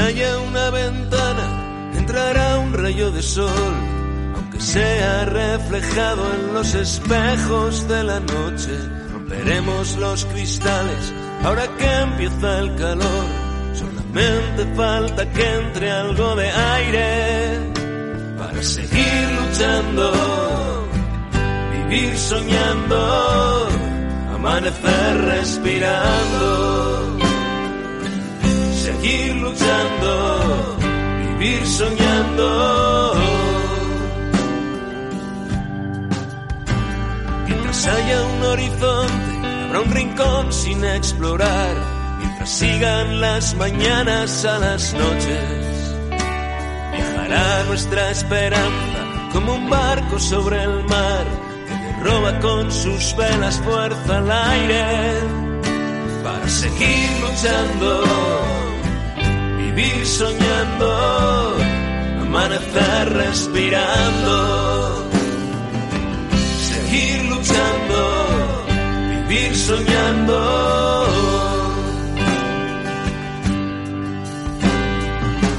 Haya 0.00 0.38
una 0.38 0.70
ventana, 0.70 1.92
entrará 1.96 2.58
un 2.58 2.72
rayo 2.72 3.10
de 3.10 3.22
sol, 3.22 3.74
aunque 4.34 4.60
sea 4.60 5.24
reflejado 5.26 6.22
en 6.34 6.54
los 6.54 6.74
espejos 6.74 7.88
de 7.88 8.04
la 8.04 8.20
noche. 8.20 8.72
Romperemos 9.12 9.96
los 9.96 10.24
cristales 10.26 11.12
ahora 11.44 11.66
que 11.78 11.90
empieza 11.90 12.58
el 12.58 12.74
calor. 12.76 13.26
Solamente 13.74 14.74
falta 14.74 15.30
que 15.30 15.54
entre 15.54 15.90
algo 15.90 16.34
de 16.36 16.50
aire 16.50 17.58
para 18.38 18.62
seguir 18.62 19.28
luchando, 19.40 20.88
vivir 21.72 22.16
soñando, 22.16 23.68
amanecer 24.34 25.20
respirando 25.22 27.19
seguir 29.00 29.34
luchando, 29.36 30.76
vivir 31.38 31.66
soñando. 31.66 33.14
Mientras 37.46 37.86
haya 37.86 38.22
un 38.22 38.42
horizonte, 38.42 39.48
habrá 39.64 39.80
un 39.80 39.90
rincón 39.90 40.52
sin 40.52 40.84
explorar. 40.84 41.74
Mientras 42.18 42.50
sigan 42.50 43.20
las 43.20 43.54
mañanas 43.54 44.44
a 44.44 44.58
las 44.58 44.92
noches, 44.92 45.96
viajará 46.92 47.64
nuestra 47.64 48.10
esperanza 48.10 49.30
como 49.32 49.54
un 49.54 49.70
barco 49.70 50.18
sobre 50.18 50.62
el 50.62 50.84
mar 50.84 51.24
que 51.66 51.74
le 51.74 52.04
roba 52.04 52.38
con 52.40 52.70
sus 52.70 53.16
velas 53.16 53.58
fuerza 53.60 54.18
al 54.18 54.30
aire 54.30 55.20
para 56.22 56.48
seguir 56.48 57.10
luchando 57.22 58.60
vivir 59.74 60.06
soñando, 60.06 61.56
amanecer 62.22 63.12
respirando, 63.12 65.10
seguir 66.70 67.24
luchando, 67.24 67.98
vivir 69.28 69.56
soñando. 69.56 71.06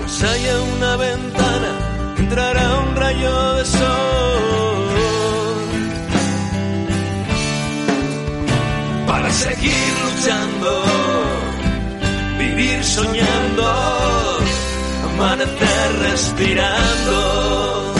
Pues 0.01 0.23
haya 0.23 0.61
una 0.77 0.95
ventana, 0.97 1.71
entrará 2.17 2.79
un 2.79 2.95
rayo 2.95 3.53
de 3.53 3.65
sol. 3.65 3.81
Para 9.07 9.29
seguir 9.31 9.93
luchando 10.05 11.21
vivir 12.41 12.83
soñando, 12.83 14.00
amanecer 15.21 15.99
respirando, 16.09 17.93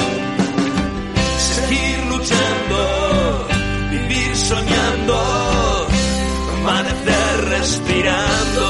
seguir 1.54 2.00
luchando, 2.10 3.48
vivir 3.92 4.36
soñando, 4.36 5.88
amanecer 6.56 7.46
respirando, 7.50 8.66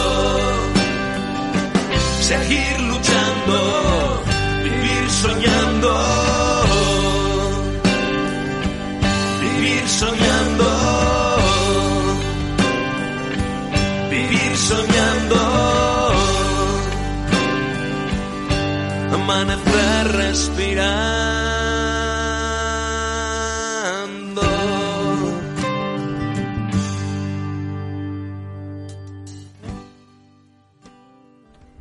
seguir 2.30 2.71
amanecer 19.22 20.08
respirando. 20.18 21.51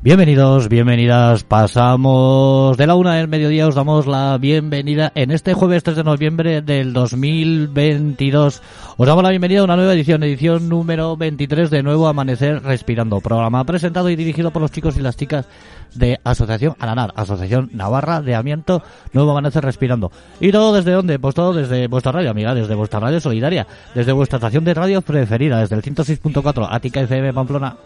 Bienvenidos, 0.03 0.71
bienvenidas. 0.71 1.45
Pasamos 1.45 2.79
de 2.79 2.87
la 2.87 2.95
una 2.95 3.17
del 3.17 3.29
mediodía. 3.29 3.69
Os 3.69 3.75
damos 3.75 4.07
la 4.07 4.39
bienvenida 4.39 5.13
en 5.15 5.31
este 5.31 5.53
jueves 5.53 5.83
3 5.83 5.95
de 5.99 6.05
noviembre 6.05 6.63
del 6.63 6.95
2022. 6.95 8.63
Os 8.97 9.07
damos 9.07 9.23
la 9.23 9.29
bienvenida 9.29 9.61
a 9.61 9.65
una 9.65 9.77
nueva 9.77 9.93
edición, 9.93 10.23
edición 10.23 10.71
número 10.71 11.19
23 11.19 11.69
de 11.69 11.83
Nuevo 11.83 12.09
Amanecer 12.09 12.63
Respirando. 12.63 13.21
Programa 13.21 13.63
presentado 13.65 14.09
y 14.09 14.17
dirigido 14.17 14.51
por 14.53 14.63
los 14.63 14.71
chicos 14.71 14.97
y 14.97 15.03
las 15.03 15.19
chicas 15.19 15.47
de 15.95 16.19
Asociación 16.25 16.77
Ananar, 16.79 17.13
Asociación 17.15 17.69
Navarra 17.75 18.23
de 18.23 18.35
Amiento 18.35 18.83
Nuevo 19.13 19.33
Amanecer 19.33 19.63
Respirando. 19.63 20.11
¿Y 20.41 20.51
todo 20.51 20.73
desde 20.73 20.93
dónde? 20.93 21.19
Pues 21.19 21.35
todo 21.35 21.53
desde 21.53 21.89
vuestra 21.89 22.13
radio, 22.13 22.31
amiga, 22.31 22.55
desde 22.55 22.75
vuestra 22.75 23.01
radio 23.01 23.21
solidaria, 23.21 23.67
desde 23.95 24.13
vuestra 24.13 24.39
estación 24.39 24.65
de 24.65 24.73
radio 24.73 25.03
preferida, 25.03 25.61
desde 25.61 25.77
el 25.77 25.83
106.4 25.83 26.69
Ática 26.71 27.03
FM 27.03 27.35
Pamplona. 27.35 27.77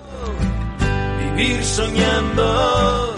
Vivir 1.37 1.65
soñando. 1.65 3.15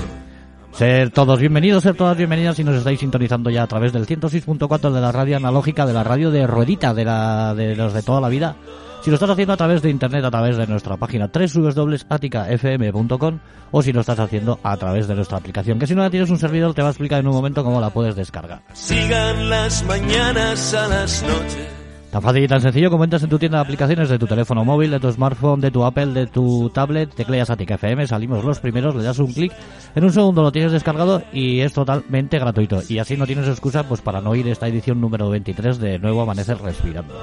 Ser 0.73 1.11
todos 1.11 1.39
bienvenidos, 1.39 1.83
ser 1.83 1.95
todas 1.95 2.17
bienvenidas 2.17 2.57
si 2.57 2.65
nos 2.65 2.77
estáis 2.77 3.01
sintonizando 3.01 3.51
ya 3.51 3.63
a 3.63 3.67
través 3.67 3.93
del 3.93 4.07
106.4 4.07 4.91
de 4.91 5.01
la 5.01 5.13
radio 5.13 5.37
analógica, 5.37 5.87
de 5.87 5.93
la 5.93 6.05
radio 6.05 6.31
de 6.31 6.47
ruedita, 6.47 6.95
de, 6.95 7.05
la, 7.05 7.55
de 7.55 7.77
los 7.77 7.93
de 7.93 8.03
toda 8.03 8.21
la 8.21 8.29
vida. 8.29 8.57
Si 9.03 9.11
lo 9.11 9.15
estás 9.15 9.31
haciendo 9.31 9.53
a 9.53 9.57
través 9.57 9.83
de 9.83 9.91
internet, 9.91 10.25
a 10.25 10.31
través 10.31 10.57
de 10.57 10.67
nuestra 10.67 10.97
página 10.97 11.31
www.aticafm.com 11.33 13.39
o 13.71 13.83
si 13.83 13.93
lo 13.93 14.01
estás 14.01 14.19
haciendo 14.19 14.59
a 14.63 14.77
través 14.77 15.09
de 15.09 15.15
nuestra 15.15 15.39
aplicación, 15.39 15.79
que 15.79 15.87
si 15.87 15.95
no 15.95 16.03
la 16.03 16.11
tienes 16.11 16.31
un 16.31 16.39
servidor 16.39 16.75
te 16.75 16.83
va 16.83 16.89
a 16.89 16.93
explicar 16.93 17.21
en 17.21 17.29
un 17.29 17.35
momento 17.35 17.65
cómo 17.65 17.81
la 17.81 17.91
puedes 17.91 18.17
descargar. 18.17 18.63
Sigan 18.73 19.51
las 19.51 19.85
mañanas 19.85 20.75
a 20.75 20.89
las 20.89 21.23
noches. 21.23 21.76
Tan 22.17 22.23
fácil 22.23 22.45
y 22.45 22.49
tan 22.49 22.63
sencillo 22.63 22.91
como 22.91 23.05
entras 23.05 23.23
en 23.25 23.29
tu 23.29 23.39
tienda 23.39 23.59
de 23.59 23.65
aplicaciones 23.65 24.09
de 24.09 24.19
tu 24.19 24.27
teléfono 24.27 24.65
móvil, 24.65 24.91
de 24.91 24.99
tu 24.99 25.13
smartphone, 25.13 25.61
de 25.61 25.71
tu 25.71 25.85
Apple, 25.85 26.15
de 26.15 26.27
tu 26.27 26.71
tablet, 26.71 27.15
tecleas 27.15 27.51
Atica 27.51 27.75
FM, 27.75 28.07
salimos 28.07 28.43
los 28.43 28.59
primeros, 28.59 28.97
le 28.97 29.03
das 29.03 29.19
un 29.19 29.31
clic, 29.35 29.53
en 29.95 30.03
un 30.03 30.11
segundo 30.11 30.41
lo 30.41 30.51
tienes 30.51 30.73
descargado 30.73 31.23
y 31.31 31.61
es 31.61 31.75
totalmente 31.75 32.39
gratuito. 32.39 32.81
Y 32.89 33.01
así 33.01 33.19
no 33.19 33.27
tienes 33.27 33.47
excusa 33.49 33.87
pues 33.87 34.01
para 34.01 34.23
no 34.23 34.35
ir 34.35 34.49
esta 34.49 34.67
edición 34.67 34.99
número 34.99 35.29
23 35.29 35.79
de 35.79 35.99
Nuevo 35.99 36.23
Amanecer 36.23 36.57
Respirando. 36.57 37.15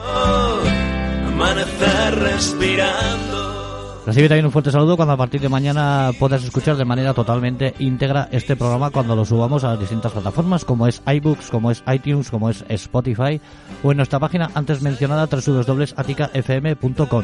Amanecer 1.25 2.15
respirando. 2.19 3.42
Recibe 4.05 4.27
también 4.27 4.45
un 4.45 4.51
fuerte 4.51 4.69
saludo 4.69 4.97
cuando 4.97 5.13
a 5.13 5.17
partir 5.17 5.39
de 5.39 5.47
mañana 5.47 6.11
puedas 6.19 6.43
escuchar 6.43 6.75
de 6.75 6.83
manera 6.83 7.13
totalmente 7.13 7.73
íntegra 7.79 8.27
este 8.31 8.57
programa 8.57 8.89
cuando 8.89 9.15
lo 9.15 9.23
subamos 9.23 9.63
a 9.63 9.69
las 9.69 9.79
distintas 9.79 10.11
plataformas 10.11 10.65
como 10.65 10.87
es 10.87 11.01
iBooks, 11.05 11.49
como 11.49 11.71
es 11.71 11.81
iTunes, 11.87 12.29
como 12.29 12.49
es 12.49 12.65
Spotify 12.67 13.39
o 13.81 13.91
en 13.91 13.97
nuestra 13.97 14.19
página 14.19 14.51
antes 14.55 14.81
mencionada 14.81 15.27
www.aticafm.com. 15.27 17.23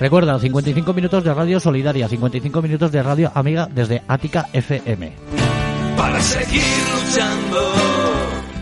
Recuerda, 0.00 0.38
55 0.38 0.92
minutos 0.92 1.24
de 1.24 1.34
radio 1.34 1.58
solidaria, 1.60 2.08
55 2.08 2.62
minutos 2.62 2.92
de 2.92 3.02
radio 3.02 3.32
amiga 3.34 3.66
desde 3.72 4.02
Ática 4.06 4.46
FM. 4.52 5.12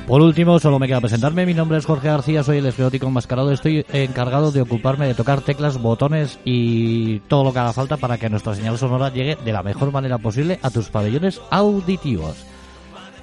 Por 0.07 0.23
último, 0.23 0.61
solo 0.61 0.79
me 0.79 0.87
queda 0.87 1.01
presentarme. 1.01 1.45
Mi 1.47 1.53
nombre 1.53 1.79
es 1.79 1.85
Jorge 1.85 2.07
García, 2.07 2.45
soy 2.45 2.59
el 2.59 2.67
esclerótico 2.67 3.09
enmascarado. 3.09 3.51
Estoy 3.51 3.85
encargado 3.93 4.53
de 4.53 4.61
ocuparme 4.61 5.09
de 5.09 5.15
tocar 5.15 5.41
teclas, 5.41 5.83
botones 5.83 6.39
y 6.45 7.19
todo 7.21 7.43
lo 7.43 7.53
que 7.53 7.59
haga 7.59 7.73
falta 7.73 7.97
para 7.97 8.17
que 8.17 8.31
nuestra 8.31 8.55
señal 8.55 8.79
sonora 8.79 9.13
llegue 9.13 9.37
de 9.45 9.53
la 9.53 9.65
mejor 9.65 9.91
manera 9.91 10.19
posible 10.19 10.61
a 10.63 10.71
tus 10.71 10.91
pabellones 10.91 11.41
auditivos. 11.51 12.37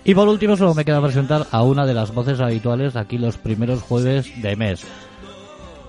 Y 0.03 0.13
por 0.13 0.27
último, 0.27 0.57
solo 0.57 0.74
me 0.74 0.83
queda 0.83 1.01
presentar 1.01 1.47
a 1.51 1.63
una 1.63 1.85
de 1.85 1.94
las 1.94 2.13
voces 2.13 2.41
habituales 2.41 2.97
aquí 2.97 3.18
los 3.18 3.38
primeros 3.38 3.81
jueves 3.81 4.41
de 4.41 4.57
mes. 4.57 4.86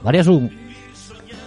María 0.05 0.23
Sun. 0.23 0.64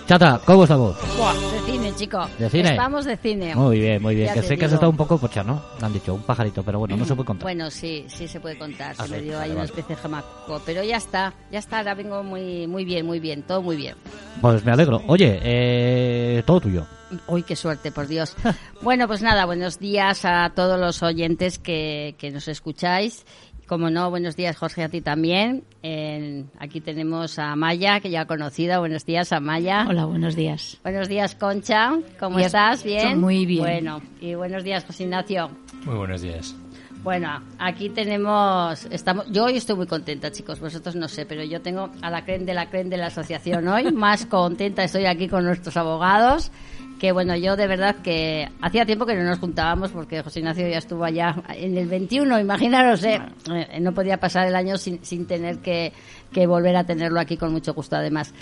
Chata, 0.07 0.39
¿cómo 0.45 0.63
estamos? 0.63 0.95
Buah, 1.18 1.33
cine, 1.65 1.94
chico. 1.95 2.25
¿De 2.39 2.50
cine? 2.50 2.69
Estamos 2.69 3.04
de 3.04 3.18
cine. 3.18 3.54
Muy 3.56 3.77
bien, 3.77 4.01
muy 4.01 4.15
bien. 4.15 4.27
Ya 4.27 4.36
que 4.36 4.42
sé 4.42 4.57
que 4.57 4.63
has 4.63 4.71
digo. 4.71 4.75
estado 4.75 4.89
un 4.89 4.95
poco 4.95 5.18
pocha, 5.18 5.44
¿no? 5.44 5.62
Me 5.81 5.88
han 5.88 5.92
dicho, 5.92 6.13
un 6.13 6.21
pajarito, 6.21 6.63
pero 6.63 6.80
bueno, 6.80 6.95
no 6.95 7.04
se 7.04 7.13
puede 7.13 7.25
contar. 7.27 7.44
Bueno, 7.44 7.69
sí, 7.69 8.06
sí 8.07 8.25
se 8.25 8.39
puede 8.39 8.57
contar. 8.57 8.95
Ah, 8.98 9.04
se 9.06 9.12
me 9.12 9.18
sí, 9.19 9.24
dio 9.25 9.33
vale, 9.33 9.44
ahí 9.44 9.50
una 9.51 9.59
vale. 9.59 9.69
especie 9.69 9.95
de 9.98 10.01
jamaco. 10.01 10.62
Pero 10.65 10.81
ya 10.81 10.95
está, 10.95 11.33
ya 11.51 11.59
está. 11.59 11.80
Ahora 11.80 11.94
vengo 11.94 12.24
muy, 12.24 12.68
muy 12.68 12.86
bien, 12.86 13.06
muy 13.06 13.19
bien. 13.19 13.44
Todo 13.44 13.62
muy 13.62 13.75
bien. 13.75 13.95
Pues 14.39 14.63
me 14.63 14.71
alegro. 14.71 15.01
Oye, 15.07 15.39
eh, 15.44 16.42
todo 16.45 16.62
tuyo. 16.62 16.86
Uy, 17.27 17.44
qué 17.44 17.57
suerte, 17.57 17.92
por 17.92 18.07
Dios. 18.07 18.33
bueno, 18.81 19.07
pues 19.07 19.21
nada, 19.21 19.45
buenos 19.45 19.77
días 19.77 20.24
a 20.24 20.50
todos 20.56 20.80
los 20.80 21.04
oyentes 21.04 21.59
que, 21.59 22.15
que 22.18 22.31
nos 22.31 22.48
escucháis. 22.48 23.25
Como 23.68 23.90
no, 23.90 24.10
buenos 24.10 24.38
días, 24.38 24.56
Jorge, 24.56 24.84
a 24.84 24.90
ti 24.90 25.02
también. 25.02 25.64
En- 25.84 26.50
aquí 26.58 26.80
tenemos 26.80 27.38
a 27.38 27.54
Maya, 27.58 28.00
que 28.00 28.10
ya 28.10 28.25
conocida. 28.25 28.80
Buenos 28.80 29.06
días, 29.06 29.34
Amaya. 29.34 29.86
Hola, 29.90 30.06
buenos 30.06 30.38
días. 30.38 30.78
Buenos 30.84 31.10
días, 31.10 31.36
Concha. 31.36 31.98
¿Cómo 32.18 32.38
Bien, 32.38 32.46
estás? 32.46 32.84
¿Bien? 32.84 33.19
muy 33.19 33.46
bien. 33.46 33.60
Bueno, 33.64 34.02
y 34.22 34.36
buenos 34.36 34.64
días, 34.64 34.86
José 34.86 35.04
Ignacio. 35.04 35.52
Muy 35.86 35.96
buenos 35.96 36.22
días. 36.22 36.56
Bueno, 37.04 37.42
aquí 37.60 37.90
tenemos, 37.90 38.86
estamos, 38.86 39.30
yo 39.31 39.46
hoy 39.46 39.58
estoy 39.58 39.75
muy 39.75 39.86
contenta, 39.88 40.31
chicos, 40.31 40.60
vosotros 40.60 40.96
no 40.96 41.08
sé, 41.08 41.25
pero 41.25 41.44
yo 41.44 41.62
tengo 41.62 41.90
a 42.02 42.10
la 42.10 42.25
creen 42.25 42.46
de 42.46 42.54
la 42.54 42.69
creen 42.69 42.90
de 42.90 42.98
la 42.98 43.08
asociación 43.08 43.68
hoy, 43.68 43.92
más 43.94 44.25
contenta 44.25 44.84
estoy 44.84 45.06
aquí 45.06 45.28
con 45.30 45.46
nuestros 45.46 45.78
abogados, 45.78 46.52
que 47.00 47.12
bueno, 47.12 47.36
yo 47.36 47.56
de 47.56 47.68
verdad 47.68 47.96
que 48.04 48.50
hacía 48.62 48.86
tiempo 48.86 49.06
que 49.06 49.16
no 49.16 49.24
nos 49.24 49.40
juntábamos 49.40 49.92
porque 49.92 50.22
José 50.24 50.40
Ignacio 50.40 50.68
ya 50.68 50.78
estuvo 50.78 51.04
allá 51.04 51.36
en 51.50 51.78
el 51.78 51.88
21, 51.88 52.40
imaginaros, 52.40 53.04
eh, 53.04 53.22
Eh, 53.50 53.80
no 53.80 53.94
podía 53.94 54.18
pasar 54.20 54.48
el 54.48 54.56
año 54.56 54.78
sin, 54.78 55.04
sin 55.04 55.26
tener 55.26 55.60
que, 55.60 55.94
que 56.32 56.48
volver 56.48 56.76
a 56.76 56.84
tenerlo 56.84 57.20
aquí 57.20 57.38
con 57.38 57.52
mucho 57.52 57.74
gusto 57.74 57.96
además. 57.96 58.34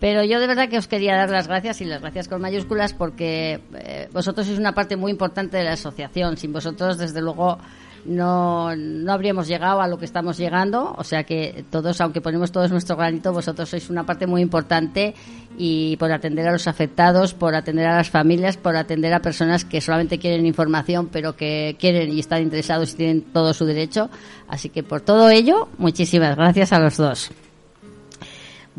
Pero 0.00 0.24
yo 0.24 0.40
de 0.40 0.46
verdad 0.46 0.68
que 0.68 0.78
os 0.78 0.88
quería 0.88 1.14
dar 1.14 1.28
las 1.28 1.46
gracias 1.46 1.82
y 1.82 1.84
las 1.84 2.00
gracias 2.00 2.26
con 2.26 2.40
mayúsculas 2.40 2.94
porque 2.94 3.60
eh, 3.74 4.08
vosotros 4.12 4.46
sois 4.46 4.58
una 4.58 4.72
parte 4.72 4.96
muy 4.96 5.12
importante 5.12 5.58
de 5.58 5.64
la 5.64 5.74
asociación. 5.74 6.38
Sin 6.38 6.52
vosotros, 6.52 6.96
desde 6.96 7.20
luego, 7.20 7.58
no, 8.04 8.74
no 8.76 9.12
habríamos 9.12 9.46
llegado 9.48 9.80
a 9.80 9.88
lo 9.88 9.98
que 9.98 10.04
estamos 10.04 10.36
llegando. 10.38 10.94
O 10.96 11.04
sea 11.04 11.24
que 11.24 11.64
todos, 11.70 12.00
aunque 12.00 12.20
ponemos 12.20 12.52
todos 12.52 12.70
nuestro 12.70 12.96
granito, 12.96 13.32
vosotros 13.32 13.68
sois 13.68 13.90
una 13.90 14.04
parte 14.04 14.26
muy 14.26 14.42
importante 14.42 15.14
y 15.58 15.96
por 15.96 16.12
atender 16.12 16.48
a 16.48 16.52
los 16.52 16.66
afectados, 16.66 17.34
por 17.34 17.54
atender 17.54 17.86
a 17.86 17.96
las 17.96 18.10
familias, 18.10 18.56
por 18.56 18.76
atender 18.76 19.12
a 19.12 19.20
personas 19.20 19.64
que 19.64 19.80
solamente 19.80 20.18
quieren 20.18 20.46
información, 20.46 21.08
pero 21.12 21.36
que 21.36 21.76
quieren 21.78 22.12
y 22.12 22.20
están 22.20 22.42
interesados 22.42 22.94
y 22.94 22.96
tienen 22.96 23.22
todo 23.22 23.52
su 23.52 23.64
derecho. 23.66 24.10
Así 24.48 24.68
que 24.68 24.82
por 24.82 25.00
todo 25.00 25.30
ello, 25.30 25.68
muchísimas 25.78 26.36
gracias 26.36 26.72
a 26.72 26.78
los 26.78 26.96
dos. 26.96 27.30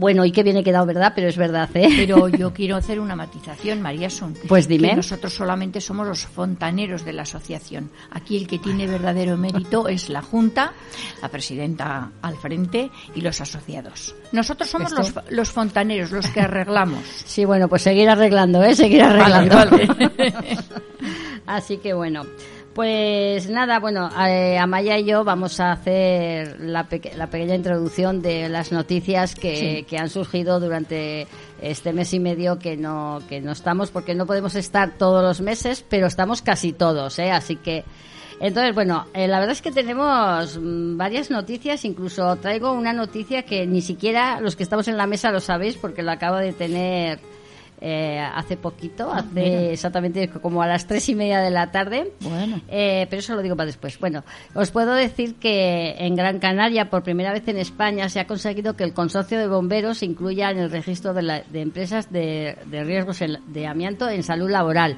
Bueno, 0.01 0.25
y 0.25 0.31
que 0.31 0.42
bien 0.42 0.57
he 0.57 0.63
quedado, 0.63 0.88
¿verdad? 0.88 1.13
Pero 1.13 1.27
es 1.27 1.38
verdad, 1.38 1.69
¿eh? 1.75 1.88
Pero 1.95 2.27
yo 2.27 2.51
quiero 2.56 2.75
hacer 2.75 3.00
una 3.00 3.15
matización, 3.15 3.83
María 3.83 4.09
Son. 4.09 4.33
Pues 4.48 4.68
dime. 4.68 4.89
Que 4.89 4.95
nosotros 4.95 5.31
solamente 5.31 5.80
somos 5.80 6.07
los 6.07 6.25
fontaneros 6.25 7.06
de 7.06 7.13
la 7.13 7.21
asociación. 7.21 7.92
Aquí 8.09 8.36
el 8.36 8.48
que 8.48 8.57
tiene 8.57 8.88
verdadero 8.88 9.38
mérito 9.38 9.88
es 9.88 10.09
la 10.09 10.24
Junta, 10.24 10.74
la 11.21 11.30
presidenta 11.30 12.13
al 12.19 12.36
frente 12.36 12.89
y 13.13 13.21
los 13.21 13.42
asociados. 13.42 14.15
Nosotros 14.31 14.71
somos 14.71 14.92
los, 14.92 15.13
los 15.30 15.51
fontaneros, 15.51 16.12
los 16.12 16.27
que 16.30 16.42
arreglamos. 16.42 17.03
Sí, 17.31 17.45
bueno, 17.45 17.69
pues 17.69 17.83
seguir 17.83 18.09
arreglando, 18.09 18.63
¿eh? 18.63 18.75
Seguir 18.75 19.03
arreglando. 19.03 19.56
Vale, 19.56 19.88
Así 21.45 21.77
que 21.77 21.94
bueno. 21.94 22.25
Pues 22.73 23.50
nada, 23.50 23.79
bueno, 23.79 24.09
eh, 24.25 24.57
Amaya 24.57 24.97
y 24.97 25.03
yo 25.03 25.25
vamos 25.25 25.59
a 25.59 25.73
hacer 25.73 26.57
la, 26.62 26.85
peque- 26.88 27.12
la 27.18 27.27
pequeña 27.27 27.56
introducción 27.56 28.21
de 28.21 28.47
las 28.47 28.71
noticias 28.71 29.35
que, 29.35 29.56
Sí. 29.79 29.83
que 29.83 29.97
han 29.97 30.09
surgido 30.09 30.59
durante 30.62 31.27
este 31.62 31.91
mes 31.91 32.13
y 32.13 32.19
medio 32.21 32.59
que 32.59 32.77
no, 32.77 33.21
que 33.27 33.41
no 33.41 33.51
estamos, 33.51 33.91
porque 33.91 34.15
no 34.15 34.25
podemos 34.25 34.56
estar 34.56 34.97
todos 34.97 35.21
los 35.21 35.41
meses, 35.41 35.83
pero 35.89 36.07
estamos 36.07 36.41
casi 36.41 36.71
todos, 36.71 37.19
¿eh? 37.19 37.31
Así 37.31 37.57
que, 37.57 37.83
entonces, 38.39 38.74
bueno, 38.74 39.06
eh, 39.13 39.27
la 39.27 39.39
verdad 39.39 39.51
es 39.51 39.62
que 39.62 39.71
tenemos 39.74 40.57
mm, 40.57 40.95
varias 40.95 41.29
noticias, 41.29 41.83
incluso 41.83 42.38
traigo 42.38 42.71
una 42.71 42.94
noticia 42.94 43.44
que 43.44 43.67
ni 43.67 43.81
siquiera 43.81 44.39
los 44.39 44.56
que 44.56 44.63
estamos 44.63 44.88
en 44.88 44.95
la 44.95 45.07
mesa 45.07 45.29
lo 45.31 45.41
sabéis, 45.41 45.75
porque 45.75 46.03
lo 46.03 46.12
acabo 46.12 46.38
de 46.38 46.53
tener 46.53 47.19
eh, 47.81 48.19
hace 48.19 48.57
poquito, 48.57 49.12
hace 49.12 49.28
mira. 49.33 49.62
exactamente 49.72 50.30
como 50.30 50.62
a 50.62 50.68
las 50.68 50.86
tres 50.86 51.10
y 51.10 51.16
media 51.16 51.39
de 51.42 51.50
la 51.50 51.72
tarde. 51.72 52.12
Bueno. 52.22 52.62
Eh, 52.69 53.07
pero 53.10 53.19
eso 53.22 53.33
lo 53.36 53.42
digo 53.42 53.56
para 53.56 53.66
después. 53.66 54.00
Bueno, 54.00 54.24
os 54.54 54.69
puedo 54.69 54.94
decir 54.94 55.36
que 55.36 55.95
en 55.98 56.16
Gran 56.16 56.38
Canaria, 56.39 56.89
por 56.89 57.01
primera 57.04 57.33
vez 57.33 57.48
en 57.48 57.57
España, 57.57 58.07
se 58.10 58.19
ha 58.19 58.28
conseguido 58.28 58.75
que 58.75 58.83
el 58.83 58.94
consorcio 58.94 59.39
de 59.39 59.48
bomberos 59.48 59.98
se 59.98 60.06
incluya 60.06 60.51
en 60.51 60.60
el 60.60 60.69
registro 60.72 61.13
de, 61.16 61.22
la- 61.24 61.42
de 61.42 61.62
empresas 61.62 62.12
de, 62.12 62.56
de 62.68 62.83
riesgos 62.83 63.22
en- 63.22 63.39
de 63.48 63.66
amianto 63.68 64.07
en 64.07 64.22
salud 64.24 64.50
laboral 64.50 64.98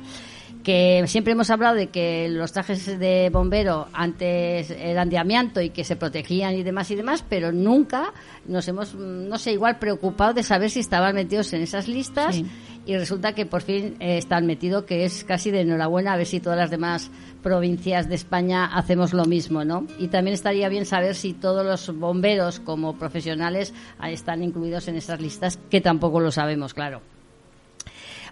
que 0.63 1.03
siempre 1.07 1.33
hemos 1.33 1.50
hablado 1.50 1.75
de 1.75 1.88
que 1.88 2.29
los 2.29 2.53
trajes 2.53 2.97
de 2.97 3.29
bombero 3.33 3.89
antes 3.91 4.71
eran 4.71 5.09
de 5.09 5.18
amianto 5.18 5.59
y 5.59 5.71
que 5.71 5.83
se 5.83 5.97
protegían 5.97 6.56
y 6.56 6.63
demás 6.63 6.89
y 6.89 6.95
demás, 6.95 7.25
pero 7.27 7.51
nunca 7.51 8.13
nos 8.47 8.65
hemos, 8.69 8.95
no 8.95 9.38
sé, 9.38 9.51
igual 9.51 9.77
preocupado 9.77 10.33
de 10.33 10.41
saber 10.44 10.69
si 10.69 10.79
estaban 10.79 11.15
metidos 11.15 11.51
en 11.51 11.63
esas 11.63 11.89
listas 11.89 12.36
Sí. 12.36 12.45
Y 12.85 12.97
resulta 12.97 13.33
que 13.33 13.45
por 13.45 13.62
fin 13.62 13.95
eh, 14.00 14.18
están 14.18 14.45
metidos, 14.45 14.83
que 14.83 15.06
es 15.06 15.24
casi 15.24 15.51
de 15.51 15.62
enhorabuena 15.62 16.13
a 16.13 16.18
ver 16.18 16.25
si 16.25 16.39
todas 16.39 16.57
las 16.57 16.69
demás 16.69 17.12
provincias 17.41 18.09
de 18.09 18.15
España 18.15 18.65
hacemos 18.65 19.13
lo 19.13 19.25
mismo, 19.25 19.63
¿no? 19.63 19.85
Y 20.00 20.07
también 20.07 20.33
estaría 20.33 20.69
bien 20.69 20.85
saber 20.85 21.15
si 21.15 21.33
todos 21.33 21.65
los 21.65 21.97
bomberos 21.97 22.59
como 22.59 22.97
profesionales 22.97 23.74
están 24.03 24.44
incluidos 24.44 24.88
en 24.88 24.95
esas 24.95 25.21
listas, 25.21 25.59
que 25.69 25.81
tampoco 25.81 26.19
lo 26.19 26.31
sabemos, 26.31 26.74
claro. 26.74 27.12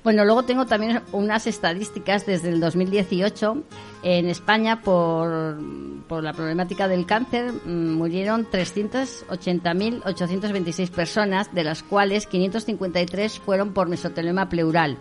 Bueno, 0.03 0.25
luego 0.25 0.43
tengo 0.43 0.65
también 0.65 1.01
unas 1.11 1.45
estadísticas 1.45 2.25
desde 2.25 2.49
el 2.49 2.59
2018. 2.59 3.63
En 4.01 4.27
España, 4.27 4.81
por, 4.81 5.59
por 6.07 6.23
la 6.23 6.33
problemática 6.33 6.87
del 6.87 7.05
cáncer, 7.05 7.53
mm, 7.53 7.93
murieron 7.93 8.49
380.826 8.49 10.89
personas, 10.89 11.53
de 11.53 11.63
las 11.63 11.83
cuales 11.83 12.25
553 12.25 13.39
fueron 13.39 13.73
por 13.73 13.89
mesotelema 13.89 14.49
pleural. 14.49 14.97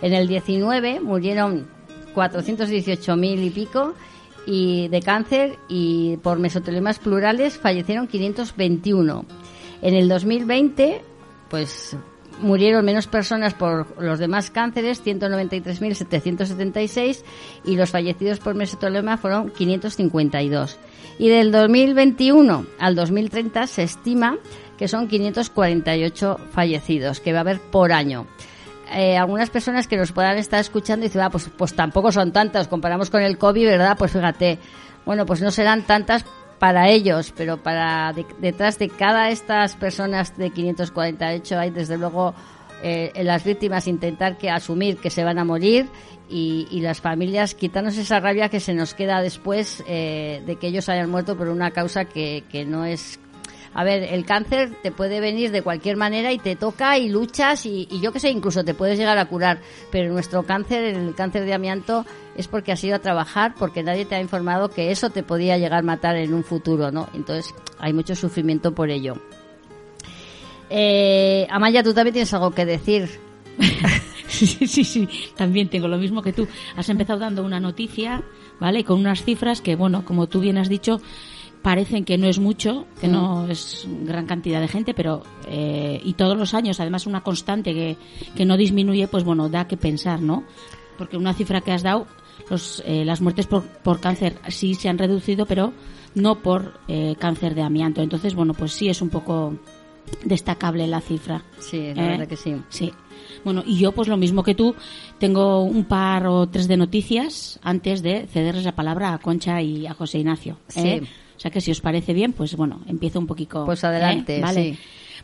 En 0.00 0.14
el 0.14 0.28
19 0.28 1.00
murieron 1.00 1.68
418.000 2.14 3.44
y 3.44 3.50
pico 3.50 3.92
y 4.46 4.88
de 4.88 5.02
cáncer 5.02 5.58
y 5.68 6.16
por 6.22 6.38
mesotelemas 6.38 6.98
plurales 6.98 7.58
fallecieron 7.58 8.08
521. 8.08 9.26
En 9.82 9.94
el 9.94 10.08
2020, 10.08 11.04
pues 11.50 11.98
murieron 12.40 12.84
menos 12.84 13.06
personas 13.06 13.54
por 13.54 14.02
los 14.02 14.18
demás 14.18 14.50
cánceres, 14.50 15.04
193.776, 15.04 17.22
y 17.64 17.76
los 17.76 17.90
fallecidos 17.90 18.40
por 18.40 18.54
mesotelioma 18.54 19.16
fueron 19.16 19.50
552. 19.50 20.78
Y 21.18 21.28
del 21.28 21.52
2021 21.52 22.66
al 22.78 22.94
2030 22.94 23.66
se 23.66 23.82
estima 23.82 24.38
que 24.76 24.88
son 24.88 25.06
548 25.06 26.40
fallecidos, 26.50 27.20
que 27.20 27.32
va 27.32 27.38
a 27.38 27.42
haber 27.42 27.60
por 27.60 27.92
año. 27.92 28.26
Eh, 28.92 29.16
algunas 29.16 29.48
personas 29.48 29.86
que 29.86 29.96
nos 29.96 30.12
puedan 30.12 30.36
estar 30.38 30.60
escuchando 30.60 31.04
dicen, 31.04 31.22
ah, 31.22 31.30
pues, 31.30 31.50
pues 31.56 31.74
tampoco 31.74 32.12
son 32.12 32.32
tantas, 32.32 32.68
comparamos 32.68 33.08
con 33.08 33.22
el 33.22 33.38
COVID, 33.38 33.66
¿verdad? 33.66 33.96
Pues 33.96 34.12
fíjate, 34.12 34.58
bueno, 35.06 35.24
pues 35.24 35.40
no 35.40 35.50
serán 35.50 35.82
tantas 35.82 36.24
para 36.62 36.88
ellos, 36.90 37.34
pero 37.36 37.56
para 37.56 38.12
de- 38.12 38.24
detrás 38.38 38.78
de 38.78 38.88
cada 38.88 39.30
estas 39.30 39.74
personas 39.74 40.36
de 40.38 40.50
548 40.50 41.58
hay 41.58 41.70
desde 41.70 41.98
luego 41.98 42.34
eh, 42.84 43.10
las 43.24 43.42
víctimas 43.42 43.88
intentar 43.88 44.38
que 44.38 44.48
asumir 44.48 44.98
que 44.98 45.10
se 45.10 45.24
van 45.24 45.40
a 45.40 45.44
morir 45.44 45.88
y, 46.30 46.68
y 46.70 46.80
las 46.80 47.00
familias 47.00 47.56
quitarnos 47.56 47.96
esa 47.98 48.20
rabia 48.20 48.48
que 48.48 48.60
se 48.60 48.74
nos 48.74 48.94
queda 48.94 49.20
después 49.20 49.82
eh, 49.88 50.40
de 50.46 50.54
que 50.54 50.68
ellos 50.68 50.88
hayan 50.88 51.10
muerto 51.10 51.36
por 51.36 51.48
una 51.48 51.72
causa 51.72 52.04
que, 52.04 52.44
que 52.48 52.64
no 52.64 52.84
es 52.84 53.18
a 53.74 53.84
ver, 53.84 54.02
el 54.02 54.24
cáncer 54.24 54.76
te 54.82 54.92
puede 54.92 55.20
venir 55.20 55.50
de 55.50 55.62
cualquier 55.62 55.96
manera 55.96 56.32
y 56.32 56.38
te 56.38 56.56
toca 56.56 56.98
y 56.98 57.08
luchas 57.08 57.64
y, 57.64 57.88
yo 58.00 58.12
que 58.12 58.20
sé, 58.20 58.30
incluso 58.30 58.64
te 58.64 58.74
puedes 58.74 58.98
llegar 58.98 59.18
a 59.18 59.24
curar. 59.24 59.60
Pero 59.90 60.12
nuestro 60.12 60.42
cáncer, 60.42 60.84
el 60.84 61.14
cáncer 61.14 61.44
de 61.44 61.54
amianto, 61.54 62.04
es 62.36 62.48
porque 62.48 62.72
has 62.72 62.84
ido 62.84 62.96
a 62.96 62.98
trabajar, 62.98 63.54
porque 63.58 63.82
nadie 63.82 64.04
te 64.04 64.14
ha 64.14 64.20
informado 64.20 64.68
que 64.68 64.90
eso 64.90 65.10
te 65.10 65.22
podía 65.22 65.56
llegar 65.56 65.80
a 65.80 65.82
matar 65.82 66.16
en 66.16 66.34
un 66.34 66.44
futuro, 66.44 66.90
¿no? 66.90 67.08
Entonces 67.14 67.54
hay 67.78 67.92
mucho 67.92 68.14
sufrimiento 68.14 68.74
por 68.74 68.90
ello. 68.90 69.14
Eh, 70.68 71.46
Amaya, 71.50 71.82
tú 71.82 71.94
también 71.94 72.12
tienes 72.12 72.32
algo 72.34 72.50
que 72.50 72.66
decir. 72.66 73.08
Sí, 74.32 74.46
sí, 74.66 74.82
sí, 74.84 75.08
también 75.36 75.68
tengo 75.68 75.88
lo 75.88 75.98
mismo 75.98 76.22
que 76.22 76.32
tú. 76.32 76.48
Has 76.74 76.88
empezado 76.88 77.18
dando 77.18 77.44
una 77.44 77.60
noticia, 77.60 78.22
¿vale? 78.58 78.82
Con 78.82 78.98
unas 78.98 79.24
cifras 79.24 79.60
que, 79.60 79.76
bueno, 79.76 80.06
como 80.06 80.26
tú 80.26 80.40
bien 80.40 80.56
has 80.56 80.70
dicho, 80.70 81.02
parecen 81.62 82.04
que 82.04 82.18
no 82.18 82.26
es 82.26 82.38
mucho, 82.38 82.86
que 83.00 83.08
no 83.08 83.48
es 83.48 83.86
gran 84.04 84.26
cantidad 84.26 84.60
de 84.60 84.68
gente, 84.68 84.94
pero 84.94 85.22
eh, 85.48 86.00
y 86.04 86.14
todos 86.14 86.36
los 86.36 86.54
años, 86.54 86.80
además 86.80 87.06
una 87.06 87.22
constante 87.22 87.72
que, 87.72 87.96
que 88.34 88.44
no 88.44 88.56
disminuye, 88.56 89.06
pues 89.08 89.24
bueno, 89.24 89.48
da 89.48 89.68
que 89.68 89.76
pensar, 89.76 90.20
¿no? 90.20 90.44
Porque 90.98 91.16
una 91.16 91.34
cifra 91.34 91.60
que 91.60 91.72
has 91.72 91.82
dado, 91.82 92.06
los, 92.50 92.82
eh, 92.84 93.04
las 93.04 93.20
muertes 93.20 93.46
por, 93.46 93.64
por 93.64 94.00
cáncer 94.00 94.38
sí 94.48 94.74
se 94.74 94.88
han 94.88 94.98
reducido, 94.98 95.46
pero 95.46 95.72
no 96.14 96.40
por 96.40 96.80
eh, 96.88 97.14
cáncer 97.18 97.54
de 97.54 97.62
amianto. 97.62 98.02
Entonces, 98.02 98.34
bueno, 98.34 98.54
pues 98.54 98.72
sí 98.72 98.88
es 98.88 99.00
un 99.00 99.08
poco 99.08 99.56
destacable 100.24 100.86
la 100.86 101.00
cifra. 101.00 101.42
Sí, 101.58 101.92
la 101.94 102.04
¿eh? 102.04 102.08
verdad 102.08 102.28
que 102.28 102.36
sí. 102.36 102.56
Sí. 102.68 102.92
Bueno, 103.44 103.62
y 103.66 103.78
yo, 103.78 103.92
pues 103.92 104.08
lo 104.08 104.16
mismo 104.16 104.42
que 104.42 104.54
tú, 104.54 104.74
tengo 105.18 105.62
un 105.62 105.84
par 105.84 106.26
o 106.26 106.48
tres 106.48 106.68
de 106.68 106.76
noticias 106.76 107.58
antes 107.62 108.02
de 108.02 108.26
cederles 108.26 108.64
la 108.64 108.74
palabra 108.74 109.14
a 109.14 109.18
Concha 109.18 109.62
y 109.62 109.86
a 109.86 109.94
José 109.94 110.18
Ignacio. 110.18 110.58
¿eh? 110.76 111.02
O 111.36 111.40
sea 111.40 111.50
que 111.50 111.60
si 111.60 111.70
os 111.70 111.80
parece 111.80 112.12
bien, 112.12 112.32
pues 112.32 112.54
bueno, 112.56 112.80
empiezo 112.86 113.18
un 113.18 113.26
poquito. 113.26 113.64
Pues 113.64 113.82
adelante, 113.84 114.38
¿eh? 114.38 114.40
Vale. 114.40 114.72
sí. 114.74 114.78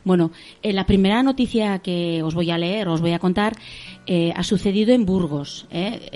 Bueno, 0.04 0.30
eh, 0.62 0.72
la 0.72 0.86
primera 0.86 1.22
noticia 1.24 1.80
que 1.80 2.22
os 2.22 2.34
voy 2.34 2.50
a 2.52 2.58
leer, 2.58 2.88
os 2.88 3.00
voy 3.00 3.12
a 3.12 3.18
contar, 3.18 3.54
eh, 4.06 4.32
ha 4.36 4.44
sucedido 4.44 4.92
en 4.94 5.04
Burgos, 5.04 5.66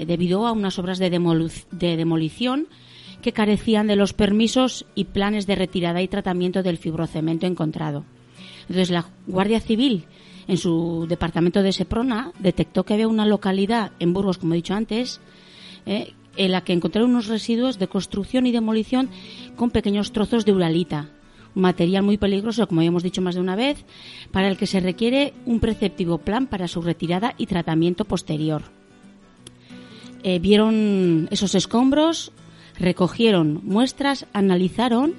debido 0.07 0.47
a 0.47 0.53
unas 0.53 0.79
obras 0.79 0.99
de, 0.99 1.11
demolu- 1.13 1.65
de 1.73 1.97
demolición 1.97 2.69
que 3.23 3.33
carecían 3.33 3.89
de 3.89 3.97
los 3.97 4.13
permisos 4.13 4.87
y 4.95 5.05
planes 5.05 5.47
de 5.47 5.57
retirada 5.57 6.01
y 6.01 6.09
tratamiento 6.09 6.63
del 6.63 6.79
fibrocemento 6.79 7.47
encontrado. 7.47 8.05
Entonces, 8.63 8.91
la 8.91 9.07
Guardia 9.27 9.61
Civil, 9.61 10.05
en 10.47 10.57
su 10.57 11.07
departamento 11.09 11.63
de 11.63 11.73
Seprona, 11.73 12.33
detectó 12.39 12.85
que 12.85 12.95
había 12.95 13.09
una 13.09 13.27
localidad 13.27 13.93
en 13.99 14.13
Burgos, 14.13 14.39
como 14.39 14.55
he 14.55 14.57
dicho 14.57 14.75
antes, 14.75 15.21
eh, 15.87 16.13
en 16.37 16.53
la 16.53 16.63
que 16.63 16.73
encontraron 16.73 17.11
unos 17.11 17.27
residuos 17.27 17.79
de 17.79 17.89
construcción 17.89 18.47
y 18.47 18.53
demolición 18.53 19.09
con 19.57 19.71
pequeños 19.71 20.13
trozos 20.13 20.45
de 20.45 20.53
uralita, 20.53 21.11
un 21.55 21.63
material 21.63 22.03
muy 22.03 22.17
peligroso, 22.17 22.67
como 22.67 22.81
habíamos 22.81 23.03
dicho 23.03 23.23
más 23.23 23.35
de 23.35 23.41
una 23.41 23.57
vez, 23.57 23.85
para 24.31 24.49
el 24.49 24.57
que 24.57 24.67
se 24.67 24.81
requiere 24.81 25.35
un 25.45 25.61
preceptivo 25.61 26.19
plan 26.19 26.47
para 26.47 26.69
su 26.69 26.81
retirada 26.81 27.35
y 27.37 27.47
tratamiento 27.47 28.05
posterior. 28.05 28.63
Eh, 30.23 30.39
vieron 30.39 31.29
esos 31.31 31.55
escombros, 31.55 32.33
recogieron 32.79 33.61
muestras, 33.65 34.27
analizaron 34.33 35.15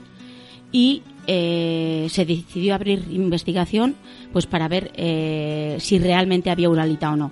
y 0.72 1.03
eh, 1.27 2.08
se 2.10 2.25
decidió 2.25 2.74
abrir 2.74 3.05
investigación 3.12 3.96
pues 4.32 4.48
para 4.48 4.67
ver 4.67 4.91
eh, 4.96 5.77
si 5.79 6.00
realmente 6.00 6.50
había 6.50 6.70
uralita 6.70 7.12
o 7.12 7.15
no. 7.15 7.32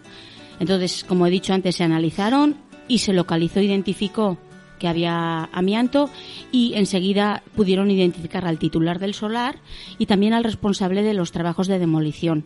Entonces, 0.60 1.04
como 1.04 1.26
he 1.26 1.32
dicho 1.32 1.54
antes, 1.54 1.76
se 1.76 1.84
analizaron 1.84 2.56
y 2.92 2.98
se 2.98 3.14
localizó, 3.14 3.62
identificó 3.62 4.38
que 4.78 4.90
había 4.90 5.46
amianto 5.54 6.10
y 6.52 6.74
enseguida 6.76 7.42
pudieron 7.56 7.90
identificar 7.90 8.46
al 8.46 8.60
titular 8.60 9.00
del 9.00 9.14
solar 9.14 9.60
y 9.98 10.08
también 10.08 10.34
al 10.34 10.44
responsable 10.44 11.02
de 11.02 11.14
los 11.14 11.32
trabajos 11.32 11.68
de 11.68 11.80
demolición 11.80 12.44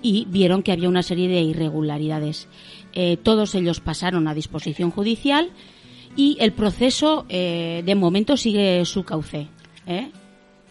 y 0.00 0.26
vieron 0.30 0.62
que 0.62 0.72
había 0.72 0.88
una 0.88 1.02
serie 1.02 1.28
de 1.28 1.42
irregularidades. 1.42 2.48
Eh, 2.94 3.18
todos 3.18 3.54
ellos 3.54 3.80
pasaron 3.80 4.26
a 4.26 4.32
disposición 4.34 4.90
judicial 4.90 5.50
y 6.16 6.38
el 6.40 6.52
proceso 6.52 7.26
eh, 7.28 7.82
de 7.84 7.94
momento 7.94 8.38
sigue 8.38 8.84
su 8.86 9.04
cauce. 9.04 9.48
¿eh? 9.86 10.10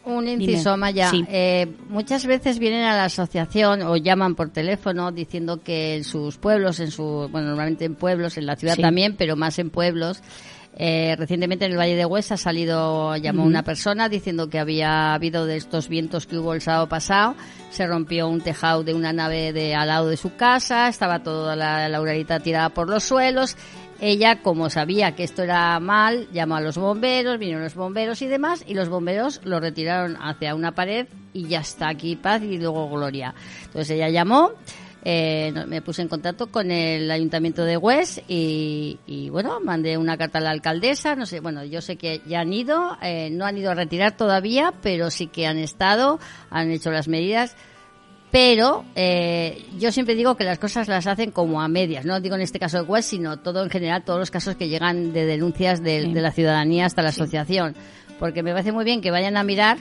Un 0.06 0.28
inciso, 0.28 0.76
Maya. 0.76 1.10
Sí. 1.10 1.24
Eh, 1.30 1.68
muchas 1.88 2.26
veces 2.26 2.60
vienen 2.60 2.84
a 2.84 2.96
la 2.96 3.06
asociación 3.06 3.82
o 3.84 3.96
llaman 3.96 4.36
por 4.36 4.50
teléfono 4.50 5.12
diciendo 5.12 5.62
que 5.64 5.96
en 5.96 6.04
sus 6.04 6.38
pueblos, 6.38 6.80
en 6.82 6.92
su, 6.92 7.30
bueno, 7.32 7.48
normalmente 7.48 7.86
en 7.86 7.96
pueblos, 7.96 8.38
en 8.38 8.46
la 8.46 8.56
ciudad 8.58 8.76
Sí. 8.76 8.82
también, 8.82 9.16
pero 9.18 9.36
más 9.36 9.60
en 9.60 9.70
pueblos. 9.70 10.22
eh, 10.76 11.16
recientemente 11.20 11.66
en 11.66 11.74
el 11.74 11.78
Valle 11.78 11.96
de 11.96 12.04
Huesa 12.04 12.34
ha 12.34 12.38
salido, 12.38 13.16
llamó 13.18 13.44
una 13.44 13.62
persona 13.62 14.10
diciendo 14.10 14.50
que 14.50 14.58
había 14.58 15.14
habido 15.14 15.46
de 15.46 15.56
estos 15.56 15.88
vientos 15.88 16.26
que 16.26 16.40
hubo 16.40 16.56
el 16.56 16.62
sábado 16.62 16.90
pasado, 16.90 17.36
se 17.70 17.86
rompió 17.86 18.28
un 18.28 18.42
tejado 18.42 18.84
de 18.84 18.96
una 18.96 19.14
nave 19.14 19.54
de 19.54 19.76
al 19.76 19.90
lado 19.90 20.08
de 20.10 20.18
su 20.18 20.36
casa, 20.36 20.88
estaba 20.88 21.22
toda 21.22 21.56
la, 21.56 21.88
la 21.90 22.02
uralita 22.02 22.40
tirada 22.40 22.70
por 22.70 22.90
los 22.90 23.04
suelos, 23.04 23.56
ella, 24.04 24.42
como 24.42 24.70
sabía 24.70 25.16
que 25.16 25.24
esto 25.24 25.44
era 25.44 25.80
mal, 25.80 26.28
llamó 26.34 26.58
a 26.58 26.62
los 26.62 26.78
bomberos, 26.78 27.40
vinieron 27.40 27.64
los 27.64 27.74
bomberos 27.74 28.22
y 28.22 28.28
demás, 28.28 28.64
y 28.68 28.74
los 28.74 28.90
bomberos 28.90 29.40
lo 29.46 29.62
retiraron 29.62 30.18
hacia 30.22 30.56
una 30.56 30.76
pared 30.76 31.08
y 31.32 31.48
ya 31.48 31.62
está 31.62 31.88
aquí 31.88 32.18
paz 32.18 32.42
y 32.44 32.58
luego 32.58 32.90
gloria. 32.90 33.34
Entonces 33.64 33.92
ella 33.92 34.10
llamó, 34.10 34.52
eh, 35.06 35.54
me 35.68 35.82
puse 35.82 36.02
en 36.02 36.10
contacto 36.10 36.48
con 36.48 36.70
el 36.70 37.10
ayuntamiento 37.10 37.64
de 37.64 37.78
Hues 37.78 38.22
y, 38.28 39.00
y, 39.08 39.30
bueno, 39.30 39.62
mandé 39.62 39.98
una 39.98 40.18
carta 40.18 40.40
a 40.40 40.42
la 40.42 40.52
alcaldesa, 40.52 41.16
no 41.16 41.26
sé, 41.26 41.40
bueno, 41.40 41.64
yo 41.64 41.80
sé 41.80 41.96
que 41.96 42.22
ya 42.28 42.42
han 42.42 42.52
ido, 42.52 42.98
eh, 43.02 43.30
no 43.32 43.46
han 43.46 43.58
ido 43.58 43.72
a 43.72 43.76
retirar 43.76 44.18
todavía, 44.18 44.74
pero 44.82 45.12
sí 45.12 45.28
que 45.28 45.48
han 45.48 45.60
estado, 45.60 46.20
han 46.50 46.72
hecho 46.72 46.92
las 46.92 47.08
medidas 47.08 47.56
pero 48.34 48.84
eh, 48.96 49.63
yo 49.78 49.92
siempre 49.92 50.16
digo 50.16 50.36
que 50.36 50.44
las 50.44 50.58
cosas 50.58 50.88
las 50.88 51.06
hacen 51.06 51.30
como 51.30 51.62
a 51.62 51.68
medias, 51.68 52.04
no 52.04 52.20
digo 52.20 52.34
en 52.34 52.42
este 52.42 52.58
caso 52.58 52.78
de 52.82 52.84
West, 52.90 53.12
sino 53.12 53.38
todo 53.38 53.63
en 53.63 53.70
general, 53.70 54.04
todos 54.04 54.18
los 54.18 54.32
casos 54.32 54.56
que 54.56 54.68
llegan 54.70 55.13
de 55.13 55.28
denuncias 55.28 55.84
de, 55.84 56.02
Sí. 56.02 56.13
de 56.13 56.20
la 56.22 56.32
ciudadanía 56.32 56.88
hasta 56.88 57.04
la 57.04 57.10
asociación, 57.10 57.75
porque 58.18 58.42
me 58.42 58.52
parece 58.52 58.72
muy 58.72 58.86
bien 58.86 59.02
que 59.02 59.12
vayan 59.12 59.38
a 59.38 59.44
mirar, 59.44 59.78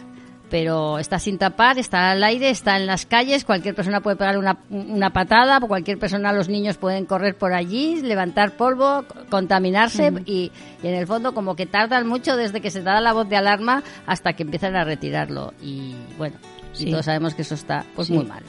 pero 0.51 0.99
está 0.99 1.19
sin 1.19 1.39
tapar, 1.39 1.79
está 1.79 2.11
al 2.11 2.23
aire, 2.23 2.51
está 2.51 2.77
en 2.77 2.85
las 2.85 3.07
calles, 3.07 3.47
cualquier 3.47 3.75
persona 3.75 4.03
puede 4.03 4.17
pegar 4.17 4.37
una, 4.37 4.59
una 4.69 5.09
patada, 5.15 5.59
cualquier 5.61 5.99
persona, 5.99 6.31
los 6.35 6.51
niños 6.51 6.77
pueden 6.77 7.07
correr 7.07 7.39
por 7.39 7.55
allí, 7.55 8.03
levantar 8.03 8.55
polvo, 8.59 9.07
contaminarse 9.31 10.13
y, 10.27 10.53
y 10.83 10.87
en 10.89 10.95
el 10.95 11.07
fondo 11.07 11.33
como 11.33 11.57
que 11.57 11.65
tardan 11.65 12.07
mucho 12.07 12.37
desde 12.37 12.61
que 12.61 12.71
se 12.71 12.83
da 12.83 13.01
la 13.01 13.15
voz 13.15 13.31
de 13.31 13.37
alarma 13.37 13.83
hasta 14.07 14.35
que 14.35 14.43
empiezan 14.43 14.77
a 14.77 14.85
retirarlo. 14.85 15.55
Y 15.63 15.95
bueno, 16.19 16.37
y 16.75 16.77
Sí. 16.77 16.91
todos 16.91 17.05
sabemos 17.05 17.35
que 17.35 17.43
eso 17.43 17.55
está 17.55 17.85
pues 17.95 18.09
Sí. 18.09 18.15
muy 18.15 18.25
mal. 18.25 18.43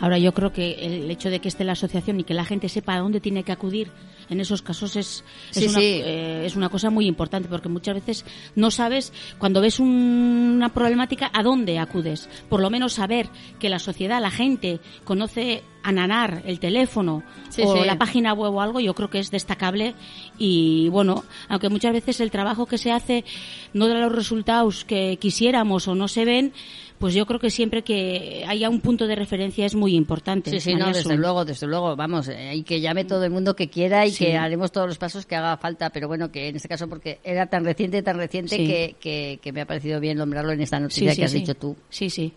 Ahora 0.00 0.18
yo 0.18 0.32
creo 0.32 0.52
que 0.52 0.72
el 0.74 1.10
hecho 1.10 1.28
de 1.30 1.40
que 1.40 1.48
esté 1.48 1.64
la 1.64 1.72
asociación 1.72 2.20
y 2.20 2.24
que 2.24 2.34
la 2.34 2.44
gente 2.44 2.68
sepa 2.68 2.94
a 2.94 2.98
dónde 3.00 3.20
tiene 3.20 3.42
que 3.42 3.50
acudir 3.52 3.90
en 4.28 4.38
esos 4.40 4.60
casos 4.62 4.94
es, 4.96 5.24
es, 5.54 5.62
una, 5.70 5.80
sí. 5.80 5.84
eh, 6.04 6.42
es 6.44 6.54
una 6.54 6.68
cosa 6.68 6.90
muy 6.90 7.06
importante 7.06 7.48
porque 7.48 7.68
muchas 7.70 7.94
veces 7.94 8.24
no 8.54 8.70
sabes 8.70 9.12
cuando 9.38 9.60
ves 9.60 9.80
un- 9.80 10.52
una 10.56 10.68
problemática 10.68 11.30
a 11.32 11.42
dónde 11.42 11.78
acudes. 11.78 12.28
Por 12.48 12.60
lo 12.60 12.68
menos 12.70 12.92
saber 12.92 13.28
que 13.58 13.70
la 13.70 13.78
sociedad, 13.78 14.20
la 14.20 14.30
gente 14.30 14.78
conoce 15.04 15.62
a 15.82 15.90
nanar 15.90 16.42
el 16.44 16.60
teléfono 16.60 17.22
Sí, 17.48 17.62
o 17.64 17.84
la 17.84 17.96
página 17.98 18.34
web 18.34 18.52
o 18.54 18.60
algo, 18.60 18.80
yo 18.80 18.94
creo 18.94 19.08
que 19.10 19.18
es 19.20 19.30
destacable 19.30 19.94
y 20.38 20.88
bueno, 20.90 21.24
aunque 21.48 21.70
muchas 21.70 21.92
veces 21.92 22.20
el 22.20 22.30
trabajo 22.30 22.66
que 22.66 22.78
se 22.78 22.92
hace 22.92 23.24
no 23.72 23.88
da 23.88 23.94
los 23.94 24.12
resultados 24.14 24.84
que 24.84 25.16
quisiéramos 25.18 25.88
o 25.88 25.94
no 25.94 26.06
se 26.08 26.24
ven, 26.26 26.52
pues 26.98 27.14
yo 27.14 27.26
creo 27.26 27.38
que 27.38 27.50
siempre 27.50 27.82
que 27.82 28.44
haya 28.46 28.68
un 28.68 28.80
punto 28.80 29.06
de 29.06 29.14
referencia 29.14 29.64
es 29.64 29.74
muy 29.74 29.94
importante. 29.94 30.50
Sí, 30.50 30.60
sí, 30.60 30.74
no, 30.74 30.88
desde 30.92 31.16
luego, 31.16 31.44
desde 31.44 31.66
luego, 31.66 31.94
vamos, 31.96 32.28
eh, 32.28 32.54
y 32.56 32.62
que 32.64 32.80
llame 32.80 33.04
todo 33.04 33.24
el 33.24 33.30
mundo 33.30 33.54
que 33.54 33.68
quiera 33.68 34.06
y 34.06 34.10
Sí. 34.10 34.24
que 34.26 34.36
haremos 34.36 34.72
todos 34.72 34.86
los 34.88 34.98
pasos 34.98 35.24
que 35.26 35.36
haga 35.36 35.56
falta, 35.56 35.90
pero 35.90 36.08
bueno, 36.08 36.30
que 36.32 36.48
en 36.48 36.56
este 36.56 36.68
caso 36.68 36.88
porque 36.88 37.20
era 37.22 37.46
tan 37.46 37.64
reciente, 37.64 38.02
tan 38.02 38.16
reciente 38.16 38.56
Sí. 38.56 38.66
que, 38.66 38.96
que, 39.00 39.38
que 39.42 39.52
me 39.52 39.60
ha 39.60 39.66
parecido 39.66 40.00
bien 40.00 40.18
nombrarlo 40.18 40.52
en 40.52 40.60
esta 40.60 40.80
noticia 40.80 41.14
que 41.14 41.24
has 41.24 41.32
dicho 41.32 41.54
tú. 41.54 41.76
Sí, 41.88 42.10
sí. 42.10 42.32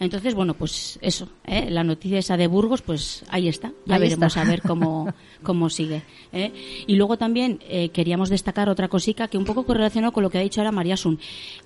Entonces, 0.00 0.34
bueno, 0.34 0.54
pues 0.54 0.98
eso, 1.02 1.28
¿eh? 1.44 1.68
la 1.70 1.82
noticia 1.82 2.18
esa 2.18 2.36
de 2.36 2.46
Burgos, 2.46 2.82
pues 2.82 3.24
ahí 3.28 3.48
está. 3.48 3.72
Ya 3.84 3.96
Ahí 3.96 4.02
veremos 4.02 4.36
está. 4.36 4.42
a 4.42 4.44
ver 4.44 4.62
cómo, 4.62 5.12
cómo 5.42 5.68
sigue. 5.70 6.02
¿eh? 6.32 6.52
Y 6.86 6.96
luego 6.96 7.16
también 7.18 7.58
eh, 7.68 7.88
queríamos 7.88 8.28
destacar 8.30 8.68
otra 8.68 8.88
cosica 8.88 9.28
que 9.28 9.38
un 9.38 9.44
poco 9.44 9.64
correlacionó 9.64 10.12
con 10.12 10.22
lo 10.22 10.30
que 10.30 10.38
ha 10.38 10.42
dicho 10.42 10.60
ahora 10.60 10.70
María 10.72 10.96
Sun. 10.96 11.18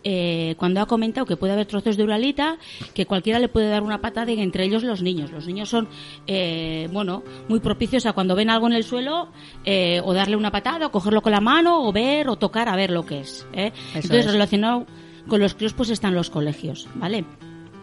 Eh, 0.03 0.55
cuando 0.57 0.81
ha 0.81 0.87
comentado 0.87 1.27
que 1.27 1.37
puede 1.37 1.53
haber 1.53 1.67
trozos 1.67 1.97
de 1.97 2.05
uralita, 2.05 2.59
que 2.95 3.05
cualquiera 3.07 3.39
le 3.39 3.49
puede 3.49 3.69
dar 3.69 3.83
una 3.83 4.01
patada 4.01 4.33
y 4.33 4.41
entre 4.41 4.65
ellos 4.65 4.83
los 4.83 5.03
niños. 5.03 5.31
Los 5.31 5.47
niños 5.47 5.69
son, 5.69 5.89
eh, 6.27 6.89
bueno, 6.93 7.23
muy 7.49 7.61
propicios 7.61 8.07
a 8.07 8.13
cuando 8.13 8.35
ven 8.35 8.51
algo 8.51 8.67
en 8.67 8.73
el 8.73 8.85
suelo, 8.85 9.29
eh, 9.65 10.01
o 10.05 10.15
darle 10.15 10.37
una 10.37 10.51
patada, 10.51 10.87
o 10.87 10.91
cogerlo 10.91 11.23
con 11.23 11.33
la 11.33 11.41
mano, 11.41 11.87
o 11.87 11.93
ver, 11.93 12.29
o 12.29 12.37
tocar 12.37 12.69
a 12.69 12.77
ver 12.77 12.91
lo 12.91 13.05
que 13.05 13.21
es. 13.21 13.47
¿eh? 13.53 13.73
Entonces, 13.95 14.27
es. 14.27 14.33
relacionado 14.33 14.87
con 15.29 15.41
los 15.41 15.55
críos, 15.55 15.75
pues 15.75 15.91
están 15.91 16.15
los 16.15 16.31
colegios, 16.31 16.89
¿vale? 16.95 17.25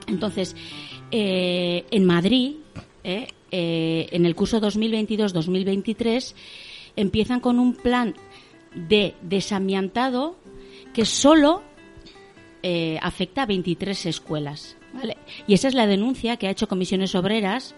Entonces, 0.09 0.55
eh, 1.11 1.85
en 1.89 2.05
Madrid, 2.05 2.55
eh, 3.03 3.27
eh, 3.51 4.07
en 4.11 4.25
el 4.25 4.35
curso 4.35 4.61
2022-2023, 4.61 6.35
empiezan 6.95 7.39
con 7.39 7.59
un 7.59 7.73
plan 7.73 8.15
de 8.75 9.15
desamiantado 9.21 10.37
que 10.93 11.05
solo 11.05 11.63
afecta 13.01 13.43
a 13.43 13.45
23 13.45 14.05
escuelas. 14.07 14.75
¿vale? 14.93 15.15
Y 15.47 15.53
esa 15.53 15.69
es 15.69 15.73
la 15.73 15.87
denuncia 15.87 16.35
que 16.35 16.47
ha 16.47 16.51
hecho 16.51 16.67
Comisiones 16.67 17.15
Obreras, 17.15 17.73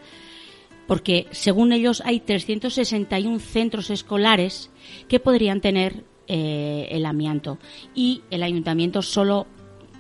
porque 0.88 1.28
según 1.30 1.72
ellos 1.72 2.02
hay 2.04 2.20
361 2.20 3.40
centros 3.40 3.92
escolares 3.92 4.72
que 5.08 5.20
podrían 5.20 5.62
tener 5.62 6.04
el 6.28 7.06
amianto. 7.06 7.60
Y 7.94 8.24
el 8.32 8.42
ayuntamiento 8.42 9.04
solo, 9.04 9.46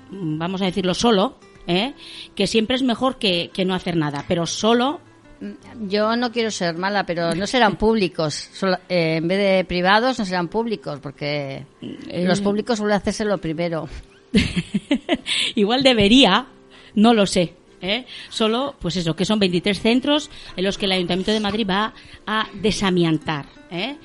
vamos 0.09 0.63
a 0.63 0.65
decirlo 0.65 0.95
solo, 0.95 1.37
¿eh? 1.67 1.93
que 2.35 2.47
siempre 2.47 2.75
es 2.75 2.83
mejor 2.83 3.17
que, 3.17 3.49
que 3.53 3.65
no 3.65 3.73
hacer 3.73 3.95
nada, 3.95 4.25
pero 4.27 4.45
solo 4.45 4.99
Yo 5.89 6.15
no 6.15 6.31
quiero 6.31 6.51
ser 6.51 6.77
mala, 6.77 7.03
pero 7.05 7.33
no 7.33 7.47
serán 7.47 7.75
públicos. 7.75 8.33
Solo- 8.53 8.77
eh, 8.89 9.15
en 9.17 9.27
vez 9.27 9.39
de 9.39 9.65
privados, 9.65 10.19
no 10.19 10.25
serán 10.25 10.47
públicos, 10.49 10.99
porque 11.01 11.65
Eh, 11.81 12.25
los 12.25 12.41
públicos 12.41 12.77
suelen 12.77 12.97
hacerse 12.97 13.25
lo 13.25 13.39
primero. 13.39 13.87
igual 15.55 15.83
debería, 15.83 16.47
no 16.95 17.13
lo 17.13 17.25
sé. 17.25 17.53
¿Eh? 17.81 18.05
Solo, 18.29 18.75
pues 18.79 18.95
eso, 18.97 19.15
que 19.15 19.25
son 19.25 19.39
23 19.39 19.79
centros 19.81 20.29
en 20.55 20.63
los 20.63 20.77
que 20.77 20.85
el 20.85 20.91
Ayuntamiento 20.93 21.31
de 21.31 21.39
Madrid 21.39 21.67
va 21.69 21.93
a 22.25 22.47
desamiantar. 22.61 23.45
¿eh? 23.71 23.95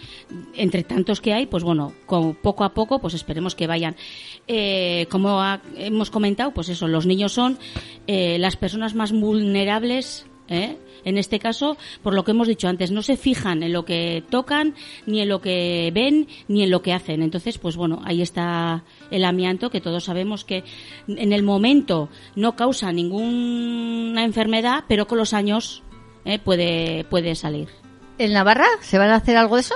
Entre 0.54 0.84
tantos 0.84 1.20
que 1.20 1.32
hay, 1.32 1.46
pues 1.46 1.62
bueno, 1.64 1.92
con, 2.06 2.34
poco 2.34 2.64
a 2.64 2.72
poco, 2.72 3.00
pues 3.00 3.14
esperemos 3.14 3.54
que 3.54 3.66
vayan. 3.66 3.96
Eh, 4.46 5.06
como 5.10 5.40
ha- 5.42 5.60
hemos 5.76 6.10
comentado, 6.10 6.52
pues 6.52 6.68
eso, 6.68 6.86
los 6.88 7.06
niños 7.06 7.32
son 7.32 7.58
eh, 8.06 8.38
las 8.38 8.56
personas 8.56 8.94
más 8.94 9.12
vulnerables. 9.12 10.26
¿Eh? 10.48 10.76
En 11.04 11.18
este 11.18 11.38
caso, 11.38 11.76
por 12.02 12.14
lo 12.14 12.24
que 12.24 12.32
hemos 12.32 12.48
dicho 12.48 12.68
antes, 12.68 12.90
no 12.90 13.02
se 13.02 13.16
fijan 13.16 13.62
en 13.62 13.72
lo 13.72 13.84
que 13.84 14.24
tocan, 14.28 14.74
ni 15.06 15.20
en 15.20 15.28
lo 15.28 15.40
que 15.40 15.90
ven, 15.94 16.26
ni 16.48 16.64
en 16.64 16.70
lo 16.70 16.82
que 16.82 16.92
hacen. 16.92 17.22
Entonces, 17.22 17.58
pues 17.58 17.76
bueno, 17.76 18.00
ahí 18.04 18.22
está 18.22 18.82
el 19.10 19.24
amianto, 19.24 19.70
que 19.70 19.80
todos 19.80 20.04
sabemos 20.04 20.44
que 20.44 20.64
en 21.06 21.32
el 21.32 21.42
momento 21.42 22.08
no 22.34 22.56
causa 22.56 22.92
ninguna 22.92 24.24
enfermedad, 24.24 24.84
pero 24.88 25.06
con 25.06 25.18
los 25.18 25.32
años 25.32 25.82
¿eh? 26.24 26.38
puede, 26.38 27.04
puede 27.04 27.34
salir. 27.34 27.68
¿En 28.18 28.32
Navarra 28.32 28.66
se 28.80 28.98
van 28.98 29.10
a 29.10 29.16
hacer 29.16 29.36
algo 29.36 29.56
de 29.56 29.60
eso? 29.60 29.74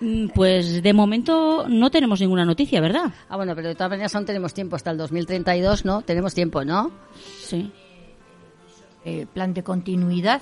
Mm, 0.00 0.28
Pues 0.34 0.82
de 0.82 0.92
momento 0.92 1.66
no 1.68 1.90
tenemos 1.90 2.20
ninguna 2.20 2.44
noticia, 2.44 2.80
¿verdad? 2.80 3.12
Ah, 3.28 3.36
bueno, 3.36 3.54
pero 3.54 3.68
de 3.68 3.74
todas 3.74 3.90
maneras 3.90 4.14
aún 4.14 4.26
tenemos 4.26 4.54
tiempo 4.54 4.76
hasta 4.76 4.90
el 4.90 4.98
2032, 4.98 5.84
¿no? 5.84 6.02
Tenemos 6.02 6.34
tiempo, 6.34 6.64
¿no? 6.64 6.90
Sí. 7.40 7.72
Eh, 9.04 9.26
plan 9.32 9.52
de 9.52 9.62
continuidad, 9.62 10.40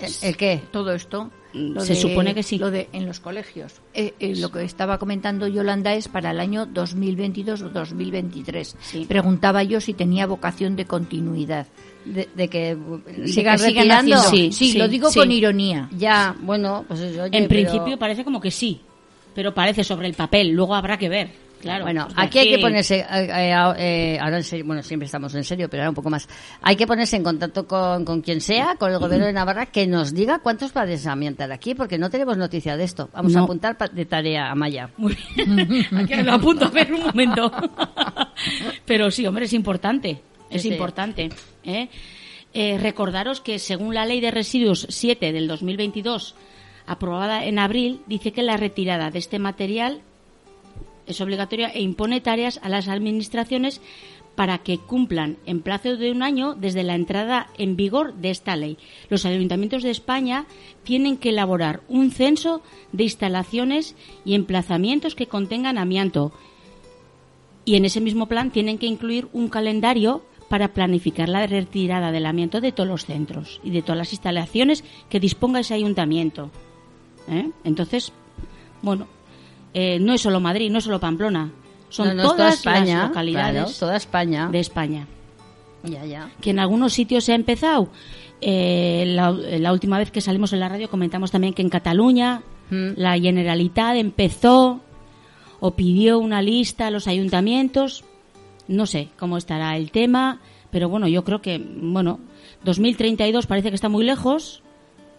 ¿El, 0.00 0.12
el 0.22 0.36
qué? 0.36 0.60
todo 0.70 0.92
esto. 0.92 1.30
lo 1.52 1.80
Se 1.80 1.96
supone 1.96 2.34
que 2.34 2.42
sí. 2.44 2.56
Lo 2.58 2.70
de 2.70 2.88
en 2.92 3.04
los 3.06 3.18
colegios. 3.18 3.80
Eh, 3.94 4.14
eh, 4.20 4.36
lo 4.36 4.50
que 4.52 4.62
estaba 4.62 4.98
comentando 4.98 5.48
Yolanda 5.48 5.92
es 5.94 6.06
para 6.06 6.30
el 6.30 6.38
año 6.38 6.66
2022 6.66 7.62
o 7.62 7.68
2023. 7.70 8.76
Sí. 8.80 9.06
Preguntaba 9.08 9.64
yo 9.64 9.80
si 9.80 9.94
tenía 9.94 10.26
vocación 10.26 10.76
de 10.76 10.84
continuidad. 10.84 11.66
De, 12.04 12.28
de 12.34 12.48
que 12.48 12.76
De 12.76 13.26
sigan 13.28 13.58
retirando. 13.58 14.14
haciendo- 14.16 14.30
Sí, 14.30 14.52
sí, 14.52 14.72
sí, 14.72 14.78
lo 14.78 14.86
digo 14.86 15.10
sí. 15.10 15.18
con 15.18 15.32
ironía. 15.32 15.88
Ya, 15.98 16.36
bueno, 16.40 16.84
pues 16.86 17.00
oye, 17.00 17.24
en 17.24 17.30
pero- 17.30 17.48
principio 17.48 17.98
parece 17.98 18.24
como 18.24 18.40
que 18.40 18.52
sí, 18.52 18.80
pero 19.34 19.52
parece 19.52 19.82
sobre 19.82 20.06
el 20.06 20.14
papel. 20.14 20.50
Luego 20.52 20.76
habrá 20.76 20.96
que 20.96 21.08
ver. 21.08 21.47
Claro. 21.60 21.84
Bueno, 21.84 22.04
pues 22.06 22.16
aquí 22.18 22.38
hay 22.38 22.50
que 22.50 22.58
ponerse, 22.58 23.00
eh, 23.00 23.06
eh, 23.10 23.52
eh, 23.78 24.18
ahora 24.20 24.36
en 24.36 24.44
serio, 24.44 24.64
bueno, 24.64 24.82
siempre 24.82 25.06
estamos 25.06 25.34
en 25.34 25.42
serio, 25.44 25.68
pero 25.68 25.82
ahora 25.82 25.90
un 25.90 25.94
poco 25.96 26.08
más. 26.10 26.28
Hay 26.62 26.76
que 26.76 26.86
ponerse 26.86 27.16
en 27.16 27.24
contacto 27.24 27.66
con, 27.66 28.04
con 28.04 28.20
quien 28.22 28.40
sea, 28.40 28.76
con 28.78 28.92
el 28.92 28.98
gobierno 28.98 29.26
de 29.26 29.32
Navarra, 29.32 29.66
que 29.66 29.86
nos 29.86 30.14
diga 30.14 30.38
cuántos 30.38 30.72
va 30.76 30.82
a 30.82 30.86
desamiantar 30.86 31.50
aquí, 31.50 31.74
porque 31.74 31.98
no 31.98 32.10
tenemos 32.10 32.36
noticia 32.36 32.76
de 32.76 32.84
esto. 32.84 33.10
Vamos 33.12 33.34
a 33.34 33.40
apuntar 33.40 33.76
de 33.90 34.04
tarea 34.06 34.50
a 34.50 34.54
Maya. 34.54 34.90
Muy 34.96 35.16
bien. 35.36 35.86
Aquí 35.96 36.14
lo 36.22 36.32
apunto 36.32 36.66
a 36.66 36.70
ver 36.70 36.92
un 36.92 37.02
momento. 37.02 37.50
Pero 38.86 39.10
sí, 39.10 39.26
hombre, 39.26 39.44
es 39.46 39.52
importante. 39.52 40.22
Es 40.50 40.62
Sí, 40.62 40.68
sí. 40.68 40.74
importante. 40.74 41.28
¿eh? 41.64 41.88
Eh, 42.54 42.78
recordaros 42.78 43.40
que 43.40 43.58
según 43.58 43.94
la 43.94 44.06
Ley 44.06 44.20
de 44.20 44.30
Residuos 44.30 44.86
7 44.88 45.32
del 45.32 45.46
2022, 45.48 46.34
aprobada 46.86 47.44
en 47.44 47.58
abril, 47.58 48.00
dice 48.06 48.32
que 48.32 48.42
la 48.42 48.56
retirada 48.56 49.10
de 49.10 49.18
este 49.18 49.38
material 49.38 50.00
es 51.08 51.20
obligatoria 51.20 51.68
e 51.68 51.80
impone 51.80 52.20
tareas 52.20 52.60
a 52.62 52.68
las 52.68 52.88
administraciones 52.88 53.80
para 54.34 54.58
que 54.58 54.78
cumplan 54.78 55.36
en 55.46 55.62
plazo 55.62 55.96
de 55.96 56.12
un 56.12 56.22
año 56.22 56.54
desde 56.54 56.84
la 56.84 56.94
entrada 56.94 57.48
en 57.58 57.74
vigor 57.74 58.14
de 58.14 58.30
esta 58.30 58.54
ley. 58.54 58.78
Los 59.08 59.26
ayuntamientos 59.26 59.82
de 59.82 59.90
España 59.90 60.46
tienen 60.84 61.16
que 61.16 61.30
elaborar 61.30 61.80
un 61.88 62.12
censo 62.12 62.62
de 62.92 63.02
instalaciones 63.02 63.96
y 64.24 64.34
emplazamientos 64.34 65.16
que 65.16 65.26
contengan 65.26 65.76
amianto 65.76 66.32
y 67.64 67.76
en 67.76 67.84
ese 67.84 68.00
mismo 68.00 68.26
plan 68.26 68.50
tienen 68.50 68.78
que 68.78 68.86
incluir 68.86 69.28
un 69.32 69.48
calendario 69.48 70.22
para 70.48 70.72
planificar 70.72 71.28
la 71.28 71.46
retirada 71.46 72.12
del 72.12 72.24
amianto 72.24 72.60
de 72.60 72.72
todos 72.72 72.88
los 72.88 73.04
centros 73.04 73.60
y 73.62 73.70
de 73.70 73.82
todas 73.82 73.98
las 73.98 74.12
instalaciones 74.12 74.84
que 75.10 75.20
disponga 75.20 75.60
ese 75.60 75.74
ayuntamiento. 75.74 76.50
¿Eh? 77.28 77.50
Entonces, 77.64 78.12
bueno, 78.80 79.06
eh, 79.74 79.98
no 80.00 80.12
es 80.14 80.20
solo 80.20 80.40
Madrid, 80.40 80.70
no 80.70 80.78
es 80.78 80.84
solo 80.84 81.00
Pamplona, 81.00 81.50
son 81.88 82.08
No, 82.08 82.14
no, 82.14 82.22
es 82.22 82.24
toda 82.24 82.36
todas 82.36 82.54
España, 82.54 82.98
las 82.98 83.08
localidades 83.08 83.52
claro, 83.62 83.70
toda 83.78 83.96
España. 83.96 84.48
de 84.50 84.60
España. 84.60 85.06
Ya, 85.84 86.04
ya. 86.04 86.30
Que 86.40 86.50
en 86.50 86.58
algunos 86.58 86.92
sitios 86.92 87.24
se 87.24 87.32
ha 87.32 87.36
empezado. 87.36 87.88
Eh, 88.40 89.04
la, 89.08 89.30
la 89.32 89.72
última 89.72 89.98
vez 89.98 90.10
que 90.10 90.20
salimos 90.20 90.52
en 90.52 90.60
la 90.60 90.68
radio 90.68 90.88
comentamos 90.90 91.30
también 91.30 91.54
que 91.54 91.62
en 91.62 91.68
Cataluña 91.70 92.42
Mm. 92.70 92.92
la 92.96 93.18
Generalitat 93.18 93.96
empezó 93.96 94.80
o 95.60 95.70
pidió 95.70 96.18
una 96.18 96.42
lista 96.42 96.88
a 96.88 96.90
los 96.90 97.08
ayuntamientos. 97.08 98.04
No 98.68 98.84
sé 98.84 99.08
cómo 99.18 99.38
estará 99.38 99.74
el 99.76 99.90
tema, 99.90 100.40
pero 100.70 100.88
bueno, 100.90 101.08
yo 101.08 101.24
creo 101.24 101.40
que, 101.40 101.58
bueno, 101.58 102.20
2032 102.64 103.46
parece 103.46 103.70
que 103.70 103.74
está 103.74 103.88
muy 103.88 104.04
lejos, 104.04 104.62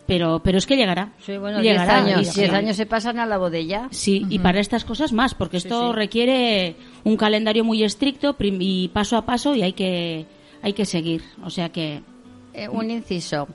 pero, 0.09 0.41
pero 0.43 0.57
es 0.57 0.65
que 0.65 0.75
llegará. 0.75 1.13
Sí, 1.25 1.37
bueno, 1.37 1.61
10 1.61 1.71
Llegará, 1.79 1.97
años. 2.03 2.35
y- 2.35 2.39
10 2.41 2.51
años 2.53 2.75
se 2.75 2.85
pasan 2.85 3.17
a 3.19 3.25
la 3.25 3.37
bodella. 3.37 3.87
Sí, 3.91 4.25
y 4.29 4.39
para 4.39 4.59
estas 4.59 4.83
cosas 4.83 5.13
más, 5.13 5.33
porque 5.35 5.55
esto 5.57 5.91
sí. 5.91 5.95
requiere 5.95 6.75
un 7.05 7.15
calendario 7.15 7.63
muy 7.63 7.83
estricto 7.83 8.35
y 8.39 8.89
paso 8.89 9.15
a 9.15 9.25
paso 9.25 9.55
y 9.55 9.61
hay 9.61 9.71
que, 9.73 10.25
hay 10.61 10.73
que 10.73 10.83
seguir. 10.85 11.21
O 11.43 11.49
sea 11.49 11.69
que, 11.69 12.01
Eh, 12.53 12.67
un 12.67 12.89
inciso. 12.91 13.47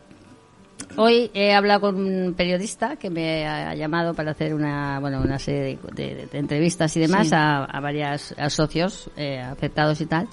Hoy 0.96 1.30
he 1.34 1.52
hablado 1.52 1.80
con 1.82 1.96
un 1.96 2.34
periodista 2.34 2.96
que 2.96 3.10
me 3.10 3.46
ha 3.46 3.74
llamado 3.74 4.14
para 4.14 4.30
hacer 4.32 4.54
una, 4.54 4.98
bueno, 5.00 5.20
una 5.20 5.38
serie 5.38 5.78
de, 5.94 6.04
de- 6.14 6.26
de 6.26 6.38
entrevistas 6.38 6.96
y 6.96 7.00
demás 7.00 7.28
Sí. 7.28 7.34
a, 7.34 7.64
a 7.64 7.80
varios 7.80 8.34
socios 8.48 9.10
eh, 9.16 9.40
afectados 9.40 10.00
y 10.00 10.06
tal. 10.06 10.28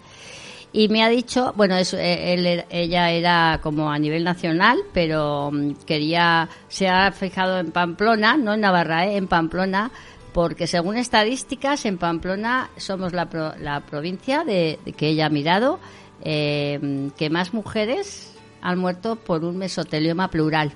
Y 0.73 0.87
me 0.87 1.03
ha 1.03 1.09
dicho, 1.09 1.53
bueno, 1.57 1.75
eso, 1.75 1.97
eh, 1.97 2.33
él 2.33 2.63
ella 2.69 3.11
era 3.11 3.59
como 3.61 3.91
a 3.91 3.99
nivel 3.99 4.23
nacional, 4.23 4.79
pero 4.93 5.51
mm, 5.51 5.71
quería, 5.85 6.47
se 6.69 6.87
ha 6.87 7.11
fijado 7.11 7.59
en 7.59 7.71
Pamplona, 7.71 8.37
no 8.37 8.53
en 8.53 8.61
Navarra, 8.61 9.05
eh, 9.05 9.17
en 9.17 9.27
Pamplona, 9.27 9.91
porque 10.31 10.67
según 10.67 10.95
estadísticas, 10.95 11.85
en 11.85 11.97
Pamplona 11.97 12.69
somos 12.77 13.11
la, 13.11 13.29
pro- 13.29 13.53
la 13.59 13.81
provincia 13.81 14.45
de, 14.45 14.79
de 14.85 14.93
que 14.93 15.09
ella 15.09 15.25
ha 15.25 15.29
mirado 15.29 15.79
eh, 16.23 17.09
que 17.17 17.29
más 17.29 17.53
mujeres 17.53 18.33
han 18.61 18.79
muerto 18.79 19.17
por 19.17 19.43
un 19.43 19.57
mesotelioma 19.57 20.29
plural. 20.29 20.71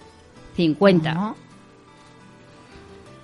50. 0.58 1.14
¿no? 1.14 1.36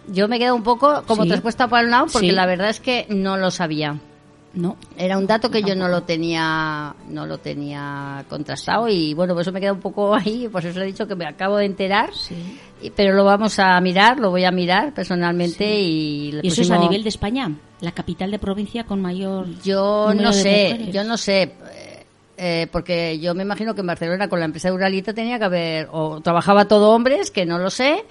Yo 0.07 0.27
me 0.27 0.39
quedo 0.39 0.55
un 0.55 0.63
poco 0.63 1.03
como 1.05 1.23
Sí. 1.23 1.29
traspuesta 1.29 1.67
para 1.67 1.83
un 1.85 1.91
lado 1.91 2.05
porque 2.11 2.29
Sí. 2.29 2.33
la 2.33 2.45
verdad 2.45 2.69
es 2.69 2.79
que 2.79 3.05
no 3.09 3.35
lo 3.37 3.51
sabía. 3.51 3.99
No. 4.53 4.75
Era 4.97 5.17
un 5.17 5.25
dato 5.27 5.49
que 5.49 5.63
yo 5.63 5.75
no 5.75 5.87
lo 5.87 6.03
tenía 6.03 6.93
no 7.09 7.25
lo 7.25 7.37
tenía 7.37 8.25
contrastado 8.29 8.87
y 8.89 9.13
bueno, 9.13 9.33
por 9.33 9.41
eso 9.43 9.51
me 9.51 9.59
queda 9.61 9.73
un 9.73 9.79
poco 9.79 10.13
ahí, 10.15 10.47
pues 10.51 10.65
eso 10.65 10.81
he 10.81 10.85
dicho 10.85 11.07
que 11.07 11.15
me 11.15 11.25
acabo 11.25 11.57
de 11.57 11.65
enterar. 11.65 12.09
Y- 12.81 12.89
Pero 12.89 13.13
lo 13.15 13.23
vamos 13.23 13.59
a 13.59 13.79
mirar, 13.79 14.19
lo 14.19 14.29
voy 14.31 14.43
a 14.43 14.51
mirar 14.51 14.93
personalmente 14.93 15.79
y 15.81 16.29
Y 16.41 16.47
eso 16.47 16.61
es 16.63 16.71
a 16.71 16.77
nivel 16.79 17.03
de 17.03 17.09
España, 17.09 17.51
la 17.79 17.91
capital 17.91 18.31
de 18.31 18.39
provincia 18.39 18.83
con 18.85 19.01
mayor. 19.01 19.47
Yo 19.63 20.07
no 20.23 20.33
sé, 20.33 20.67
yo 20.91 21.03
no 21.03 21.15
sé, 21.17 21.43
eh, 21.43 22.05
eh, 22.37 22.67
porque 22.71 23.19
yo 23.19 23.35
me 23.35 23.43
imagino 23.43 23.75
que 23.75 23.81
en 23.81 23.87
Barcelona 23.87 24.27
con 24.27 24.39
la 24.39 24.45
empresa 24.45 24.69
de 24.69 24.73
Uralita 24.75 25.13
tenía 25.13 25.37
que 25.37 25.45
haber, 25.45 25.89
o 25.91 26.21
trabajaba 26.21 26.65
todo 26.65 26.89
hombres, 26.89 27.29
que 27.31 27.45
no 27.45 27.59
lo 27.59 27.69
sé. 27.69 28.03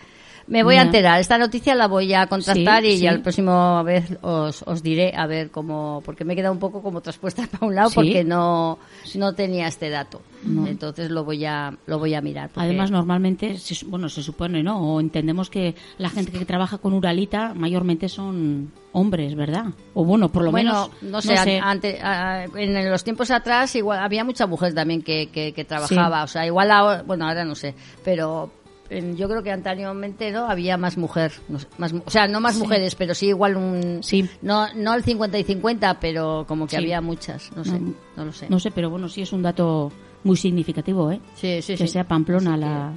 Me 0.51 0.63
voy 0.65 0.75
a 0.75 0.79
Ya. 0.79 0.83
enterar. 0.83 1.21
Esta 1.21 1.39
noticia 1.39 1.75
la 1.75 1.87
voy 1.87 2.13
a 2.13 2.27
contrastar 2.27 2.83
Sí, 2.83 2.89
y 2.89 2.99
ya 2.99 3.11
sí. 3.11 3.17
el 3.17 3.23
próximo 3.23 3.83
vez 3.85 4.19
os, 4.21 4.63
os 4.67 4.83
diré 4.83 5.13
a 5.17 5.27
ver 5.27 5.51
cómo, 5.51 6.03
porque 6.05 6.25
me 6.25 6.33
he 6.33 6.37
quedado 6.37 6.53
un 6.53 6.59
poco 6.59 6.83
como 6.83 7.01
traspuesta 7.01 7.47
para 7.51 7.67
un 7.67 7.75
lado 7.75 7.91
Sí. 7.91 7.95
porque 7.95 8.25
no, 8.25 8.79
no 9.15 9.33
tenía 9.35 9.69
este 9.69 9.89
dato. 9.91 10.21
Entonces 10.67 11.11
lo 11.11 11.23
voy 11.25 11.45
a, 11.45 11.73
lo 11.87 11.99
voy 11.99 12.15
a 12.15 12.21
mirar. 12.21 12.49
porque- 12.49 12.67
Además, 12.67 12.91
normalmente, 12.91 13.57
bueno, 13.87 14.09
se 14.09 14.23
supone, 14.23 14.63
¿no? 14.63 14.81
O 14.95 15.01
entendemos 15.01 15.51
que 15.51 15.75
la 15.99 16.09
gente 16.11 16.33
que 16.33 16.45
trabaja 16.45 16.79
con 16.79 16.95
Uralita 16.95 17.53
mayormente 17.55 18.09
son 18.09 18.73
hombres, 18.93 19.35
¿verdad? 19.37 19.67
O 19.95 20.05
bueno, 20.05 20.31
por 20.31 20.43
lo 20.43 20.51
bueno, 20.51 20.91
menos. 21.01 21.03
no 21.03 21.23
sé, 21.23 21.61
ante- 21.63 22.01
a- 22.03 22.45
en 22.45 22.91
los 22.91 23.05
tiempos 23.05 23.31
atrás 23.31 23.77
igual 23.77 24.01
había 24.01 24.25
mucha 24.25 24.47
mujer 24.47 24.75
también 24.75 25.03
que, 25.03 25.29
que, 25.29 25.53
que 25.53 25.65
trabajaba, 25.65 26.25
o 26.25 26.27
sea, 26.27 26.45
igual 26.47 26.71
ahora, 26.73 27.03
bueno, 27.03 27.29
ahora 27.29 27.45
no 27.45 27.55
sé, 27.55 27.75
pero 28.03 28.51
en- 28.91 29.17
yo 29.17 29.29
creo 29.29 29.43
que 29.43 29.51
anteriormente 29.53 30.31
no 30.33 30.47
había 30.51 30.77
más 30.77 30.97
mujer, 30.99 31.33
no 31.49 31.59
sé, 31.59 31.67
más, 31.79 31.93
o 32.05 32.11
sea, 32.11 32.27
no 32.29 32.41
más 32.41 32.57
mujeres, 32.57 32.95
pero 32.97 33.15
sí 33.15 33.29
igual 33.29 33.57
un 33.57 34.01
Sí. 34.03 34.29
no 34.43 34.67
no 34.75 34.95
el 34.95 35.03
50 35.05 35.39
y 35.39 35.45
50, 35.45 35.99
pero 36.01 36.45
como 36.47 36.67
que 36.67 36.71
Sí. 36.73 36.77
había 36.77 37.01
muchas, 37.01 37.51
no 37.57 37.65
sé, 37.65 37.79
No, 37.81 37.95
no 38.17 38.25
lo 38.27 38.33
sé. 38.33 38.47
No 38.49 38.59
sé, 38.59 38.71
pero 38.71 38.91
bueno, 38.91 39.09
sí 39.09 39.23
es 39.23 39.33
un 39.33 39.43
dato 39.43 39.91
muy 40.25 40.37
significativo, 40.37 41.11
¿eh? 41.11 41.21
Sí, 41.35 41.63
sí, 41.63 41.77
que 41.77 41.87
sea 41.87 42.05
Pamplona 42.05 42.57
la. 42.57 42.93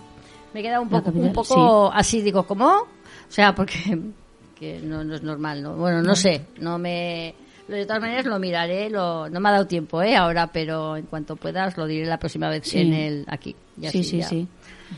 Me 0.54 0.62
queda 0.62 0.80
un 0.82 0.92
La 0.92 1.02
poco, 1.02 1.18
un 1.18 1.32
poco 1.34 1.92
así, 1.94 2.22
digo, 2.22 2.44
¿cómo? 2.46 2.68
O 2.68 2.88
sea, 3.30 3.56
porque 3.56 3.74
que 4.60 4.80
no, 4.82 5.04
no 5.04 5.16
es 5.16 5.24
normal, 5.24 5.62
¿no? 5.64 5.76
Bueno, 5.76 6.02
no 6.02 6.16
sé, 6.16 6.46
no 6.60 6.78
me... 6.78 7.34
De 7.68 7.86
todas 7.86 8.02
maneras 8.02 8.26
lo 8.26 8.40
miraré, 8.40 8.90
lo, 8.90 9.30
no 9.30 9.40
me 9.40 9.48
ha 9.50 9.54
dado 9.54 9.66
tiempo 9.68 10.02
¿eh? 10.04 10.18
ahora, 10.18 10.48
pero 10.48 10.98
en 10.98 11.06
cuanto 11.06 11.38
pueda 11.38 11.66
os 11.66 11.78
lo 11.78 11.88
diré 11.88 12.06
la 12.06 12.20
próxima 12.20 12.50
vez 12.50 12.74
en 12.76 12.94
el 12.94 13.26
aquí. 13.28 13.56
Y 13.82 13.88
Sí, 13.88 14.04
sí, 14.04 14.18
ya 14.18 14.28
sí. 14.28 14.48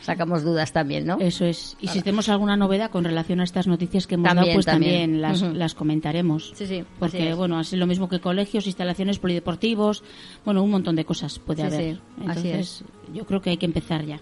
Sacamos 0.02 0.44
dudas 0.44 0.72
también, 0.72 1.06
¿no? 1.06 1.18
Eso 1.20 1.46
es. 1.46 1.76
Y 1.82 1.88
si 1.88 2.02
tenemos 2.02 2.30
alguna 2.30 2.56
novedad 2.58 2.90
con 2.92 3.04
relación 3.04 3.40
a 3.40 3.44
estas 3.44 3.68
noticias 3.68 4.08
que 4.08 4.16
hemos 4.16 4.28
También, 4.28 4.46
dado, 4.48 4.56
pues 4.56 4.66
también, 4.66 5.22
también. 5.22 5.60
las, 5.60 5.74
comentaremos. 5.76 6.52
Sí, 6.56 6.66
sí, 6.68 6.84
Porque, 7.00 7.30
es. 7.32 7.36
bueno, 7.36 7.58
así 7.60 7.76
lo 7.76 7.88
mismo 7.88 8.10
que 8.10 8.20
colegios, 8.20 8.68
instalaciones 8.68 9.20
polideportivos, 9.20 10.04
bueno, 10.44 10.64
un 10.64 10.72
montón 10.72 10.96
de 10.96 11.06
cosas 11.06 11.40
puede 11.40 11.62
Sí, 11.70 11.76
haber. 11.76 11.96
sí, 11.96 12.02
así 12.28 12.48
Entonces, 12.48 12.84
yo 13.14 13.26
creo 13.26 13.42
que 13.42 13.52
hay 13.52 13.58
que 13.58 13.66
empezar 13.66 14.06
ya. 14.06 14.20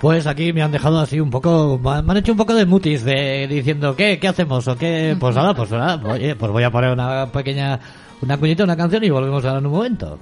Pues 0.00 0.26
aquí 0.26 0.52
me 0.52 0.62
han 0.62 0.72
dejado 0.72 1.00
así 1.00 1.20
un 1.20 1.30
poco, 1.30 1.80
me 1.82 1.90
han 1.90 2.16
hecho 2.16 2.32
un 2.32 2.38
poco 2.38 2.54
de 2.54 2.66
mutis 2.66 3.04
de 3.04 3.46
diciendo 3.48 3.96
qué, 3.96 4.18
qué 4.18 4.28
hacemos 4.28 4.68
o 4.68 4.76
qué, 4.76 5.16
pues 5.20 5.34
nada, 5.34 5.54
pues 5.54 5.70
nada, 5.70 6.00
pues, 6.00 6.14
oye, 6.14 6.36
pues 6.36 6.52
voy 6.52 6.64
a 6.64 6.70
poner 6.70 6.92
una 6.92 7.30
pequeña, 7.32 7.80
una 8.20 8.36
cuñita, 8.36 8.64
una 8.64 8.76
canción 8.76 9.02
y 9.04 9.10
volvemos 9.10 9.44
ahora 9.44 9.58
en 9.58 9.66
un 9.66 9.72
momento. 9.72 10.18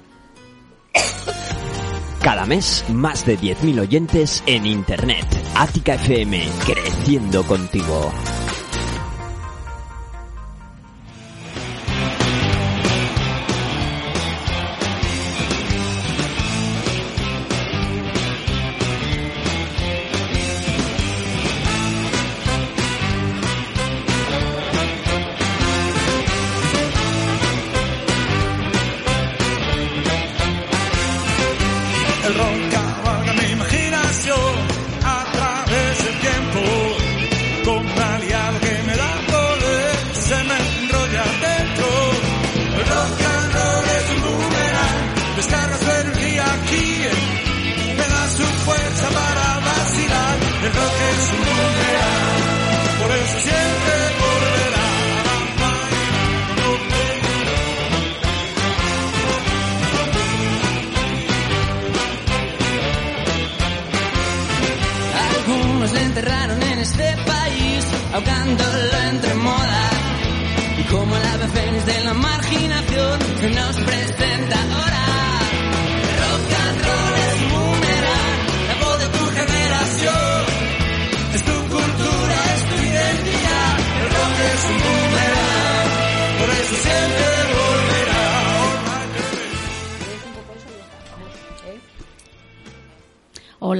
Cada 2.21 2.45
mes, 2.47 2.83
más 2.89 3.23
de 3.25 3.37
10.000 3.37 3.81
oyentes 3.81 4.43
en 4.47 4.65
Internet. 4.65 5.27
Ática 5.55 5.93
FM, 5.93 6.43
creciendo 6.65 7.43
contigo. 7.43 8.11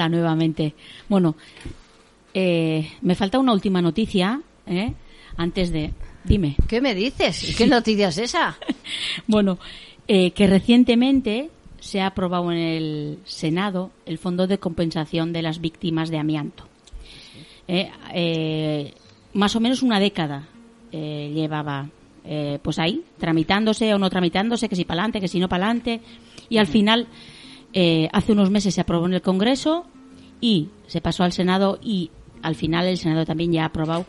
Hola 0.05 0.17
nuevamente. 0.17 0.75
Bueno, 1.09 1.35
eh, 2.31 2.91
me 3.01 3.15
falta 3.15 3.39
una 3.39 3.53
última 3.53 3.81
noticia, 3.81 4.39
¿eh? 4.67 4.93
Antes 5.35 5.71
de... 5.71 5.93
Dime. 6.23 6.55
¿Qué 6.67 6.79
me 6.79 6.93
dices? 6.93 7.49
¿Y 7.49 7.55
qué 7.55 7.65
noticia 7.65 8.09
es 8.09 8.19
esa? 8.19 8.55
Bueno, 9.25 9.57
eh, 10.07 10.29
que 10.31 10.45
recientemente 10.45 11.49
se 11.79 12.01
ha 12.01 12.07
aprobado 12.07 12.51
en 12.51 12.59
el 12.59 13.19
Senado 13.25 13.89
el 14.05 14.19
Fondo 14.19 14.45
de 14.45 14.59
Compensación 14.59 15.33
de 15.33 15.41
las 15.41 15.59
Víctimas 15.59 16.11
de 16.11 16.19
Amianto. 16.19 16.67
Eh, 17.67 17.89
eh, 18.13 18.93
más 19.33 19.55
o 19.55 19.59
menos 19.59 19.81
una 19.81 19.99
década 19.99 20.47
llevaba 20.91 21.89
eh, 22.23 22.59
pues 22.61 22.79
ahí, 22.79 23.03
tramitándose 23.17 23.93
o 23.93 23.97
no 23.97 24.09
tramitándose, 24.09 24.69
que 24.69 24.75
si 24.75 24.85
para 24.85 25.01
adelante, 25.01 25.21
que 25.21 25.27
si 25.27 25.39
no 25.39 25.49
para 25.49 25.65
adelante. 25.65 26.01
Y 26.47 26.57
al 26.57 26.67
final, 26.67 27.07
eh, 27.77 28.07
hace 28.13 28.31
unos 28.31 28.49
meses 28.49 28.73
se 28.73 28.81
aprobó 28.81 29.05
en 29.05 29.13
el 29.13 29.21
Congreso 29.21 29.85
y 30.45 30.69
se 30.85 31.01
pasó 31.01 31.23
al 31.23 31.31
Senado 31.31 31.79
y 31.81 32.11
al 32.43 32.53
final 32.53 32.85
el 32.85 32.99
Senado 32.99 33.25
también 33.25 33.51
ya 33.51 33.63
ha 33.63 33.65
aprobado 33.65 34.05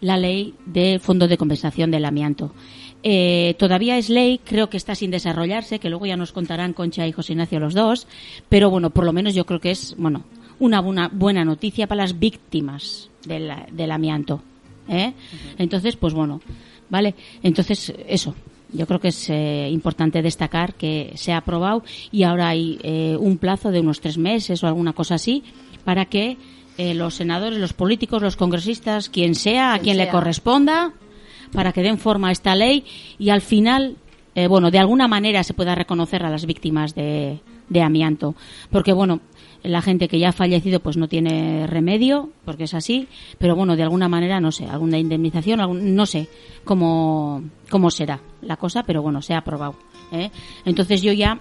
la 0.00 0.16
ley 0.16 0.54
de 0.64 0.98
fondo 0.98 1.28
de 1.28 1.36
compensación 1.36 1.90
del 1.90 2.06
amianto. 2.06 2.54
Eh, 3.02 3.54
todavía 3.58 3.98
es 3.98 4.08
ley, 4.08 4.40
creo 4.42 4.70
que 4.70 4.78
está 4.78 4.94
sin 4.94 5.10
desarrollarse, 5.10 5.78
que 5.78 5.90
luego 5.90 6.06
ya 6.06 6.16
nos 6.16 6.32
contarán 6.32 6.72
Concha 6.72 7.06
y 7.06 7.12
José 7.12 7.34
Ignacio 7.34 7.60
los 7.60 7.74
dos, 7.74 8.06
pero 8.48 8.70
bueno, 8.70 8.88
por 8.88 9.04
lo 9.04 9.12
menos 9.12 9.34
yo 9.34 9.44
creo 9.44 9.60
que 9.60 9.70
es, 9.70 9.94
bueno, 9.98 10.24
una 10.58 10.80
buena, 10.80 11.10
buena 11.12 11.44
noticia 11.44 11.86
para 11.86 12.00
las 12.00 12.18
víctimas 12.18 13.10
del, 13.26 13.52
del 13.70 13.90
amianto. 13.90 14.42
¿eh? 14.88 15.12
Entonces, 15.58 15.96
pues 15.96 16.14
bueno, 16.14 16.40
vale, 16.88 17.14
entonces 17.42 17.92
eso. 18.08 18.34
Yo 18.72 18.86
creo 18.86 19.00
que 19.00 19.08
es 19.08 19.30
eh, 19.30 19.68
importante 19.70 20.20
destacar 20.20 20.74
que 20.74 21.12
se 21.14 21.32
ha 21.32 21.38
aprobado 21.38 21.82
y 22.12 22.24
ahora 22.24 22.48
hay 22.48 22.78
eh, 22.82 23.16
un 23.18 23.38
plazo 23.38 23.70
de 23.70 23.80
unos 23.80 24.00
tres 24.00 24.18
meses 24.18 24.62
o 24.62 24.66
alguna 24.66 24.92
cosa 24.92 25.14
así 25.14 25.42
para 25.84 26.04
que 26.04 26.36
eh, 26.78 26.94
los 26.94 27.14
senadores, 27.14 27.58
los 27.58 27.72
políticos, 27.72 28.22
los 28.22 28.36
congresistas, 28.36 29.08
quien 29.08 29.34
sea, 29.34 29.72
a 29.72 29.78
Quien 29.78 29.96
quien 29.96 29.96
le 29.96 30.10
corresponda, 30.10 30.92
para 31.52 31.72
que 31.72 31.82
den 31.82 31.98
forma 31.98 32.28
a 32.28 32.32
esta 32.32 32.54
ley 32.54 32.84
y 33.18 33.30
al 33.30 33.40
final, 33.40 33.96
eh, 34.36 34.46
bueno, 34.46 34.70
de 34.70 34.78
alguna 34.78 35.08
manera 35.08 35.42
se 35.42 35.54
pueda 35.54 35.74
reconocer 35.74 36.24
a 36.24 36.30
las 36.30 36.46
víctimas 36.46 36.94
de, 36.94 37.40
de 37.68 37.82
amianto. 37.82 38.36
Porque, 38.70 38.92
bueno, 38.92 39.20
la 39.62 39.82
gente 39.82 40.08
que 40.08 40.18
ya 40.18 40.28
ha 40.30 40.32
fallecido 40.32 40.80
pues 40.80 40.96
no 40.96 41.08
tiene 41.08 41.66
remedio, 41.66 42.30
porque 42.44 42.64
es 42.64 42.74
así, 42.74 43.08
pero 43.38 43.56
bueno, 43.56 43.76
de 43.76 43.82
alguna 43.82 44.08
manera, 44.08 44.40
no 44.40 44.52
sé, 44.52 44.66
alguna 44.66 44.98
indemnización, 44.98 45.60
algún- 45.60 45.94
no 45.94 46.06
sé 46.06 46.28
cómo, 46.64 47.42
cómo 47.70 47.90
será 47.90 48.20
la 48.42 48.56
cosa, 48.56 48.82
pero 48.84 49.02
bueno, 49.02 49.20
se 49.22 49.34
ha 49.34 49.38
aprobado. 49.38 49.74
¿eh? 50.12 50.30
Entonces 50.64 51.02
yo 51.02 51.12
ya 51.12 51.38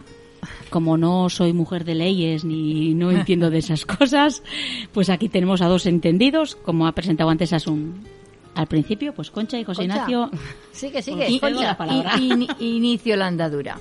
como 0.69 0.97
no 0.97 1.29
soy 1.29 1.51
mujer 1.53 1.83
de 1.83 1.95
leyes 1.95 2.43
ni 2.45 2.93
no 2.93 3.11
entiendo 3.11 3.49
de 3.49 3.57
esas 3.59 3.85
cosas, 3.85 4.43
pues 4.93 5.09
aquí 5.09 5.29
tenemos 5.29 5.61
a 5.61 5.67
dos 5.67 5.85
entendidos, 5.85 6.55
como 6.55 6.87
ha 6.87 6.91
presentado 6.93 7.29
antes 7.29 7.53
Asun 7.53 8.03
al 8.55 8.65
principio, 8.67 9.13
pues 9.13 9.29
Concha 9.29 9.59
y 9.59 9.63
José 9.63 9.81
Concha. 9.87 9.95
Ignacio. 10.07 10.31
Sigue, 10.71 11.01
sigue. 11.03 11.39
Concha. 11.39 11.61
la 11.61 11.77
palabra. 11.77 12.17
In- 12.19 12.47
inicio 12.59 13.15
la 13.15 13.27
andadura. 13.27 13.77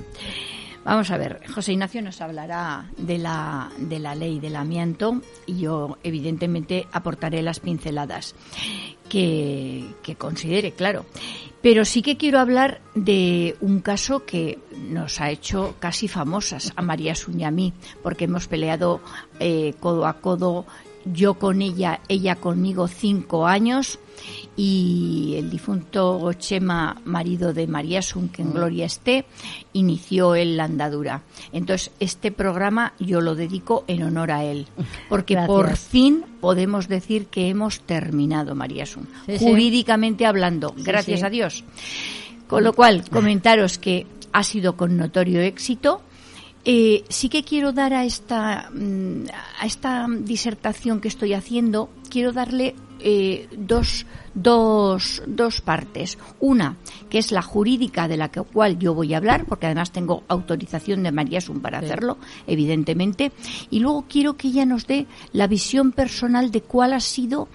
Vamos 0.86 1.10
a 1.10 1.16
ver, 1.16 1.42
José 1.52 1.72
Ignacio 1.72 2.00
nos 2.00 2.20
hablará 2.20 2.88
de 2.96 3.18
la, 3.18 3.72
de 3.76 3.98
la 3.98 4.14
ley 4.14 4.38
del 4.38 4.54
amianto 4.54 5.20
y 5.44 5.58
yo, 5.58 5.98
evidentemente, 6.04 6.86
aportaré 6.92 7.42
las 7.42 7.58
pinceladas 7.58 8.36
que, 9.08 9.84
que 10.04 10.14
considere, 10.14 10.70
claro. 10.70 11.04
Pero 11.60 11.84
sí 11.84 12.02
que 12.02 12.16
quiero 12.16 12.38
hablar 12.38 12.80
de 12.94 13.56
un 13.60 13.80
caso 13.80 14.24
que 14.24 14.60
nos 14.76 15.20
ha 15.20 15.32
hecho 15.32 15.74
casi 15.80 16.06
famosas 16.06 16.72
a 16.76 16.82
María 16.82 17.16
Suña 17.16 17.36
y 17.40 17.44
a 17.46 17.50
mí, 17.50 17.72
porque 18.04 18.26
hemos 18.26 18.46
peleado 18.46 19.00
eh, 19.40 19.74
codo 19.80 20.06
a 20.06 20.20
codo, 20.20 20.66
yo 21.04 21.34
con 21.34 21.62
ella, 21.62 21.98
ella 22.06 22.36
conmigo 22.36 22.86
cinco 22.86 23.48
años 23.48 23.98
y 24.56 25.34
el 25.36 25.50
difunto 25.50 26.32
Chema, 26.32 27.00
marido 27.04 27.52
de 27.52 27.66
María 27.66 28.00
Sun, 28.00 28.30
que 28.30 28.42
en 28.42 28.54
gloria 28.54 28.86
esté, 28.86 29.26
inició 29.74 30.34
él 30.34 30.56
la 30.56 30.64
andadura. 30.64 31.22
Entonces, 31.52 31.90
este 32.00 32.32
programa 32.32 32.94
yo 32.98 33.20
lo 33.20 33.34
dedico 33.34 33.84
en 33.86 34.02
honor 34.02 34.30
a 34.30 34.44
él, 34.44 34.66
porque 35.10 35.34
Gracias. 35.34 35.54
por 35.54 35.76
fin 35.76 36.24
podemos 36.40 36.88
decir 36.88 37.26
que 37.26 37.48
hemos 37.48 37.80
terminado, 37.80 38.54
María 38.54 38.86
Sun, 38.86 39.08
Sí, 39.26 39.38
sí. 39.38 39.44
jurídicamente 39.44 40.24
hablando, 40.24 40.74
gracias 40.76 41.20
sí. 41.20 41.26
a 41.26 41.30
Dios. 41.30 41.64
Con 42.46 42.64
lo 42.64 42.72
cual, 42.72 43.04
comentaros 43.10 43.76
que 43.76 44.06
ha 44.32 44.42
sido 44.42 44.76
con 44.76 44.96
notorio 44.96 45.40
éxito. 45.40 46.00
Eh, 46.68 47.04
sí 47.08 47.28
que 47.28 47.44
quiero 47.44 47.72
dar 47.72 47.94
a 47.94 48.04
esta, 48.04 48.70
mm, 48.74 49.26
a 49.60 49.66
esta 49.66 50.06
disertación 50.08 51.00
que 51.00 51.06
estoy 51.06 51.32
haciendo, 51.32 51.90
quiero 52.10 52.32
darle 52.32 52.74
eh, 53.08 53.46
dos, 53.56 54.04
dos, 54.34 55.22
dos 55.28 55.60
partes. 55.60 56.18
Una, 56.40 56.76
que 57.08 57.18
es 57.18 57.30
la 57.30 57.40
jurídica 57.40 58.08
de 58.08 58.16
la 58.16 58.32
que, 58.32 58.42
cual 58.42 58.80
yo 58.80 58.94
voy 58.94 59.14
a 59.14 59.18
hablar, 59.18 59.44
porque 59.44 59.66
además 59.66 59.92
tengo 59.92 60.24
autorización 60.26 61.04
de 61.04 61.12
María 61.12 61.40
Sun 61.40 61.60
para 61.60 61.78
hacerlo, 61.78 62.18
evidentemente. 62.48 63.30
Y 63.70 63.78
luego 63.78 64.06
quiero 64.08 64.36
que 64.36 64.48
ella 64.48 64.66
nos 64.66 64.88
dé 64.88 65.06
la 65.32 65.46
visión 65.46 65.92
personal 65.92 66.50
de 66.50 66.62
cuál 66.62 66.94
ha 66.94 67.00
sido 67.00 67.46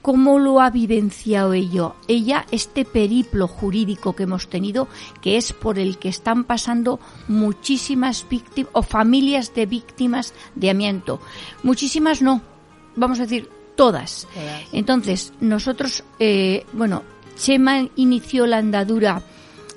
cómo 0.00 0.38
lo 0.38 0.60
ha 0.60 0.70
vivenciado 0.70 1.54
ello, 1.54 1.96
ella, 2.06 2.46
este 2.52 2.84
periplo 2.84 3.48
jurídico 3.48 4.14
que 4.14 4.24
hemos 4.24 4.48
tenido, 4.48 4.86
que 5.22 5.38
es 5.38 5.52
por 5.54 5.78
el 5.80 5.98
que 5.98 6.10
están 6.10 6.44
pasando 6.44 7.00
muchísimas 7.26 8.28
víctimas 8.28 8.70
o 8.74 8.82
familias 8.82 9.54
de 9.54 9.66
víctimas 9.66 10.34
de 10.54 10.70
amianto. 10.70 11.20
Muchísimas 11.64 12.20
no, 12.20 12.42
vamos 12.94 13.18
a 13.18 13.22
decir 13.22 13.48
todas. 13.76 14.26
Entonces, 14.72 15.32
nosotros, 15.40 16.04
eh, 16.18 16.64
bueno, 16.72 17.02
Chema 17.36 17.88
inició 17.96 18.46
la 18.46 18.58
andadura 18.58 19.22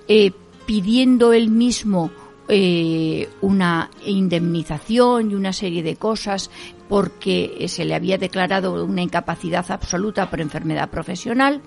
eh, 0.07 0.31
pidiendo 0.65 1.33
él 1.33 1.49
mismo 1.49 2.11
eh, 2.49 3.27
una 3.41 3.89
indemnización 4.05 5.31
y 5.31 5.35
una 5.35 5.51
serie 5.51 5.83
de 5.83 5.95
cosas 5.95 6.49
porque 6.87 7.65
se 7.67 7.83
le 7.83 7.95
había 7.95 8.17
declarado 8.17 8.85
una 8.85 9.01
incapacidad 9.01 9.69
absoluta 9.69 10.29
por 10.29 10.39
enfermedad 10.39 10.89
profesional. 10.89 11.61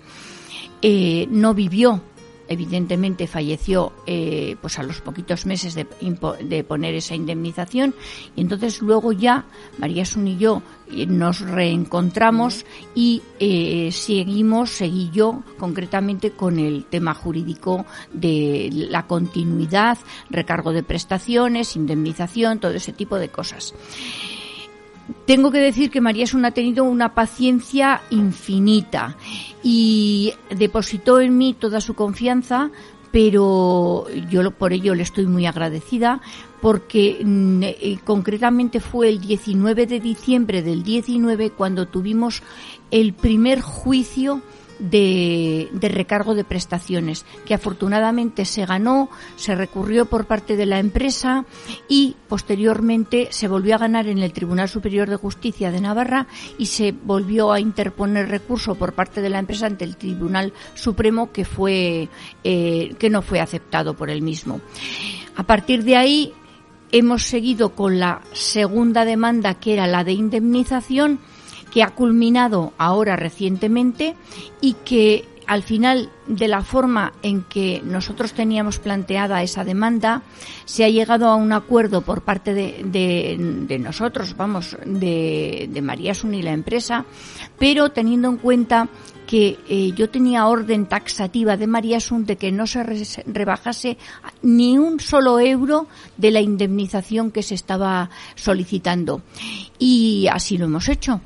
Eh, 0.82 1.26
no 1.30 1.52
vivió 1.52 2.00
evidentemente 2.50 3.28
falleció 3.28 3.92
eh, 4.06 4.56
pues 4.60 4.78
a 4.78 4.82
los 4.82 5.00
poquitos 5.00 5.46
meses 5.46 5.74
de, 5.74 5.86
de 6.42 6.64
poner 6.64 6.94
esa 6.96 7.14
indemnización 7.14 7.94
y 8.34 8.40
entonces 8.42 8.82
luego 8.82 9.12
ya 9.12 9.46
María 9.78 10.04
Sun 10.04 10.26
y 10.26 10.36
yo 10.36 10.60
eh, 10.92 11.06
nos 11.06 11.40
reencontramos 11.40 12.66
y 12.94 13.22
eh, 13.38 13.90
seguimos, 13.92 14.70
seguí 14.70 15.10
yo 15.12 15.44
concretamente 15.58 16.32
con 16.32 16.58
el 16.58 16.84
tema 16.86 17.14
jurídico 17.14 17.86
de 18.12 18.68
la 18.72 19.06
continuidad, 19.06 19.96
recargo 20.28 20.72
de 20.72 20.82
prestaciones, 20.82 21.76
indemnización, 21.76 22.58
todo 22.58 22.72
ese 22.72 22.92
tipo 22.92 23.16
de 23.16 23.28
cosas. 23.28 23.74
Tengo 25.26 25.50
que 25.50 25.58
decir 25.58 25.90
que 25.90 26.00
María 26.00 26.26
Sun 26.26 26.44
ha 26.44 26.50
tenido 26.50 26.84
una 26.84 27.14
paciencia 27.14 28.02
infinita 28.10 29.16
y 29.62 30.32
depositó 30.50 31.20
en 31.20 31.36
mí 31.38 31.54
toda 31.54 31.80
su 31.80 31.94
confianza, 31.94 32.70
pero 33.10 34.06
yo 34.28 34.50
por 34.52 34.72
ello 34.72 34.94
le 34.94 35.02
estoy 35.02 35.26
muy 35.26 35.46
agradecida 35.46 36.20
porque 36.60 37.20
mm, 37.24 37.62
eh, 37.62 37.98
concretamente 38.04 38.80
fue 38.80 39.08
el 39.08 39.20
19 39.20 39.86
de 39.86 40.00
diciembre 40.00 40.62
del 40.62 40.82
19 40.82 41.50
cuando 41.50 41.88
tuvimos 41.88 42.42
el 42.90 43.14
primer 43.14 43.60
juicio 43.60 44.42
de, 44.80 45.68
de 45.72 45.88
recargo 45.88 46.34
de 46.34 46.44
prestaciones, 46.44 47.24
que 47.44 47.54
afortunadamente 47.54 48.44
se 48.44 48.66
ganó, 48.66 49.10
se 49.36 49.54
recurrió 49.54 50.06
por 50.06 50.26
parte 50.26 50.56
de 50.56 50.66
la 50.66 50.78
empresa 50.78 51.44
y 51.88 52.16
posteriormente 52.28 53.28
se 53.30 53.48
volvió 53.48 53.74
a 53.74 53.78
ganar 53.78 54.06
en 54.08 54.18
el 54.18 54.32
Tribunal 54.32 54.68
Superior 54.68 55.08
de 55.08 55.16
Justicia 55.16 55.70
de 55.70 55.80
Navarra 55.80 56.26
y 56.58 56.66
se 56.66 56.92
volvió 56.92 57.52
a 57.52 57.60
interponer 57.60 58.28
recurso 58.28 58.74
por 58.74 58.94
parte 58.94 59.20
de 59.20 59.30
la 59.30 59.38
empresa 59.38 59.66
ante 59.66 59.84
el 59.84 59.96
Tribunal 59.96 60.52
Supremo 60.74 61.30
que 61.32 61.44
fue 61.44 62.08
eh, 62.44 62.94
que 62.98 63.10
no 63.10 63.22
fue 63.22 63.40
aceptado 63.40 63.94
por 63.94 64.10
el 64.10 64.22
mismo. 64.22 64.60
A 65.36 65.42
partir 65.44 65.84
de 65.84 65.96
ahí 65.96 66.32
hemos 66.92 67.24
seguido 67.24 67.74
con 67.74 67.98
la 67.98 68.22
segunda 68.32 69.04
demanda 69.04 69.54
que 69.54 69.72
era 69.74 69.86
la 69.86 70.04
de 70.04 70.12
indemnización 70.12 71.20
que 71.70 71.82
ha 71.82 71.90
culminado 71.90 72.72
ahora 72.78 73.16
recientemente 73.16 74.14
y 74.60 74.74
que 74.84 75.24
al 75.46 75.64
final 75.64 76.10
de 76.28 76.46
la 76.46 76.62
forma 76.62 77.12
en 77.24 77.42
que 77.42 77.82
nosotros 77.84 78.32
teníamos 78.34 78.78
planteada 78.78 79.42
esa 79.42 79.64
demanda, 79.64 80.22
se 80.64 80.84
ha 80.84 80.88
llegado 80.88 81.26
a 81.26 81.34
un 81.34 81.52
acuerdo 81.52 82.02
por 82.02 82.22
parte 82.22 82.54
de, 82.54 82.82
de- 82.84 83.36
de 83.66 83.78
nosotros, 83.80 84.36
vamos, 84.36 84.76
de, 84.86 85.68
de 85.68 85.82
María 85.82 86.14
Sun 86.14 86.34
y 86.34 86.42
la 86.42 86.52
empresa, 86.52 87.04
pero 87.58 87.90
teniendo 87.90 88.28
en 88.28 88.36
cuenta 88.36 88.88
que 89.26 89.58
eh, 89.68 89.90
yo 89.96 90.08
tenía 90.08 90.46
orden 90.46 90.86
taxativa 90.86 91.56
de 91.56 91.66
María 91.66 91.98
Sun 91.98 92.26
de 92.26 92.36
que 92.36 92.52
no 92.52 92.68
se 92.68 92.84
re- 92.84 93.02
rebajase 93.26 93.98
ni 94.42 94.78
un 94.78 95.00
solo 95.00 95.40
euro 95.40 95.88
de 96.16 96.30
la 96.30 96.40
indemnización 96.40 97.32
que 97.32 97.42
se 97.42 97.56
estaba 97.56 98.08
solicitando. 98.36 99.22
Y 99.80 100.28
así 100.30 100.58
lo 100.58 100.66
hemos 100.66 100.88
hecho. 100.88 101.20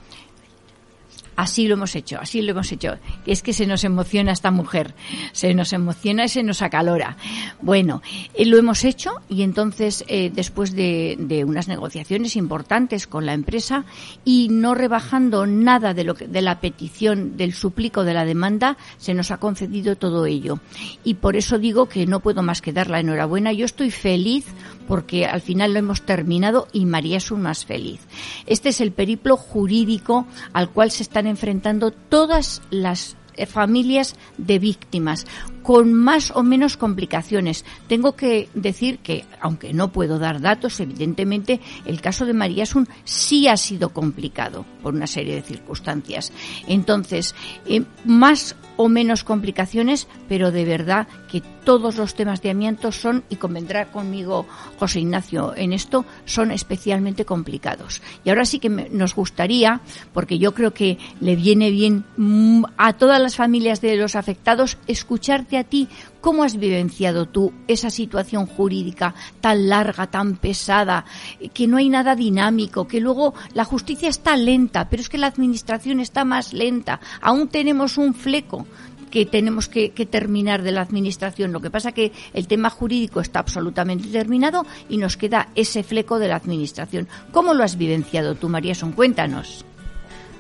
Así 1.37 1.67
lo 1.67 1.75
hemos 1.75 1.95
hecho, 1.97 2.19
así 2.21 2.43
lo 2.43 2.53
hemos 2.53 2.71
hecho. 2.71 2.97
Es 3.27 3.43
que 3.43 3.53
se 3.53 3.67
nos 3.67 3.85
emociona 3.85 4.33
esta 4.33 4.51
mujer, 4.51 4.95
se 5.33 5.55
nos 5.55 5.73
emociona 5.73 6.25
y 6.25 6.29
se 6.29 6.43
nos 6.43 6.63
acalora. 6.63 7.17
Bueno, 7.61 8.03
eh, 8.35 8.47
lo 8.47 8.59
hemos 8.59 8.85
hecho 8.85 9.21
y 9.29 9.43
entonces 9.43 10.05
eh, 10.09 10.31
después 10.33 10.75
de, 10.75 11.45
unas 11.47 11.69
negociaciones 11.69 12.37
importantes 12.37 13.07
con 13.07 13.27
la 13.27 13.35
empresa 13.35 13.85
y 14.25 14.49
no 14.51 14.75
rebajando 14.75 15.47
nada 15.47 15.95
de 15.95 16.05
lo 16.05 16.15
de 16.15 16.43
la 16.43 16.61
petición 16.61 17.37
del 17.37 17.53
suplico 17.53 18.05
de 18.05 18.15
la 18.15 18.25
demanda, 18.25 18.77
se 18.99 19.15
nos 19.15 19.31
ha 19.31 19.39
concedido 19.39 19.97
todo 19.97 20.27
ello. 20.27 20.61
Y 21.03 21.15
por 21.15 21.37
eso 21.37 21.59
digo 21.59 21.89
que 21.89 22.07
no 22.07 22.21
puedo 22.21 22.43
más 22.43 22.63
que 22.63 22.73
dar 22.73 22.91
la 22.91 23.01
enhorabuena. 23.01 23.53
Yo 23.53 23.65
estoy 23.65 23.91
feliz 23.91 24.47
porque 24.87 25.27
al 25.27 25.41
final 25.41 25.73
lo 25.73 25.79
hemos 25.79 26.03
terminado 26.03 26.69
y 26.73 26.87
María 26.87 27.17
es 27.17 27.31
un 27.31 27.43
más 27.43 27.65
feliz. 27.65 28.01
Este 28.47 28.69
es 28.69 28.81
el 28.81 28.93
periplo 28.93 29.37
jurídico 29.37 30.27
al 30.53 30.71
cual 30.71 30.91
se 30.91 31.03
están 31.03 31.24
enfrentando 31.27 31.91
todas 31.91 32.63
las 32.71 33.17
eh, 33.37 33.47
familias 33.47 34.15
de 34.39 34.59
víctimas 34.59 35.27
con 35.63 35.93
más 35.93 36.31
o 36.31 36.43
menos 36.43 36.77
complicaciones. 36.77 37.65
Tengo 37.89 38.15
que 38.15 38.49
decir 38.55 38.99
que, 38.99 39.25
aunque 39.41 39.73
no 39.73 39.91
puedo 39.93 40.19
dar 40.19 40.41
datos, 40.41 40.79
evidentemente 40.79 41.61
el 41.85 42.01
caso 42.01 42.27
de 42.27 42.35
María 42.35 42.67
Sun 42.67 42.89
sí 43.05 43.49
ha 43.49 43.57
sido 43.57 43.89
complicado 43.89 44.65
por 44.83 44.95
una 44.95 45.07
serie 45.07 45.35
de 45.35 45.43
circunstancias. 45.43 46.33
Entonces, 46.69 47.35
eh, 47.67 47.85
más 48.05 48.57
o 48.77 48.89
menos 48.89 49.25
complicaciones, 49.25 50.07
pero 50.29 50.53
de 50.53 50.65
verdad 50.65 51.09
que 51.31 51.43
todos 51.65 51.97
los 51.97 52.15
temas 52.15 52.43
de 52.43 52.51
amianto 52.51 52.93
son, 52.93 53.25
y 53.29 53.37
convendrá 53.37 53.87
conmigo 53.87 54.47
José 54.79 55.01
Ignacio 55.01 55.55
en 55.57 55.73
esto, 55.73 56.05
son 56.25 56.51
especialmente 56.51 57.25
complicados. 57.25 58.03
Y 58.25 58.29
ahora 58.31 58.45
sí 58.45 58.59
que 58.59 58.71
me- 58.71 58.89
nos 58.91 59.15
gustaría, 59.15 59.81
porque 60.13 60.39
yo 60.39 60.55
creo 60.55 60.73
que 60.75 60.99
le 61.21 61.37
viene 61.37 61.71
bien 61.71 62.05
mm, 62.17 62.65
a 62.77 62.93
todas 62.93 63.21
las 63.21 63.37
familias 63.37 63.81
de 63.81 63.97
los 63.97 64.15
afectados, 64.17 64.79
escucharte 64.87 65.57
a 65.59 65.65
ti 65.65 65.89
cómo 66.21 66.43
has 66.45 66.57
vivenciado 66.57 67.27
tú 67.27 67.53
esa 67.69 67.91
situación 67.91 68.47
jurídica 68.47 69.15
tan 69.41 69.69
larga, 69.69 70.07
tan 70.07 70.37
pesada, 70.37 71.05
que 71.53 71.67
no 71.67 71.77
hay 71.77 71.89
nada 71.91 72.15
dinámico, 72.17 72.87
que 72.89 73.01
luego 73.01 73.35
la 73.53 73.65
justicia 73.65 74.09
está 74.09 74.37
lenta, 74.37 74.89
pero 74.89 75.03
es 75.03 75.09
que 75.09 75.19
la 75.19 75.27
administración 75.27 76.01
está 76.01 76.25
más 76.25 76.53
lenta. 76.55 77.01
Aún 77.21 77.49
tenemos 77.49 77.99
un 77.99 78.15
fleco 78.15 78.67
que 79.15 79.27
tenemos 79.27 79.69
que, 79.69 79.91
terminar 80.11 80.63
de 80.63 80.73
la 80.73 80.81
administración. 80.81 81.53
Lo 81.53 81.61
que 81.61 81.71
pasa 81.71 81.93
que 81.93 82.11
el 82.33 82.49
tema 82.49 82.69
jurídico 82.69 83.21
está 83.21 83.39
absolutamente 83.39 84.09
terminado 84.09 84.67
y 84.89 84.97
nos 84.97 85.17
queda 85.17 85.51
ese 85.55 85.85
fleco 85.85 86.19
de 86.19 86.27
la 86.27 86.35
administración. 86.35 87.07
¿Cómo 87.31 87.55
lo 87.55 87.63
has 87.63 87.79
vivenciado 87.79 88.35
tú, 88.35 88.49
María 88.49 88.75
Son? 88.75 88.91
Cuéntanos. 88.91 89.65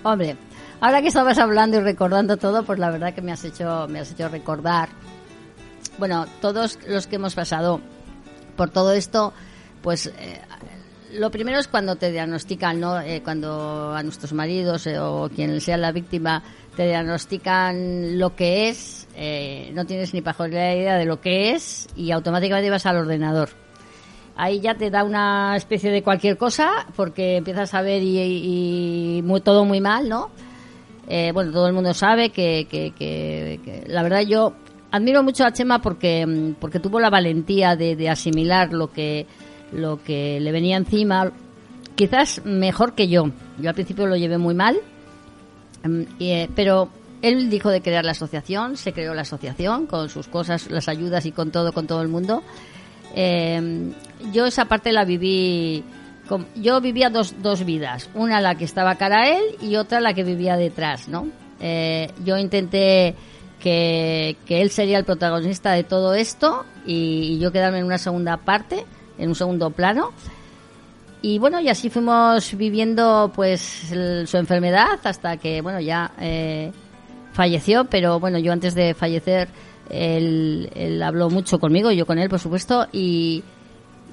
Hombre, 0.03 0.37
ahora 0.81 1.03
que 1.03 1.07
estabas 1.07 1.39
hablando 1.39 1.77
y 1.77 1.81
recordando 1.83 2.37
todo, 2.37 2.65
pues 2.65 2.81
la 2.81 2.91
verdad 2.91 3.15
que 3.15 3.23
me 3.23 3.31
has 3.31 3.45
hecho, 3.45 3.87
me 3.89 4.01
has 4.01 4.11
hecho 4.11 4.29
recordar. 4.29 4.89
Bueno, 5.99 6.27
todos 6.41 6.77
los 6.89 7.07
que 7.07 7.15
hemos 7.15 7.37
pasado 7.37 7.81
por 8.57 8.71
todo 8.71 8.93
esto, 8.93 9.33
pues 9.83 10.07
eh, 10.07 10.41
lo 11.15 11.31
primero 11.31 11.59
es 11.59 11.69
cuando 11.69 11.97
te 11.97 12.11
diagnostican, 12.11 12.81
¿no? 12.81 13.01
Eh, 13.01 13.23
cuando 13.23 13.95
a 13.95 14.03
nuestros 14.03 14.33
maridos 14.33 14.87
eh, 14.87 14.99
o 14.99 15.29
quien 15.35 15.61
sea 15.61 15.77
la 15.77 15.93
víctima 15.93 16.43
te 16.77 16.87
diagnostican 16.87 18.19
lo 18.19 18.35
que 18.35 18.69
es, 18.69 19.09
eh, 19.17 19.71
no 19.75 19.85
tienes 19.85 20.13
ni 20.13 20.23
pajolera 20.23 20.75
idea 20.75 20.97
de 20.97 21.05
lo 21.05 21.21
que 21.21 21.53
es 21.53 21.89
y 21.97 22.11
automáticamente 22.11 22.71
vas 22.71 22.87
al 22.87 22.99
ordenador. 22.99 23.51
Ahí 24.37 24.61
ya 24.61 24.75
te 24.75 24.91
da 24.91 25.05
una 25.05 25.55
especie 25.57 25.91
de 25.93 26.03
cualquier 26.03 26.37
cosa 26.37 26.87
porque 26.97 27.37
empiezas 27.37 27.73
a 27.75 27.83
ver 27.83 28.03
y, 28.03 29.19
y 29.19 29.23
muy, 29.23 29.41
todo 29.41 29.65
muy 29.65 29.81
mal, 29.81 30.09
¿no? 30.09 30.31
Eh, 31.09 31.31
bueno, 31.33 31.53
todo 31.53 31.69
el 31.69 31.73
mundo 31.73 31.95
sabe 31.95 32.31
que, 32.31 32.67
que, 32.69 33.85
la 33.87 34.03
verdad 34.03 34.23
yo 34.23 34.55
admiro 34.91 35.23
mucho 35.23 35.45
a 35.45 35.53
Chema 35.53 35.81
porque, 35.81 36.27
mm, 36.27 36.55
porque 36.55 36.81
tuvo 36.81 36.99
la 36.99 37.11
valentía 37.11 37.77
de 37.77 38.09
asimilar 38.09 38.73
lo 38.73 38.91
que, 38.91 39.27
lo 39.75 40.03
que 40.03 40.41
le 40.41 40.53
venía 40.53 40.77
encima, 40.77 41.33
quizás 41.95 42.43
mejor 42.45 42.95
que 42.95 43.09
yo. 43.09 43.31
Yo 43.59 43.69
al 43.69 43.75
principio 43.75 44.07
lo 44.07 44.17
llevé 44.17 44.39
muy 44.39 44.55
mal, 44.55 44.77
y, 46.19 46.31
eh, 46.31 46.51
pero 46.55 46.89
él 47.23 47.51
dijo 47.51 47.71
de 47.71 47.83
crear 47.83 48.05
la 48.05 48.13
asociación, 48.13 48.77
se 48.77 48.93
creó 48.93 49.15
la 49.15 49.23
asociación 49.23 49.87
con 49.87 50.09
sus 50.09 50.29
cosas, 50.29 50.71
las 50.71 50.89
ayudas 50.89 51.27
y 51.27 51.33
con 51.33 51.51
todo, 51.51 51.73
con 51.73 51.87
todo 51.87 52.03
el 52.03 52.09
mundo. 52.09 52.43
Eh, 53.15 53.93
yo 54.33 54.47
esa 54.47 54.65
parte 54.65 54.93
la 54.93 55.05
viví. 55.05 55.85
Yo 56.57 56.81
vivía 56.81 57.11
dos, 57.11 57.35
dos 57.43 57.65
vidas. 57.67 58.09
Una 58.15 58.41
la 58.41 58.55
que 58.55 58.65
estaba 58.65 58.95
cara 58.95 59.23
a 59.23 59.29
él 59.29 59.43
y 59.61 59.77
otra 59.77 60.01
la 60.01 60.15
que 60.15 60.25
vivía 60.25 60.57
detrás, 60.57 61.07
¿no? 61.07 61.29
eh, 61.61 62.11
yo 62.25 62.37
intenté 62.37 63.15
que, 63.61 64.37
que 64.47 64.61
él 64.61 64.71
sería 64.71 64.99
el 64.99 65.05
protagonista 65.05 65.73
de 65.73 65.85
todo 65.85 66.15
esto 66.15 66.65
y, 66.87 67.35
y 67.35 67.39
yo 67.39 67.53
quedarme 67.53 67.79
en 67.79 67.87
una 67.87 67.99
segunda 67.99 68.37
parte, 68.37 68.85
en 69.19 69.29
un 69.29 69.35
segundo 69.35 69.71
plano. 69.71 70.11
Y 71.23 71.39
bueno, 71.39 71.61
y 71.61 71.69
así 71.69 71.89
fuimos 71.89 72.55
viviendo 72.55 73.33
pues 73.35 73.91
el- 73.93 74.27
su 74.29 74.37
enfermedad 74.37 75.01
hasta 75.05 75.37
que, 75.39 75.63
bueno, 75.63 75.81
ya 75.81 76.13
eh, 76.21 76.71
falleció, 77.33 77.85
pero 77.87 78.21
bueno, 78.21 78.39
yo 78.39 78.53
antes 78.53 78.75
de 78.75 78.93
fallecer, 78.95 79.49
él, 79.91 80.71
él 80.75 81.03
habló 81.03 81.31
mucho 81.31 81.59
conmigo, 81.59 81.91
yo 81.93 82.05
con 82.07 82.19
él, 82.19 82.29
por 82.29 82.41
supuesto, 82.41 82.87
y, 82.93 83.43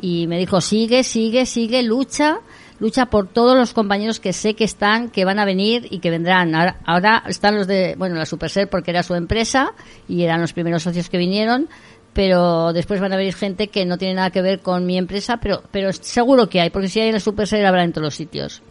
y 0.02 0.26
me 0.28 0.38
dijo, 0.40 0.62
sigue, 0.62 1.04
sigue, 1.04 1.46
sigue, 1.46 1.84
lucha, 1.84 2.40
lucha 2.80 3.08
por 3.08 3.28
todos 3.28 3.58
los 3.58 3.74
compañeros 3.74 4.20
que 4.22 4.32
sé 4.34 4.54
que 4.54 4.64
están, 4.64 5.10
que 5.10 5.26
van 5.26 5.38
a 5.38 5.46
venir 5.46 5.88
y 5.92 6.00
que 6.00 6.10
vendrán. 6.12 6.56
Ahora, 6.56 6.78
ahora 6.86 7.24
están 7.28 7.56
los 7.58 7.68
de, 7.68 7.96
bueno, 7.98 8.16
la 8.16 8.26
Superser 8.26 8.70
porque 8.70 8.92
era 8.92 9.04
su 9.04 9.16
empresa 9.16 9.74
y 10.08 10.24
eran 10.24 10.40
los 10.42 10.54
primeros 10.54 10.84
socios 10.84 11.10
que 11.10 11.18
vinieron, 11.18 11.68
pero 12.13 12.74
después 12.74 13.00
van 13.00 13.13
a 13.13 13.17
venir 13.17 13.34
gente 13.34 13.67
que 13.67 13.86
no 13.86 13.97
tiene 13.97 14.15
nada 14.15 14.32
que 14.32 14.41
ver 14.41 14.60
con 14.60 14.86
mi 14.86 14.97
empresa, 14.97 15.38
pero, 15.38 15.63
pero 15.71 15.93
seguro 15.93 16.50
que 16.50 16.60
hay, 16.60 16.69
porque 16.69 16.88
si 16.88 17.00
hay 17.00 17.08
en 17.08 17.13
la 17.13 17.19
Superser 17.19 17.65
habrá 17.65 17.84
en 17.84 17.93
todos 17.93 18.06
los 18.06 18.15
sitios. 18.15 18.62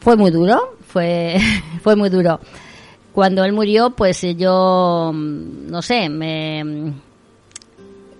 Fue 0.00 0.16
muy 0.16 0.30
duro, 0.30 0.76
fue, 0.86 1.38
fue 1.82 1.96
muy 1.96 2.08
duro. 2.08 2.40
Cuando 3.12 3.44
él 3.44 3.52
murió, 3.52 3.90
pues 3.90 4.22
eh, 4.24 4.34
yo, 4.36 5.10
mm, 5.12 5.70
no 5.70 5.82
sé, 5.82 6.08
me, 6.08 6.64
mm, 6.64 6.92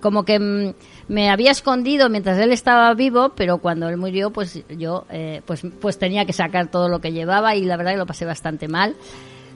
como 0.01 0.25
que 0.25 0.39
mm, 0.39 0.73
me 1.07 1.29
había 1.29 1.51
escondido 1.51 2.09
mientras 2.09 2.37
él 2.37 2.51
estaba 2.51 2.93
vivo, 2.93 3.29
pero 3.35 3.57
cuando 3.57 3.89
él 3.89 3.97
murió, 3.97 4.29
pues 4.29 4.63
yo, 4.69 5.05
eh, 5.09 5.41
pues, 5.45 5.61
pues 5.81 5.97
tenía 5.97 6.25
que 6.25 6.33
sacar 6.33 6.69
todo 6.69 6.87
lo 6.87 6.99
que 6.99 7.11
llevaba 7.11 7.55
y 7.55 7.65
la 7.65 7.77
verdad 7.77 7.93
que 7.93 7.97
lo 7.97 8.05
pasé 8.05 8.25
bastante 8.25 8.67
mal. 8.67 8.95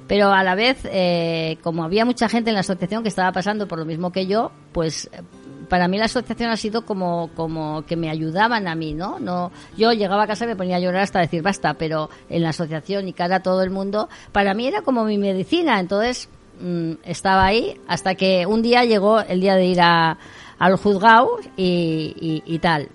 Pero 0.07 0.31
a 0.33 0.43
la 0.43 0.55
vez, 0.55 0.79
eh, 0.85 1.57
como 1.63 1.83
había 1.83 2.05
mucha 2.05 2.27
gente 2.29 2.49
en 2.49 2.55
la 2.55 2.59
asociación 2.59 3.03
que 3.03 3.09
estaba 3.09 3.31
pasando 3.31 3.67
por 3.67 3.79
lo 3.79 3.85
mismo 3.85 4.11
que 4.11 4.27
yo, 4.27 4.51
pues 4.73 5.09
eh, 5.13 5.21
para 5.69 5.87
mí 5.87 5.97
la 5.97 6.05
asociación 6.05 6.49
ha 6.49 6.57
sido 6.57 6.85
como, 6.85 7.29
como 7.35 7.83
que 7.85 7.95
me 7.95 8.09
ayudaban 8.09 8.67
a 8.67 8.75
mí, 8.75 8.93
¿no? 8.93 9.17
no 9.19 9.51
Yo 9.77 9.93
llegaba 9.93 10.23
a 10.23 10.27
casa 10.27 10.43
y 10.43 10.49
me 10.49 10.55
ponía 10.55 10.75
a 10.75 10.79
llorar 10.79 11.01
hasta 11.03 11.19
decir 11.19 11.41
basta, 11.41 11.73
pero 11.75 12.09
en 12.29 12.43
la 12.43 12.49
asociación 12.49 13.07
y 13.07 13.13
cara 13.13 13.37
a 13.37 13.39
todo 13.43 13.63
el 13.63 13.69
mundo, 13.69 14.09
para 14.33 14.53
mí 14.53 14.67
era 14.67 14.81
como 14.81 15.05
mi 15.05 15.17
medicina. 15.17 15.79
Entonces 15.79 16.27
mm, 16.61 16.91
estaba 17.05 17.45
ahí 17.45 17.79
hasta 17.87 18.15
que 18.15 18.45
un 18.45 18.61
día 18.61 18.83
llegó 18.83 19.21
el 19.21 19.39
día 19.39 19.55
de 19.55 19.65
ir 19.65 19.79
a, 19.81 20.17
al 20.59 20.75
juzgado 20.75 21.39
y, 21.55 22.13
y- 22.19 22.43
y 22.45 22.59
tal. 22.59 22.89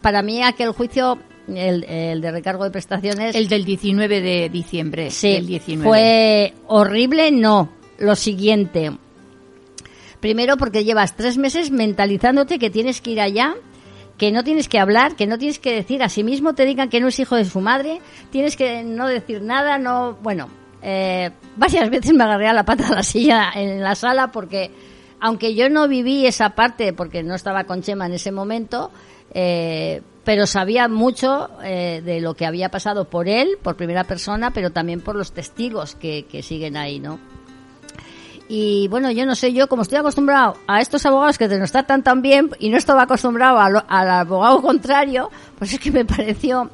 Para 0.00 0.22
mí 0.22 0.42
aquel 0.42 0.70
juicio, 0.70 1.18
el, 1.56 1.84
el 1.84 2.20
de 2.20 2.30
recargo 2.30 2.64
de 2.64 2.70
prestaciones... 2.70 3.34
El 3.34 3.48
del 3.48 3.64
19 3.64 4.20
de 4.20 4.48
diciembre. 4.48 5.10
Sí, 5.10 5.32
del 5.32 5.46
19. 5.46 5.88
fue 5.88 6.54
horrible, 6.66 7.30
no. 7.30 7.70
Lo 7.98 8.14
siguiente. 8.14 8.92
Primero 10.20 10.56
porque 10.56 10.84
llevas 10.84 11.16
tres 11.16 11.38
meses 11.38 11.70
mentalizándote 11.70 12.58
que 12.58 12.70
tienes 12.70 13.00
que 13.00 13.12
ir 13.12 13.20
allá, 13.20 13.54
que 14.16 14.32
no 14.32 14.42
tienes 14.42 14.68
que 14.68 14.78
hablar, 14.78 15.14
que 15.14 15.26
no 15.26 15.38
tienes 15.38 15.58
que 15.58 15.74
decir 15.74 16.02
a 16.02 16.08
sí 16.08 16.24
mismo, 16.24 16.54
te 16.54 16.64
digan 16.64 16.88
que 16.88 17.00
no 17.00 17.08
es 17.08 17.18
hijo 17.20 17.36
de 17.36 17.44
su 17.44 17.60
madre, 17.60 18.00
tienes 18.30 18.56
que 18.56 18.82
no 18.82 19.06
decir 19.06 19.42
nada, 19.42 19.78
no... 19.78 20.14
Bueno, 20.22 20.48
eh, 20.82 21.30
varias 21.56 21.88
veces 21.90 22.12
me 22.12 22.24
agarré 22.24 22.48
a 22.48 22.52
la 22.52 22.64
pata 22.64 22.88
de 22.88 22.94
la 22.94 23.02
silla 23.02 23.50
en 23.54 23.82
la 23.82 23.94
sala 23.94 24.30
porque, 24.32 24.70
aunque 25.20 25.54
yo 25.54 25.68
no 25.70 25.88
viví 25.88 26.26
esa 26.26 26.50
parte 26.50 26.92
porque 26.92 27.22
no 27.22 27.34
estaba 27.34 27.64
con 27.64 27.82
Chema 27.82 28.06
en 28.06 28.14
ese 28.14 28.32
momento, 28.32 28.90
eh, 29.32 30.02
pero 30.28 30.46
sabía 30.46 30.88
mucho 30.88 31.48
eh, 31.64 32.02
de 32.04 32.20
lo 32.20 32.34
que 32.34 32.44
había 32.44 32.68
pasado 32.68 33.06
por 33.06 33.28
él, 33.28 33.56
por 33.62 33.76
primera 33.76 34.04
persona, 34.04 34.50
pero 34.50 34.70
también 34.70 35.00
por 35.00 35.16
los 35.16 35.32
testigos 35.32 35.94
que, 35.94 36.26
que 36.26 36.42
siguen 36.42 36.76
ahí, 36.76 37.00
¿no? 37.00 37.18
Y 38.46 38.88
bueno, 38.88 39.10
yo 39.10 39.24
no 39.24 39.34
sé, 39.34 39.54
yo 39.54 39.68
como 39.70 39.80
estoy 39.80 39.96
acostumbrado 39.96 40.58
a 40.66 40.82
estos 40.82 41.06
abogados 41.06 41.38
que 41.38 41.48
nos 41.48 41.72
tratan 41.72 42.02
tan 42.02 42.20
bien 42.20 42.50
y 42.58 42.68
no 42.68 42.76
estaba 42.76 43.04
acostumbrado 43.04 43.58
a 43.58 43.70
lo- 43.70 43.84
al 43.88 44.10
abogado 44.10 44.60
contrario, 44.60 45.30
pues 45.58 45.72
es 45.72 45.80
que 45.80 45.90
me 45.90 46.04
pareció, 46.16 46.68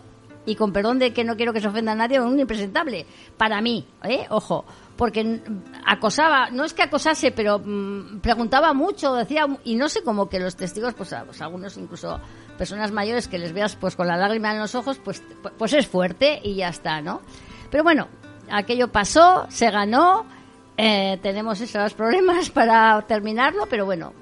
y 0.46 0.56
con 0.56 0.72
perdón 0.72 0.98
de 0.98 1.12
que 1.12 1.22
no 1.22 1.36
quiero 1.36 1.52
que 1.52 1.60
se 1.60 1.68
ofenda 1.68 1.92
a 1.92 1.94
nadie, 1.94 2.20
un 2.20 2.40
impresentable. 2.40 3.06
Para 3.36 3.60
mí, 3.60 3.86
¿eh? 4.02 4.26
Ojo, 4.30 4.64
porque 4.96 5.40
acosaba, 5.86 6.50
no 6.50 6.64
es 6.64 6.74
que 6.74 6.82
acosase, 6.82 7.30
pero 7.30 7.60
mm, 7.64 8.18
preguntaba 8.18 8.72
mucho, 8.74 9.14
decía, 9.14 9.46
y 9.62 9.76
no 9.76 9.88
sé, 9.88 10.02
como 10.02 10.28
que 10.28 10.40
los 10.40 10.56
testigos, 10.56 10.94
pues, 10.94 11.14
pues 11.24 11.40
algunos 11.40 11.76
incluso 11.76 12.18
personas 12.56 12.92
mayores 12.92 13.28
que 13.28 13.38
les 13.38 13.52
veas 13.52 13.76
pues 13.76 13.96
con 13.96 14.06
la 14.06 14.16
lágrima 14.16 14.52
en 14.52 14.58
los 14.58 14.74
ojos, 14.74 14.98
pues, 15.04 15.22
pues 15.58 15.72
es 15.72 15.86
fuerte 15.86 16.40
y 16.42 16.56
ya 16.56 16.68
está, 16.68 17.00
¿no? 17.00 17.22
Pero 17.70 17.84
bueno, 17.84 18.08
aquello 18.50 18.90
pasó, 18.90 19.46
se 19.50 19.70
ganó, 19.70 20.26
eh, 20.76 21.18
tenemos 21.22 21.60
esos 21.60 21.94
problemas 21.94 22.50
para 22.50 23.00
terminarlo, 23.02 23.66
pero 23.68 23.84
bueno. 23.84 24.12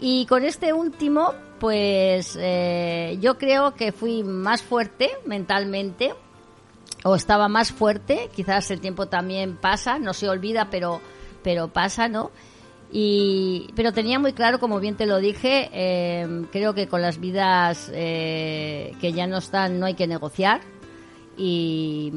Y 0.00 0.26
con 0.26 0.44
este 0.44 0.72
último, 0.72 1.32
pues 1.60 2.36
eh, 2.40 3.18
yo 3.20 3.38
creo 3.38 3.74
que 3.74 3.92
fui 3.92 4.24
más 4.24 4.62
fuerte 4.62 5.10
mentalmente, 5.26 6.12
o 7.04 7.14
estaba 7.14 7.48
más 7.48 7.72
fuerte, 7.72 8.30
quizás 8.34 8.70
el 8.70 8.80
tiempo 8.80 9.06
también 9.06 9.56
pasa, 9.56 9.98
no 9.98 10.12
se 10.12 10.28
olvida, 10.28 10.68
pero, 10.70 11.00
pero 11.42 11.68
pasa, 11.68 12.08
¿no? 12.08 12.30
Y, 12.94 13.68
pero 13.74 13.92
tenía 13.92 14.18
muy 14.18 14.34
claro, 14.34 14.58
como 14.60 14.78
bien 14.78 14.96
te 14.96 15.06
lo 15.06 15.18
dije, 15.18 15.70
eh, 15.72 16.44
creo 16.52 16.74
que 16.74 16.88
con 16.88 17.00
las 17.00 17.18
vidas 17.18 17.90
eh, 17.94 18.92
que 19.00 19.14
ya 19.14 19.26
no 19.26 19.38
están 19.38 19.80
no 19.80 19.86
hay 19.86 19.94
que 19.94 20.06
negociar. 20.06 20.60
Y, 21.38 22.12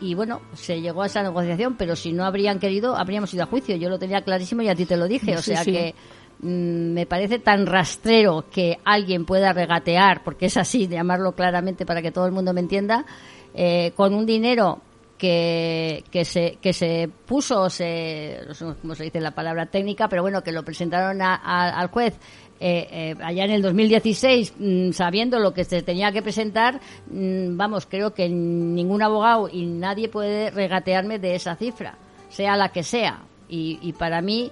y 0.00 0.14
bueno, 0.14 0.40
se 0.54 0.80
llegó 0.80 1.02
a 1.02 1.06
esa 1.06 1.22
negociación, 1.22 1.76
pero 1.76 1.94
si 1.94 2.12
no 2.12 2.24
habrían 2.24 2.58
querido, 2.58 2.96
habríamos 2.96 3.32
ido 3.32 3.44
a 3.44 3.46
juicio. 3.46 3.76
Yo 3.76 3.88
lo 3.88 4.00
tenía 4.00 4.22
clarísimo 4.22 4.62
y 4.62 4.68
a 4.68 4.74
ti 4.74 4.84
te 4.84 4.96
lo 4.96 5.06
dije. 5.06 5.36
O 5.36 5.42
Sí, 5.42 5.52
sea 5.52 5.62
sí. 5.62 5.70
que 5.70 5.94
mm, 6.40 6.92
me 6.92 7.06
parece 7.06 7.38
tan 7.38 7.66
rastrero 7.66 8.46
que 8.50 8.78
alguien 8.84 9.24
pueda 9.24 9.52
regatear, 9.52 10.24
porque 10.24 10.46
es 10.46 10.56
así, 10.56 10.88
llamarlo 10.88 11.36
claramente 11.36 11.86
para 11.86 12.02
que 12.02 12.10
todo 12.10 12.26
el 12.26 12.32
mundo 12.32 12.52
me 12.52 12.60
entienda, 12.60 13.06
eh, 13.54 13.92
con 13.94 14.12
un 14.14 14.26
dinero 14.26 14.80
que, 15.20 16.02
que 16.10 16.24
se 16.24 16.56
que 16.62 16.72
se 16.72 17.08
puso, 17.26 17.68
se, 17.68 18.38
no 18.48 18.54
sé 18.54 18.64
cómo 18.80 18.94
se 18.94 19.04
dice 19.04 19.20
la 19.20 19.32
palabra 19.32 19.66
técnica, 19.66 20.08
pero 20.08 20.22
bueno, 20.22 20.42
que 20.42 20.50
lo 20.50 20.64
presentaron 20.64 21.20
a- 21.20 21.34
al 21.78 21.88
juez 21.88 22.18
eh, 22.58 22.88
eh, 22.90 23.14
allá 23.22 23.44
en 23.44 23.50
el 23.52 23.62
2016, 23.62 24.54
mm, 24.58 24.90
sabiendo 24.92 25.38
lo 25.38 25.52
que 25.54 25.64
se 25.64 25.82
tenía 25.82 26.10
que 26.12 26.22
presentar, 26.22 26.80
mm, 27.10 27.56
vamos, 27.56 27.86
creo 27.86 28.12
que 28.14 28.28
ningún 28.28 29.02
abogado 29.02 29.48
y 29.50 29.66
nadie 29.66 30.08
puede 30.08 30.50
regatearme 30.50 31.18
de 31.18 31.34
esa 31.34 31.54
cifra, 31.56 31.96
sea 32.30 32.56
la 32.56 32.70
que 32.70 32.82
sea. 32.82 33.22
Y, 33.48 33.78
y 33.82 33.92
para 33.94 34.20
mí, 34.20 34.50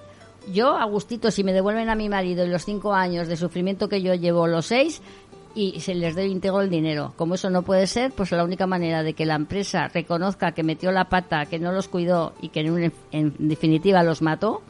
yo, 0.52 0.74
a 0.76 0.84
gustito, 0.86 1.30
si 1.30 1.44
me 1.44 1.52
devuelven 1.52 1.90
a 1.90 1.94
mi 1.94 2.08
marido 2.08 2.44
y 2.44 2.48
los 2.48 2.64
cinco 2.64 2.94
años 2.94 3.28
de 3.28 3.36
sufrimiento 3.36 3.88
que 3.88 4.00
yo 4.00 4.14
llevo, 4.14 4.46
los 4.46 4.66
seis, 4.66 5.02
y 5.54 5.80
se 5.80 5.94
les 5.94 6.14
dé 6.14 6.26
íntegro 6.26 6.60
el 6.60 6.70
dinero. 6.70 7.12
Como 7.16 7.34
eso 7.34 7.50
no 7.50 7.62
puede 7.62 7.86
ser, 7.86 8.12
pues 8.12 8.30
la 8.32 8.44
única 8.44 8.66
manera 8.66 9.02
de 9.02 9.14
que 9.14 9.26
la 9.26 9.34
empresa 9.34 9.88
reconozca 9.88 10.52
que 10.52 10.62
metió 10.62 10.92
la 10.92 11.08
pata, 11.08 11.46
que 11.46 11.58
no 11.58 11.72
los 11.72 11.88
cuidó 11.88 12.32
y 12.40 12.48
que 12.50 12.60
en, 12.60 12.70
un- 12.70 12.92
en 13.12 13.34
definitiva 13.38 14.02
los 14.02 14.22
mató, 14.22 14.62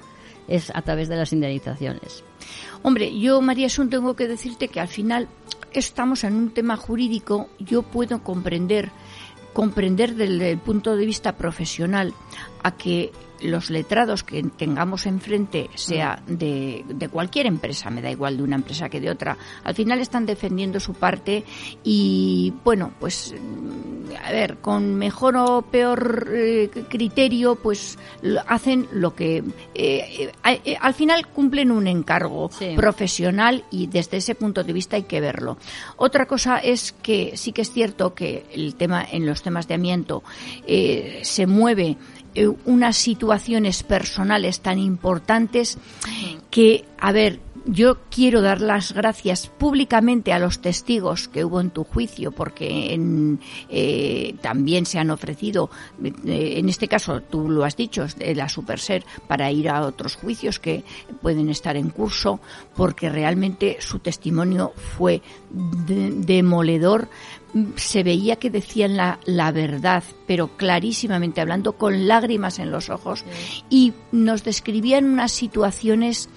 es 0.46 0.70
a 0.74 0.80
través 0.82 1.08
de 1.08 1.16
las 1.16 1.32
indemnizaciones. 1.32 2.24
Hombre, 2.82 3.18
yo, 3.18 3.40
María 3.42 3.66
Asun, 3.66 3.90
tengo 3.90 4.14
que 4.16 4.28
decirte 4.28 4.68
que 4.68 4.80
al 4.80 4.88
final 4.88 5.28
estamos 5.72 6.24
en 6.24 6.34
un 6.36 6.50
tema 6.50 6.76
jurídico. 6.76 7.48
Yo 7.58 7.82
puedo 7.82 8.22
comprender, 8.22 8.90
comprender 9.52 10.14
desde 10.14 10.52
el 10.52 10.58
punto 10.58 10.96
de 10.96 11.04
vista 11.04 11.32
profesional 11.36 12.14
a 12.62 12.72
que 12.76 13.12
los 13.40 13.70
letrados 13.70 14.24
que 14.24 14.42
tengamos 14.42 15.06
enfrente, 15.06 15.70
sea 15.74 16.22
de, 16.26 16.84
de 16.88 17.08
cualquier 17.08 17.46
empresa, 17.46 17.90
me 17.90 18.02
da 18.02 18.10
igual 18.10 18.36
de 18.36 18.42
una 18.42 18.56
empresa 18.56 18.88
que 18.88 19.00
de 19.00 19.10
otra, 19.10 19.36
al 19.64 19.74
final 19.74 20.00
están 20.00 20.26
defendiendo 20.26 20.80
su 20.80 20.94
parte 20.94 21.44
y, 21.84 22.52
bueno, 22.64 22.92
pues, 22.98 23.34
mm, 23.40 24.16
a 24.24 24.32
ver, 24.32 24.56
con 24.58 24.96
mejor 24.96 25.36
o 25.36 25.62
peor 25.62 26.28
eh, 26.32 26.70
criterio, 26.88 27.56
pues 27.56 27.98
hacen 28.46 28.88
lo 28.92 29.14
que, 29.14 29.44
eh, 29.74 30.32
eh, 30.64 30.76
al 30.80 30.94
final 30.94 31.26
cumplen 31.28 31.70
un 31.70 31.86
encargo 31.86 32.50
Sí. 32.52 32.72
profesional 32.74 33.64
y 33.70 33.86
desde 33.86 34.16
ese 34.16 34.34
punto 34.34 34.64
de 34.64 34.72
vista 34.72 34.96
hay 34.96 35.04
que 35.04 35.20
verlo. 35.20 35.58
Otra 35.96 36.26
cosa 36.26 36.58
es 36.58 36.92
que 36.92 37.36
sí 37.36 37.52
que 37.52 37.62
es 37.62 37.70
cierto 37.70 38.14
que 38.14 38.46
el 38.52 38.74
tema 38.74 39.04
en 39.08 39.26
los 39.26 39.42
temas 39.42 39.68
de 39.68 39.74
amianto 39.74 40.22
se 41.22 41.46
mueve 41.46 41.96
eh, 42.38 42.48
unas 42.64 42.96
situaciones 42.96 43.82
personales 43.82 44.60
tan 44.60 44.78
importantes 44.78 45.78
que, 46.50 46.84
a 46.98 47.12
ver, 47.12 47.40
yo 47.70 47.98
quiero 48.10 48.40
dar 48.40 48.62
las 48.62 48.92
gracias 48.94 49.48
públicamente 49.48 50.32
a 50.32 50.38
los 50.38 50.60
testigos 50.60 51.28
que 51.28 51.44
hubo 51.44 51.60
en 51.60 51.68
tu 51.68 51.84
juicio, 51.84 52.32
porque 52.32 52.94
en, 52.94 53.40
eh, 53.68 54.36
también 54.40 54.86
se 54.86 54.98
han 54.98 55.10
ofrecido, 55.10 55.68
eh, 56.02 56.54
en 56.56 56.70
este 56.70 56.88
caso 56.88 57.20
tú 57.20 57.50
lo 57.50 57.64
has 57.64 57.76
dicho, 57.76 58.06
de 58.16 58.34
la 58.34 58.48
Superser, 58.48 59.04
para 59.26 59.50
ir 59.52 59.68
a 59.68 59.82
otros 59.82 60.16
juicios 60.16 60.58
que 60.58 60.82
pueden 61.20 61.50
estar 61.50 61.76
en 61.76 61.90
curso, 61.90 62.40
porque 62.74 63.10
realmente 63.10 63.76
su 63.80 63.98
testimonio 63.98 64.72
fue 64.96 65.20
de- 65.50 66.12
demoledor 66.12 67.08
se 67.76 68.02
veía 68.02 68.36
que 68.36 68.50
decían 68.50 68.96
la, 68.96 69.18
la 69.24 69.52
verdad, 69.52 70.04
pero 70.26 70.56
clarísimamente 70.56 71.40
hablando, 71.40 71.72
con 71.72 72.06
lágrimas 72.06 72.58
en 72.58 72.70
los 72.70 72.90
ojos, 72.90 73.24
y 73.70 73.94
nos 74.12 74.44
describían 74.44 75.06
unas 75.06 75.32
situaciones 75.32 76.28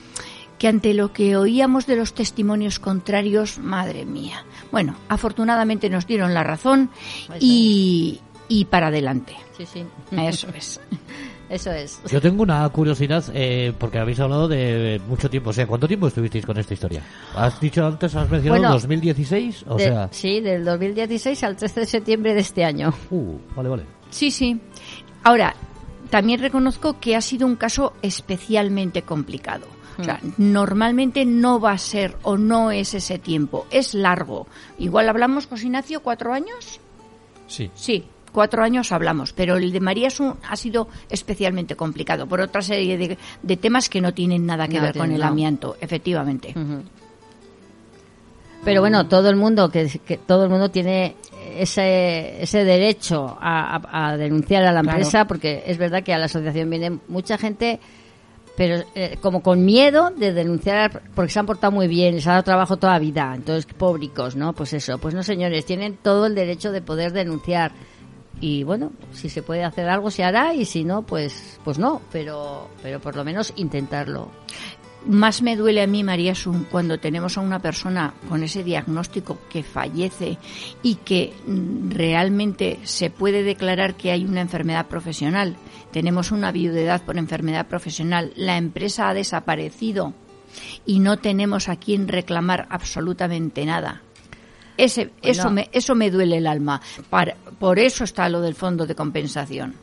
que 0.58 0.68
ante 0.68 0.94
lo 0.94 1.12
que 1.12 1.38
oíamos 1.38 1.88
de 1.88 1.96
los 1.96 2.14
testimonios 2.14 2.80
contrarios, 2.80 3.58
madre 3.58 4.06
mía. 4.06 4.46
Bueno, 4.72 4.96
afortunadamente 5.10 5.90
nos 5.90 6.06
dieron 6.06 6.34
la 6.36 6.44
razón 6.44 6.92
y, 7.40 8.20
y 8.48 8.66
para 8.66 8.88
adelante. 8.88 9.36
Sí, 9.58 9.66
sí. 9.66 9.84
Eso 10.12 10.50
es. 10.56 10.80
Eso 11.52 11.70
es. 11.72 12.02
Yo 12.10 12.22
tengo 12.22 12.44
una 12.44 12.68
curiosidad, 12.70 13.26
eh, 13.34 13.74
porque 13.78 14.00
habéis 14.00 14.20
hablado 14.22 14.48
de 14.48 15.02
mucho 15.08 15.30
tiempo. 15.30 15.50
O 15.50 15.54
sea, 15.54 15.68
¿cuánto 15.68 15.86
tiempo 15.88 16.08
estuvisteis 16.08 16.46
con 16.46 16.58
esta 16.58 16.74
historia? 16.74 17.02
¿Has 17.36 17.60
dicho 17.60 17.86
antes, 17.86 18.16
has 18.16 18.30
mencionado 18.30 18.62
Bueno, 18.62 18.74
2016? 18.74 19.66
O 19.68 19.76
De- 19.76 19.84
sea, 19.84 20.08
Sí, 20.12 20.40
del 20.40 20.64
2016 20.64 21.44
al 21.44 21.58
13 21.58 21.82
de 21.82 21.86
septiembre 21.86 22.34
de 22.34 22.40
este 22.40 22.64
año. 22.64 22.94
uh, 23.10 23.38
vale, 23.56 23.68
vale. 23.70 23.84
Sí, 24.10 24.32
sí. 24.32 24.62
Ahora, 25.24 25.54
también 26.10 26.40
reconozco 26.40 27.00
que 27.02 27.18
ha 27.18 27.22
sido 27.22 27.46
un 27.48 27.58
caso 27.58 27.94
especialmente 28.02 29.02
complicado. 29.02 29.68
O 30.00 30.04
sea, 30.04 30.20
normalmente 30.38 31.26
no 31.26 31.60
va 31.60 31.74
a 31.74 31.78
ser 31.78 32.16
o 32.24 32.38
no 32.38 32.72
es 32.72 32.94
ese 32.96 33.20
tiempo, 33.20 33.68
es 33.70 33.94
largo. 33.94 34.48
Igual 34.80 35.10
hablamos, 35.10 35.46
José 35.48 35.66
Ignacio, 35.66 36.02
cuatro 36.02 36.34
años. 36.34 36.80
Sí. 37.48 37.70
Sí, 37.76 38.06
cuatro 38.32 38.64
años 38.64 38.92
hablamos, 38.92 39.34
pero 39.34 39.58
el 39.58 39.72
de 39.72 39.80
María 39.80 40.08
es 40.08 40.20
un- 40.20 40.36
ha 40.50 40.56
sido 40.56 40.88
especialmente 41.10 41.76
complicado 41.76 42.28
por 42.28 42.42
otra 42.42 42.62
serie 42.62 42.98
de, 42.98 43.18
de 43.42 43.58
temas 43.58 43.90
que 43.90 44.02
no 44.02 44.14
tienen 44.14 44.46
nada 44.46 44.68
que 44.68 44.78
No 44.78 44.84
ver 44.84 44.98
con 44.98 45.12
el 45.12 45.20
no. 45.22 45.28
amianto, 45.28 45.76
efectivamente. 45.82 46.54
Pero 48.64 48.82
bueno, 48.82 49.08
todo 49.08 49.30
el 49.30 49.36
mundo 49.36 49.70
que, 49.72 49.88
que 50.06 50.18
todo 50.18 50.44
el 50.44 50.50
mundo 50.52 50.70
tiene 50.70 51.16
ese, 51.58 52.42
ese 52.44 52.64
derecho 52.64 53.36
a, 53.42 53.78
a- 53.78 54.10
a 54.10 54.18
denunciar 54.18 54.64
a 54.64 54.72
la 54.72 54.82
Claro. 54.82 54.98
empresa 54.98 55.26
porque 55.26 55.64
es 55.66 55.78
verdad 55.80 56.04
que 56.04 56.14
a 56.14 56.20
la 56.20 56.26
asociación 56.26 56.70
viene 56.70 57.00
mucha 57.08 57.38
gente 57.38 57.80
pero 58.56 58.84
eh, 58.96 59.18
como 59.22 59.42
con 59.42 59.66
miedo 59.66 60.12
de 60.12 60.34
denunciar 60.34 61.02
porque 61.16 61.32
se 61.32 61.40
han 61.40 61.46
portado 61.48 61.72
muy 61.72 61.88
bien, 61.88 62.16
les 62.16 62.28
ha 62.28 62.32
dado 62.32 62.44
trabajo 62.44 62.78
toda 62.78 62.94
la 62.94 63.00
vida, 63.00 63.32
entonces 63.34 63.66
públicos, 63.66 64.36
¿no? 64.36 64.54
Pues 64.54 64.74
eso, 64.74 65.00
pues 65.00 65.16
no 65.16 65.24
señores, 65.24 65.66
tienen 65.66 65.96
todo 65.96 66.28
el 66.28 66.36
derecho 66.36 66.72
de 66.72 66.82
poder 66.82 67.14
denunciar 67.14 67.72
y 68.42 68.64
bueno, 68.64 68.92
si 69.14 69.30
se 69.30 69.44
puede 69.44 69.64
hacer 69.64 69.88
algo 69.88 70.12
se 70.12 70.24
hará 70.24 70.54
y 70.54 70.66
si 70.66 70.84
no, 70.84 71.04
pues 71.04 71.60
pues 71.64 71.78
no, 71.78 72.02
pero 72.12 72.70
pero 72.82 73.00
por 73.00 73.16
lo 73.16 73.24
menos 73.24 73.54
intentarlo. 73.56 74.30
Más 75.06 75.42
me 75.42 75.56
duele 75.56 75.82
a 75.82 75.88
mí, 75.88 76.04
María 76.04 76.36
Sun, 76.36 76.66
cuando 76.70 77.00
tenemos 77.00 77.36
a 77.36 77.42
una 77.42 77.60
persona 77.60 78.14
con 78.30 78.44
ese 78.44 78.64
diagnóstico 78.64 79.40
que 79.50 79.64
fallece 79.64 80.38
y 80.84 80.96
que 80.96 81.34
mm, 81.48 81.90
realmente 81.90 82.80
se 82.84 83.10
puede 83.10 83.42
declarar 83.42 83.96
que 83.96 84.12
hay 84.12 84.26
una 84.26 84.42
enfermedad 84.42 84.86
profesional. 84.88 85.56
Tenemos 85.92 86.32
una 86.32 86.52
viudedad 86.52 87.02
por 87.04 87.18
enfermedad 87.18 87.66
profesional. 87.66 88.32
La 88.36 88.58
empresa 88.58 89.10
ha 89.10 89.16
desaparecido 89.16 90.14
y 90.86 91.00
no 91.00 91.18
tenemos 91.18 91.68
a 91.68 91.78
quien 91.78 92.08
reclamar 92.08 92.68
absolutamente 92.70 93.66
nada. 93.66 94.04
Ese, 94.84 95.08
Pues 95.22 95.38
eso, 95.38 95.50
me, 95.50 95.70
eso 95.72 95.96
me 95.96 96.10
duele 96.12 96.38
el 96.38 96.48
alma. 96.48 96.82
Para- 97.10 97.36
por 97.60 97.80
eso 97.80 98.04
está 98.04 98.28
lo 98.30 98.42
del 98.42 98.56
fondo 98.56 98.86
de 98.86 98.96
compensación. 98.96 99.76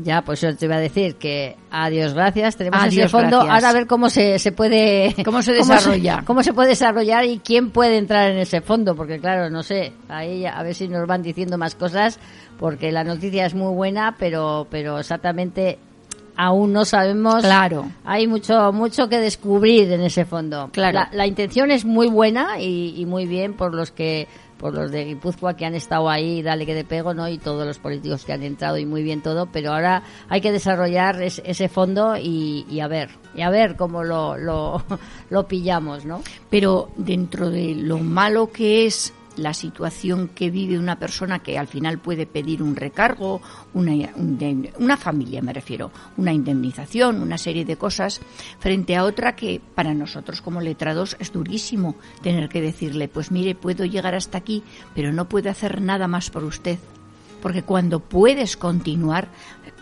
Ya, 0.00 0.22
pues 0.22 0.40
yo 0.40 0.54
te 0.56 0.66
iba 0.66 0.76
a 0.76 0.80
decir 0.80 1.16
que 1.16 1.56
adiós, 1.72 2.14
gracias. 2.14 2.56
Tenemos 2.56 2.80
Adiós, 2.80 3.06
ese 3.06 3.08
fondo. 3.08 3.38
gracias. 3.38 3.54
Ahora 3.54 3.68
a 3.68 3.72
ver 3.72 3.86
cómo 3.88 4.08
se, 4.08 4.38
se 4.38 4.52
puede. 4.52 5.12
¿Cómo 5.24 5.42
se 5.42 5.52
desarrolla? 5.52 6.22
Cómo 6.24 6.44
se, 6.44 6.52
puede 6.52 6.68
desarrollar 6.68 7.24
y 7.24 7.40
quién 7.40 7.70
puede 7.70 7.98
entrar 7.98 8.30
en 8.30 8.38
ese 8.38 8.60
fondo. 8.60 8.94
Porque 8.94 9.18
claro, 9.18 9.50
no 9.50 9.64
sé. 9.64 9.92
Ahí 10.08 10.46
a 10.46 10.62
ver 10.62 10.76
si 10.76 10.86
nos 10.86 11.04
van 11.08 11.22
diciendo 11.22 11.58
más 11.58 11.74
cosas. 11.74 12.20
Porque 12.60 12.92
la 12.92 13.02
noticia 13.02 13.44
es 13.46 13.54
muy 13.54 13.74
buena, 13.74 14.14
pero, 14.18 14.68
pero 14.70 15.00
exactamente 15.00 15.78
aún 16.38 16.72
no 16.72 16.86
sabemos. 16.86 17.42
Claro. 17.42 17.90
Hay 18.04 18.26
mucho, 18.26 18.72
mucho 18.72 19.08
que 19.10 19.18
descubrir 19.18 19.92
en 19.92 20.00
ese 20.00 20.24
fondo. 20.24 20.70
Claro. 20.72 20.94
La, 21.00 21.10
la 21.12 21.26
intención 21.26 21.70
es 21.70 21.84
muy 21.84 22.06
buena 22.08 22.58
y, 22.60 22.94
y 22.96 23.04
muy 23.04 23.26
bien 23.26 23.52
por 23.54 23.74
los 23.74 23.90
que 23.90 24.26
por 24.58 24.74
los 24.74 24.90
de 24.90 25.04
Guipúzcoa 25.04 25.54
que 25.54 25.64
han 25.66 25.76
estado 25.76 26.10
ahí, 26.10 26.42
dale 26.42 26.66
que 26.66 26.74
de 26.74 26.82
pego, 26.82 27.14
¿no? 27.14 27.28
Y 27.28 27.38
todos 27.38 27.64
los 27.64 27.78
políticos 27.78 28.24
que 28.24 28.32
han 28.32 28.42
entrado 28.42 28.76
y 28.76 28.84
muy 28.86 29.04
bien 29.04 29.22
todo, 29.22 29.46
pero 29.46 29.72
ahora 29.72 30.02
hay 30.28 30.40
que 30.40 30.50
desarrollar 30.50 31.22
es- 31.22 31.40
ese 31.44 31.68
fondo 31.68 32.16
y, 32.16 32.66
y 32.68 32.80
a 32.80 32.88
ver, 32.88 33.10
y 33.36 33.42
a 33.42 33.50
ver 33.50 33.76
cómo 33.76 34.02
lo, 34.02 34.36
lo, 34.36 34.82
lo 35.30 35.46
pillamos, 35.46 36.04
¿no? 36.06 36.22
pero 36.50 36.88
dentro 36.96 37.50
de 37.50 37.76
lo 37.76 37.98
malo 37.98 38.50
que 38.50 38.86
es 38.86 39.14
la 39.38 39.54
situación 39.54 40.28
que 40.28 40.50
vive 40.50 40.78
una 40.78 40.98
persona 40.98 41.38
que 41.38 41.58
al 41.58 41.66
final 41.68 41.98
puede 41.98 42.26
pedir 42.26 42.62
un 42.62 42.76
recargo, 42.76 43.40
una, 43.74 43.92
un- 44.16 44.68
una 44.78 44.96
familia 44.96 45.40
me 45.42 45.52
refiero, 45.52 45.90
una 46.16 46.32
indemnización, 46.32 47.22
una 47.22 47.38
serie 47.38 47.64
de 47.64 47.76
cosas, 47.76 48.20
frente 48.58 48.96
a 48.96 49.04
otra 49.04 49.34
que 49.36 49.60
para 49.74 49.94
nosotros 49.94 50.42
como 50.42 50.60
letrados 50.60 51.16
es 51.20 51.32
durísimo 51.32 51.96
tener 52.22 52.48
que 52.48 52.60
decirle, 52.60 53.08
pues 53.08 53.30
mire, 53.30 53.54
puedo 53.54 53.84
llegar 53.84 54.14
hasta 54.14 54.38
aquí, 54.38 54.62
pero 54.94 55.12
no 55.12 55.28
puedo 55.28 55.50
hacer 55.50 55.80
nada 55.80 56.08
más 56.08 56.30
por 56.30 56.44
usted. 56.44 56.78
Porque 57.40 57.62
cuando 57.62 58.00
puedes 58.00 58.56
continuar, 58.56 59.28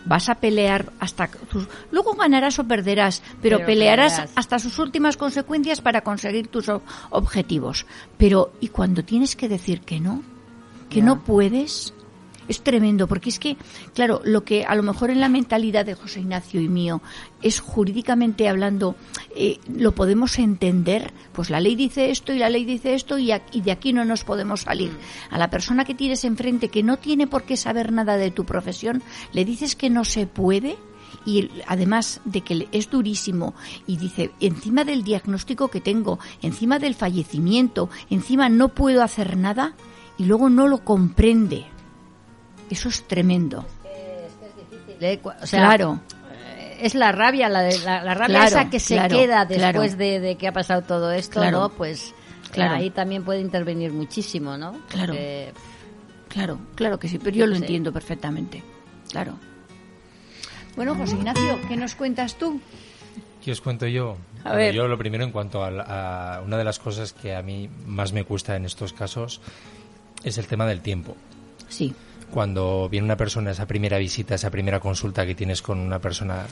vas 0.07 0.29
a 0.29 0.35
pelear 0.35 0.91
hasta 0.99 1.27
tus... 1.27 1.67
Luego 1.91 2.13
ganarás 2.13 2.57
o 2.59 2.63
perderás, 2.63 3.21
pero, 3.41 3.57
Pero 3.57 3.67
pelearás 3.67 4.13
pelearás. 4.13 4.31
hasta 4.35 4.59
sus 4.59 4.79
últimas 4.79 5.17
consecuencias 5.17 5.81
para 5.81 6.01
conseguir 6.01 6.47
tus 6.47 6.69
objetivos. 7.09 7.85
Pero, 8.17 8.51
¿y 8.59 8.69
cuando 8.69 9.03
tienes 9.03 9.35
que 9.35 9.49
decir 9.49 9.81
que 9.81 9.99
no? 9.99 10.23
¿Que 10.89 11.01
no 11.01 11.23
puedes? 11.23 11.93
Es 12.47 12.61
tremendo, 12.61 13.07
porque 13.07 13.29
es 13.29 13.39
que, 13.39 13.57
claro, 13.93 14.21
lo 14.23 14.43
que 14.43 14.63
a 14.63 14.75
lo 14.75 14.83
mejor 14.83 15.09
en 15.09 15.19
la 15.19 15.29
mentalidad 15.29 15.85
de 15.85 15.95
José 15.95 16.21
Ignacio 16.21 16.61
y 16.61 16.69
mío 16.69 17.01
es 17.41 17.59
jurídicamente 17.59 18.47
hablando, 18.47 18.95
eh, 19.35 19.59
lo 19.73 19.93
podemos 19.93 20.39
entender, 20.39 21.13
pues 21.33 21.49
la 21.49 21.59
ley 21.59 21.75
dice 21.75 22.09
esto 22.09 22.33
y 22.33 22.39
la 22.39 22.49
ley 22.49 22.65
dice 22.65 22.93
esto 22.93 23.17
y, 23.17 23.31
y 23.51 23.61
de 23.61 23.71
aquí 23.71 23.93
no 23.93 24.05
nos 24.05 24.23
podemos 24.23 24.61
salir. 24.61 24.91
A 25.29 25.37
la 25.37 25.49
persona 25.49 25.85
que 25.85 25.95
tienes 25.95 26.23
enfrente 26.23 26.69
que 26.69 26.83
no 26.83 26.97
tiene 26.97 27.27
por 27.27 27.43
qué 27.43 27.57
saber 27.57 27.91
nada 27.91 28.17
de 28.17 28.31
tu 28.31 28.45
profesión, 28.45 29.03
le 29.33 29.45
dices 29.45 29.75
que 29.75 29.89
no 29.89 30.05
se 30.05 30.27
puede 30.27 30.77
y 31.25 31.49
además 31.67 32.21
de 32.25 32.41
que 32.41 32.67
es 32.71 32.89
durísimo 32.89 33.53
y 33.85 33.97
dice 33.97 34.31
encima 34.39 34.83
del 34.83 35.03
diagnóstico 35.03 35.67
que 35.67 35.81
tengo, 35.81 36.19
encima 36.41 36.79
del 36.79 36.95
fallecimiento, 36.95 37.89
encima 38.09 38.49
no 38.49 38.69
puedo 38.69 39.03
hacer 39.03 39.37
nada 39.37 39.75
y 40.17 40.25
luego 40.25 40.49
no 40.49 40.67
lo 40.67 40.83
comprende. 40.83 41.65
Eso 42.69 42.89
es 42.89 43.07
tremendo. 43.07 43.65
Le- 44.99 45.19
O 45.23 45.45
sea, 45.45 45.59
claro, 45.61 45.99
eh, 46.57 46.79
es 46.81 46.95
la 46.95 47.11
rabia, 47.11 47.49
la, 47.49 47.61
de- 47.61 47.79
la, 47.79 48.03
la 48.03 48.13
rabia 48.13 48.39
Claro, 48.39 48.47
esa 48.47 48.69
que 48.69 48.79
se 48.79 48.95
claro, 48.95 49.15
queda 49.17 49.47
claro. 49.47 49.81
después 49.81 49.97
de, 49.97 50.19
de 50.19 50.35
que 50.37 50.47
ha 50.47 50.51
pasado 50.53 50.81
todo 50.81 51.11
esto, 51.11 51.39
Claro. 51.39 51.59
¿no? 51.61 51.69
Pues 51.69 52.09
eh, 52.09 52.49
Claro. 52.51 52.75
ahí 52.75 52.89
también 52.89 53.23
puede 53.23 53.41
intervenir 53.41 53.91
muchísimo, 53.93 54.57
¿no? 54.57 54.73
Claro. 54.89 55.13
Porque- 55.13 55.53
claro, 56.29 56.59
claro 56.75 56.97
que 56.99 57.07
sí, 57.07 57.19
pero 57.19 57.35
yo 57.35 57.45
lo 57.47 57.55
Sí. 57.55 57.61
entiendo 57.61 57.93
perfectamente. 57.93 58.63
Claro. 59.11 59.33
Bueno, 60.75 60.95
José 60.95 61.15
Ignacio, 61.15 61.59
¿qué 61.67 61.75
nos 61.75 61.95
cuentas 61.95 62.35
tú? 62.37 62.59
¿Qué 63.43 63.51
os 63.51 63.61
cuento 63.61 63.87
yo? 63.87 64.17
A 64.43 64.49
Bueno, 64.49 64.57
ver. 64.57 64.75
Yo 64.75 64.87
lo 64.87 64.97
primero 64.97 65.23
en 65.23 65.31
cuanto 65.31 65.63
a, 65.63 65.71
la- 65.71 66.35
a 66.37 66.41
una 66.41 66.57
de 66.57 66.63
las 66.63 66.79
cosas 66.79 67.13
que 67.13 67.35
a 67.35 67.41
mí 67.41 67.69
más 67.85 68.13
me 68.13 68.23
cuesta 68.23 68.55
en 68.55 68.65
estos 68.65 68.93
casos 68.93 69.41
es 70.23 70.37
el 70.37 70.47
tema 70.47 70.65
del 70.65 70.81
tiempo. 70.81 71.15
Sí, 71.67 71.93
Cuando 72.31 72.89
viene 72.89 73.05
una 73.05 73.17
persona, 73.17 73.51
esa 73.51 73.65
primera 73.67 73.97
visita, 73.97 74.35
esa 74.35 74.51
primera 74.51 74.79
consulta 74.79 75.25
que 75.25 75.35
tienes 75.35 75.61
con 75.61 75.79
una 75.79 75.99
persona, 75.99 76.45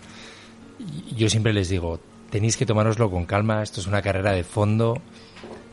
yo 1.16 1.30
siempre 1.30 1.54
les 1.54 1.70
digo, 1.70 2.00
tenéis 2.30 2.58
que 2.58 2.66
tomároslo 2.66 3.10
con 3.12 3.26
calma, 3.26 3.62
esto 3.62 3.82
es 3.82 3.88
una 3.88 4.02
carrera 4.02 4.32
de 4.32 4.44
fondo, 4.44 5.02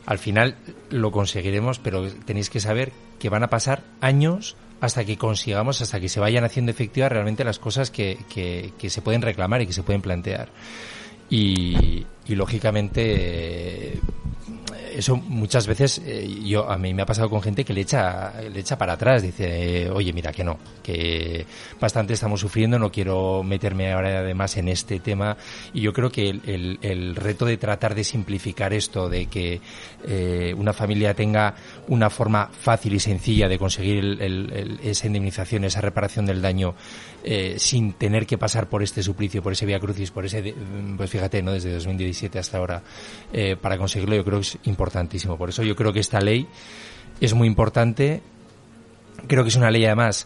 al 0.05 0.19
final 0.19 0.55
lo 0.89 1.11
conseguiremos, 1.11 1.79
pero 1.79 2.11
tenéis 2.11 2.49
que 2.49 2.59
saber 2.59 2.91
que 3.19 3.29
van 3.29 3.43
a 3.43 3.49
pasar 3.49 3.83
años 4.01 4.55
hasta 4.81 5.05
que 5.05 5.17
consigamos, 5.17 5.81
hasta 5.81 6.01
que 6.01 6.09
se 6.09 6.19
vayan 6.19 6.43
haciendo 6.43 6.71
efectivas 6.71 7.09
realmente 7.09 7.45
las 7.45 7.57
cosas 7.57 7.89
que, 7.89 8.17
que- 8.29 8.89
se 8.89 9.01
pueden 9.01 9.21
reclamar 9.21 9.61
y 9.61 9.67
que 9.67 9.71
se 9.73 9.83
pueden 9.83 10.01
plantear. 10.01 10.49
Y, 11.29 12.05
lógicamente 12.27 13.99
eso 14.95 15.15
muchas 15.15 15.67
veces 15.67 16.01
eh, 16.05 16.27
yo 16.43 16.69
a 16.69 16.77
mí 16.77 16.93
me 16.93 17.01
ha 17.01 17.05
pasado 17.05 17.29
con 17.29 17.41
gente 17.41 17.63
que 17.65 17.73
le 17.73 17.81
echa 17.81 18.33
le 18.41 18.59
echa 18.59 18.77
para 18.77 18.93
atrás 18.93 19.21
dice 19.21 19.89
oye 19.89 20.13
mira 20.13 20.31
que 20.31 20.43
no 20.43 20.57
que 20.81 21.45
bastante 21.79 22.13
estamos 22.13 22.39
sufriendo 22.41 22.77
no 22.79 22.91
quiero 22.91 23.43
meterme 23.43 23.91
ahora 23.93 24.19
además 24.19 24.57
en 24.57 24.67
este 24.69 24.99
tema 24.99 25.37
y 25.73 25.81
yo 25.81 25.93
creo 25.93 26.11
que 26.11 26.29
el, 26.29 26.41
el- 26.45 26.79
el 26.81 27.15
reto 27.15 27.45
de 27.45 27.57
tratar 27.57 27.95
de 27.95 28.03
simplificar 28.03 28.73
esto 28.73 29.09
de 29.09 29.27
que 29.27 29.61
eh, 30.07 30.53
una 30.57 30.73
familia 30.73 31.13
tenga 31.13 31.55
una 31.87 32.09
forma 32.09 32.49
fácil 32.51 32.93
y 32.93 32.99
sencilla 32.99 33.47
de 33.47 33.57
conseguir 33.59 33.97
el- 33.97 34.21
el- 34.21 34.79
esa 34.83 35.07
indemnización 35.07 35.63
esa 35.65 35.81
reparación 35.81 36.25
del 36.25 36.41
daño 36.41 36.75
eh, 37.23 37.55
sin 37.57 37.93
tener 37.93 38.25
que 38.25 38.37
pasar 38.37 38.69
por 38.69 38.83
este 38.83 39.03
suplicio 39.03 39.43
por 39.43 39.53
ese 39.53 39.65
vía 39.65 39.79
crucis 39.79 40.11
por 40.11 40.25
ese 40.25 40.41
de- 40.41 40.55
pues 40.97 41.09
fíjate 41.09 41.41
no 41.43 41.51
desde 41.51 41.73
2017 41.73 42.39
hasta 42.39 42.57
ahora 42.57 42.83
eh, 43.33 43.55
para 43.59 43.77
conseguirlo 43.77 44.15
yo 44.15 44.23
creo 44.23 44.39
que 44.39 44.47
es 44.47 44.57
importantísimo. 44.63 45.37
Por 45.37 45.49
eso 45.49 45.63
yo 45.63 45.75
creo 45.75 45.91
que 45.91 45.99
esta 45.99 46.19
ley 46.21 46.47
es 47.19 47.33
muy 47.33 47.47
importante. 47.47 48.21
Creo 49.27 49.43
que 49.43 49.49
es 49.49 49.55
una 49.55 49.71
ley 49.71 49.85
además 49.85 50.25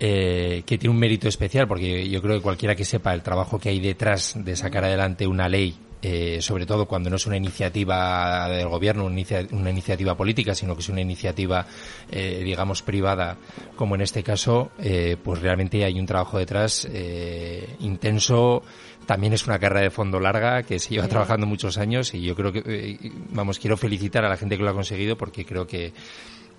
eh, 0.00 0.62
que 0.66 0.76
tiene 0.78 0.92
un 0.92 0.98
mérito 0.98 1.28
especial 1.28 1.68
porque 1.68 2.08
yo 2.08 2.20
creo 2.20 2.36
que 2.36 2.42
cualquiera 2.42 2.74
que 2.74 2.84
sepa 2.84 3.14
el 3.14 3.22
trabajo 3.22 3.58
que 3.58 3.68
hay 3.68 3.80
detrás 3.80 4.34
de 4.36 4.56
sacar 4.56 4.84
adelante 4.84 5.26
una 5.26 5.48
ley 5.48 5.76
eh, 6.04 6.42
sobre 6.42 6.66
todo 6.66 6.84
cuando 6.86 7.08
no 7.08 7.16
es 7.16 7.26
una 7.26 7.38
iniciativa 7.38 8.46
del 8.48 8.68
gobierno, 8.68 9.06
una, 9.06 9.14
inicia- 9.14 9.46
una 9.52 9.70
iniciativa 9.70 10.14
política, 10.14 10.54
sino 10.54 10.74
que 10.74 10.82
es 10.82 10.88
una 10.90 11.00
iniciativa, 11.00 11.66
eh, 12.10 12.42
digamos, 12.44 12.82
privada, 12.82 13.38
como 13.74 13.94
en 13.94 14.02
este 14.02 14.22
caso, 14.22 14.70
eh, 14.78 15.16
pues 15.22 15.40
realmente 15.40 15.82
hay 15.84 15.98
un 15.98 16.06
trabajo 16.06 16.38
detrás 16.38 16.86
eh, 16.92 17.76
intenso. 17.80 18.62
También 19.06 19.32
es 19.32 19.46
una 19.46 19.58
carrera 19.58 19.82
de 19.82 19.90
fondo 19.90 20.18
larga 20.20 20.62
que 20.62 20.78
se 20.78 20.90
lleva 20.94 21.08
trabajando 21.08 21.46
muchos 21.46 21.76
años 21.78 22.14
y 22.14 22.22
yo 22.22 22.34
creo 22.34 22.52
que, 22.52 22.62
eh, 22.66 22.98
vamos, 23.30 23.58
quiero 23.58 23.76
felicitar 23.76 24.24
a 24.24 24.28
la 24.28 24.36
gente 24.36 24.56
que 24.56 24.62
lo 24.62 24.70
ha 24.70 24.74
conseguido 24.74 25.16
porque 25.16 25.44
creo 25.44 25.66
que 25.66 25.92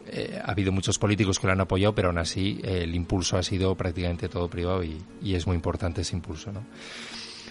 eh, 0.08 0.40
ha 0.44 0.52
habido 0.52 0.72
muchos 0.72 1.00
políticos 1.00 1.40
que 1.40 1.48
lo 1.48 1.54
han 1.54 1.62
apoyado, 1.62 1.96
pero 1.96 2.10
aún 2.10 2.20
así 2.20 2.60
eh, 2.64 2.82
el 2.84 2.94
impulso 2.94 3.38
ha 3.38 3.44
sido 3.44 3.74
prácticamente 3.76 4.30
todo 4.30 4.48
privado 4.48 4.84
y, 4.84 5.02
y 5.24 5.34
es 5.34 5.48
muy 5.48 5.56
importante 5.56 6.02
ese 6.02 6.16
impulso, 6.16 6.52
¿no? 6.52 6.64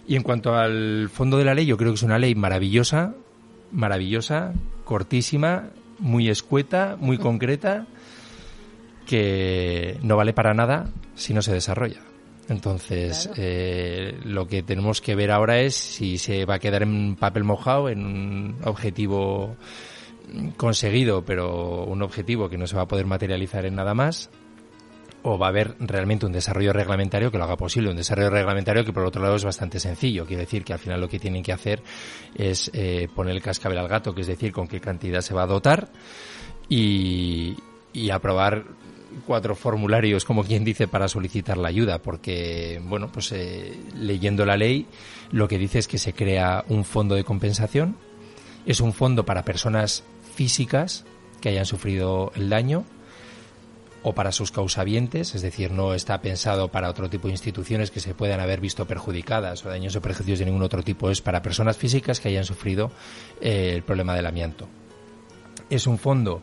Y 0.06 0.16
en 0.16 0.22
cuanto 0.22 0.54
al 0.54 1.08
fondo 1.10 1.38
de 1.38 1.44
la 1.44 1.54
ley, 1.54 1.66
yo 1.66 1.76
creo 1.76 1.92
que 1.92 1.96
es 1.96 2.02
una 2.02 2.18
ley 2.18 2.34
maravillosa, 2.34 3.14
maravillosa, 3.72 4.52
cortísima, 4.84 5.70
muy 5.98 6.28
escueta, 6.28 6.96
muy 6.98 7.18
concreta, 7.18 7.86
que 9.06 9.98
no 10.02 10.16
vale 10.16 10.32
para 10.32 10.54
nada 10.54 10.90
si 11.14 11.32
no 11.32 11.42
se 11.42 11.52
desarrolla. 11.52 12.00
Entonces, 12.48 13.30
eh, 13.36 14.18
lo 14.24 14.46
que 14.46 14.62
tenemos 14.62 15.00
que 15.00 15.14
ver 15.14 15.30
ahora 15.30 15.60
es 15.60 15.74
si 15.74 16.18
se 16.18 16.44
va 16.44 16.56
a 16.56 16.58
quedar 16.58 16.82
en 16.82 17.16
papel 17.16 17.44
mojado, 17.44 17.88
en 17.88 18.04
un 18.04 18.56
objetivo 18.64 19.56
conseguido, 20.56 21.24
pero 21.24 21.84
un 21.84 22.02
objetivo 22.02 22.48
que 22.48 22.58
no 22.58 22.66
se 22.66 22.76
va 22.76 22.82
a 22.82 22.88
poder 22.88 23.06
materializar 23.06 23.64
en 23.64 23.76
nada 23.76 23.94
más, 23.94 24.30
o 25.26 25.38
va 25.38 25.46
a 25.46 25.48
haber 25.48 25.74
realmente 25.80 26.26
un 26.26 26.32
desarrollo 26.32 26.72
reglamentario 26.74 27.30
que 27.30 27.38
lo 27.38 27.44
haga 27.44 27.56
posible. 27.56 27.90
Un 27.90 27.96
desarrollo 27.96 28.28
reglamentario 28.28 28.84
que 28.84 28.92
por 28.92 29.04
otro 29.04 29.22
lado 29.22 29.36
es 29.36 29.44
bastante 29.44 29.80
sencillo. 29.80 30.26
Quiere 30.26 30.42
decir 30.42 30.64
que 30.64 30.74
al 30.74 30.78
final 30.78 31.00
lo 31.00 31.08
que 31.08 31.18
tienen 31.18 31.42
que 31.42 31.52
hacer 31.52 31.82
es 32.34 32.70
eh, 32.74 33.08
poner 33.14 33.34
el 33.34 33.42
cascabel 33.42 33.78
al 33.78 33.88
gato, 33.88 34.14
que 34.14 34.20
es 34.20 34.26
decir, 34.26 34.52
con 34.52 34.68
qué 34.68 34.80
cantidad 34.80 35.22
se 35.22 35.32
va 35.32 35.44
a 35.44 35.46
dotar 35.46 35.88
y, 36.68 37.56
y 37.94 38.10
aprobar 38.10 38.64
cuatro 39.26 39.54
formularios, 39.54 40.26
como 40.26 40.44
quien 40.44 40.62
dice, 40.62 40.88
para 40.88 41.08
solicitar 41.08 41.56
la 41.56 41.68
ayuda, 41.68 42.00
porque, 42.00 42.82
bueno, 42.84 43.10
pues 43.10 43.32
eh, 43.32 43.80
leyendo 43.94 44.44
la 44.44 44.58
ley, 44.58 44.86
lo 45.30 45.48
que 45.48 45.56
dice 45.56 45.78
es 45.78 45.88
que 45.88 45.96
se 45.96 46.12
crea 46.12 46.64
un 46.68 46.84
fondo 46.84 47.14
de 47.14 47.24
compensación. 47.24 47.96
Es 48.66 48.80
un 48.80 48.92
fondo 48.92 49.24
para 49.24 49.42
personas 49.42 50.04
físicas 50.34 51.06
que 51.40 51.48
hayan 51.48 51.64
sufrido 51.64 52.30
el 52.34 52.50
daño 52.50 52.84
o 54.04 54.12
para 54.12 54.32
sus 54.32 54.52
causavientes, 54.52 55.34
es 55.34 55.42
decir, 55.42 55.72
no 55.72 55.94
está 55.94 56.20
pensado 56.20 56.68
para 56.68 56.90
otro 56.90 57.08
tipo 57.08 57.26
de 57.26 57.32
instituciones 57.32 57.90
que 57.90 58.00
se 58.00 58.14
puedan 58.14 58.38
haber 58.38 58.60
visto 58.60 58.86
perjudicadas 58.86 59.64
o 59.64 59.70
daños 59.70 59.96
o 59.96 60.02
perjuicios 60.02 60.38
de 60.38 60.44
ningún 60.44 60.62
otro 60.62 60.82
tipo, 60.82 61.10
es 61.10 61.22
para 61.22 61.40
personas 61.40 61.78
físicas 61.78 62.20
que 62.20 62.28
hayan 62.28 62.44
sufrido 62.44 62.92
eh, 63.40 63.72
el 63.74 63.82
problema 63.82 64.14
del 64.14 64.26
amianto. 64.26 64.68
Es 65.70 65.86
un 65.86 65.98
fondo 65.98 66.42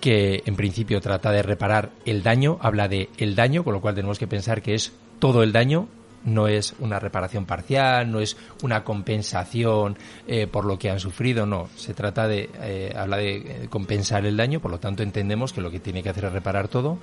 que 0.00 0.42
en 0.46 0.56
principio 0.56 1.00
trata 1.02 1.30
de 1.30 1.42
reparar 1.42 1.92
el 2.06 2.22
daño, 2.22 2.58
habla 2.62 2.88
de 2.88 3.10
el 3.18 3.34
daño, 3.34 3.64
con 3.64 3.74
lo 3.74 3.82
cual 3.82 3.94
tenemos 3.94 4.18
que 4.18 4.26
pensar 4.26 4.62
que 4.62 4.74
es 4.74 4.92
todo 5.18 5.42
el 5.42 5.52
daño, 5.52 5.88
no 6.24 6.48
es 6.48 6.74
una 6.78 6.98
reparación 6.98 7.44
parcial, 7.44 8.10
no 8.10 8.20
es 8.20 8.36
una 8.62 8.84
compensación 8.84 9.96
eh, 10.26 10.46
por 10.46 10.64
lo 10.64 10.78
que 10.78 10.90
han 10.90 11.00
sufrido, 11.00 11.46
no, 11.46 11.68
se 11.76 11.94
trata 11.94 12.26
de, 12.26 12.50
eh, 12.60 12.94
habla 12.96 13.18
de 13.18 13.36
eh, 13.36 13.66
compensar 13.70 14.24
el 14.26 14.36
daño, 14.36 14.60
por 14.60 14.70
lo 14.70 14.78
tanto 14.78 15.02
entendemos 15.02 15.52
que 15.52 15.60
lo 15.60 15.70
que 15.70 15.80
tiene 15.80 16.02
que 16.02 16.08
hacer 16.08 16.24
es 16.24 16.32
reparar 16.32 16.68
todo. 16.68 16.98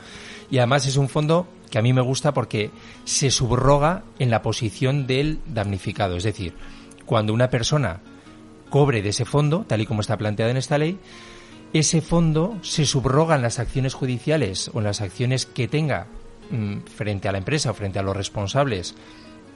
Y 0.49 0.57
además 0.57 0.85
es 0.85 0.97
un 0.97 1.09
fondo 1.09 1.47
que 1.69 1.79
a 1.79 1.81
mí 1.81 1.93
me 1.93 2.01
gusta 2.01 2.33
porque 2.33 2.71
se 3.05 3.31
subroga 3.31 4.03
en 4.19 4.29
la 4.29 4.41
posición 4.41 5.07
del 5.07 5.39
damnificado, 5.45 6.17
es 6.17 6.23
decir, 6.23 6.53
cuando 7.05 7.33
una 7.33 7.49
persona 7.49 7.99
cobre 8.69 9.01
de 9.01 9.09
ese 9.09 9.25
fondo, 9.25 9.65
tal 9.67 9.81
y 9.81 9.85
como 9.85 10.01
está 10.01 10.17
planteado 10.17 10.51
en 10.51 10.57
esta 10.57 10.77
ley, 10.77 10.97
ese 11.73 12.01
fondo 12.01 12.57
se 12.61 12.85
subroga 12.85 13.35
en 13.35 13.41
las 13.41 13.59
acciones 13.59 13.93
judiciales 13.93 14.71
o 14.73 14.79
en 14.79 14.85
las 14.85 15.01
acciones 15.01 15.45
que 15.45 15.67
tenga 15.67 16.07
frente 16.95 17.27
a 17.27 17.31
la 17.31 17.37
empresa 17.37 17.71
o 17.71 17.73
frente 17.73 17.99
a 17.99 18.03
los 18.03 18.15
responsables 18.15 18.95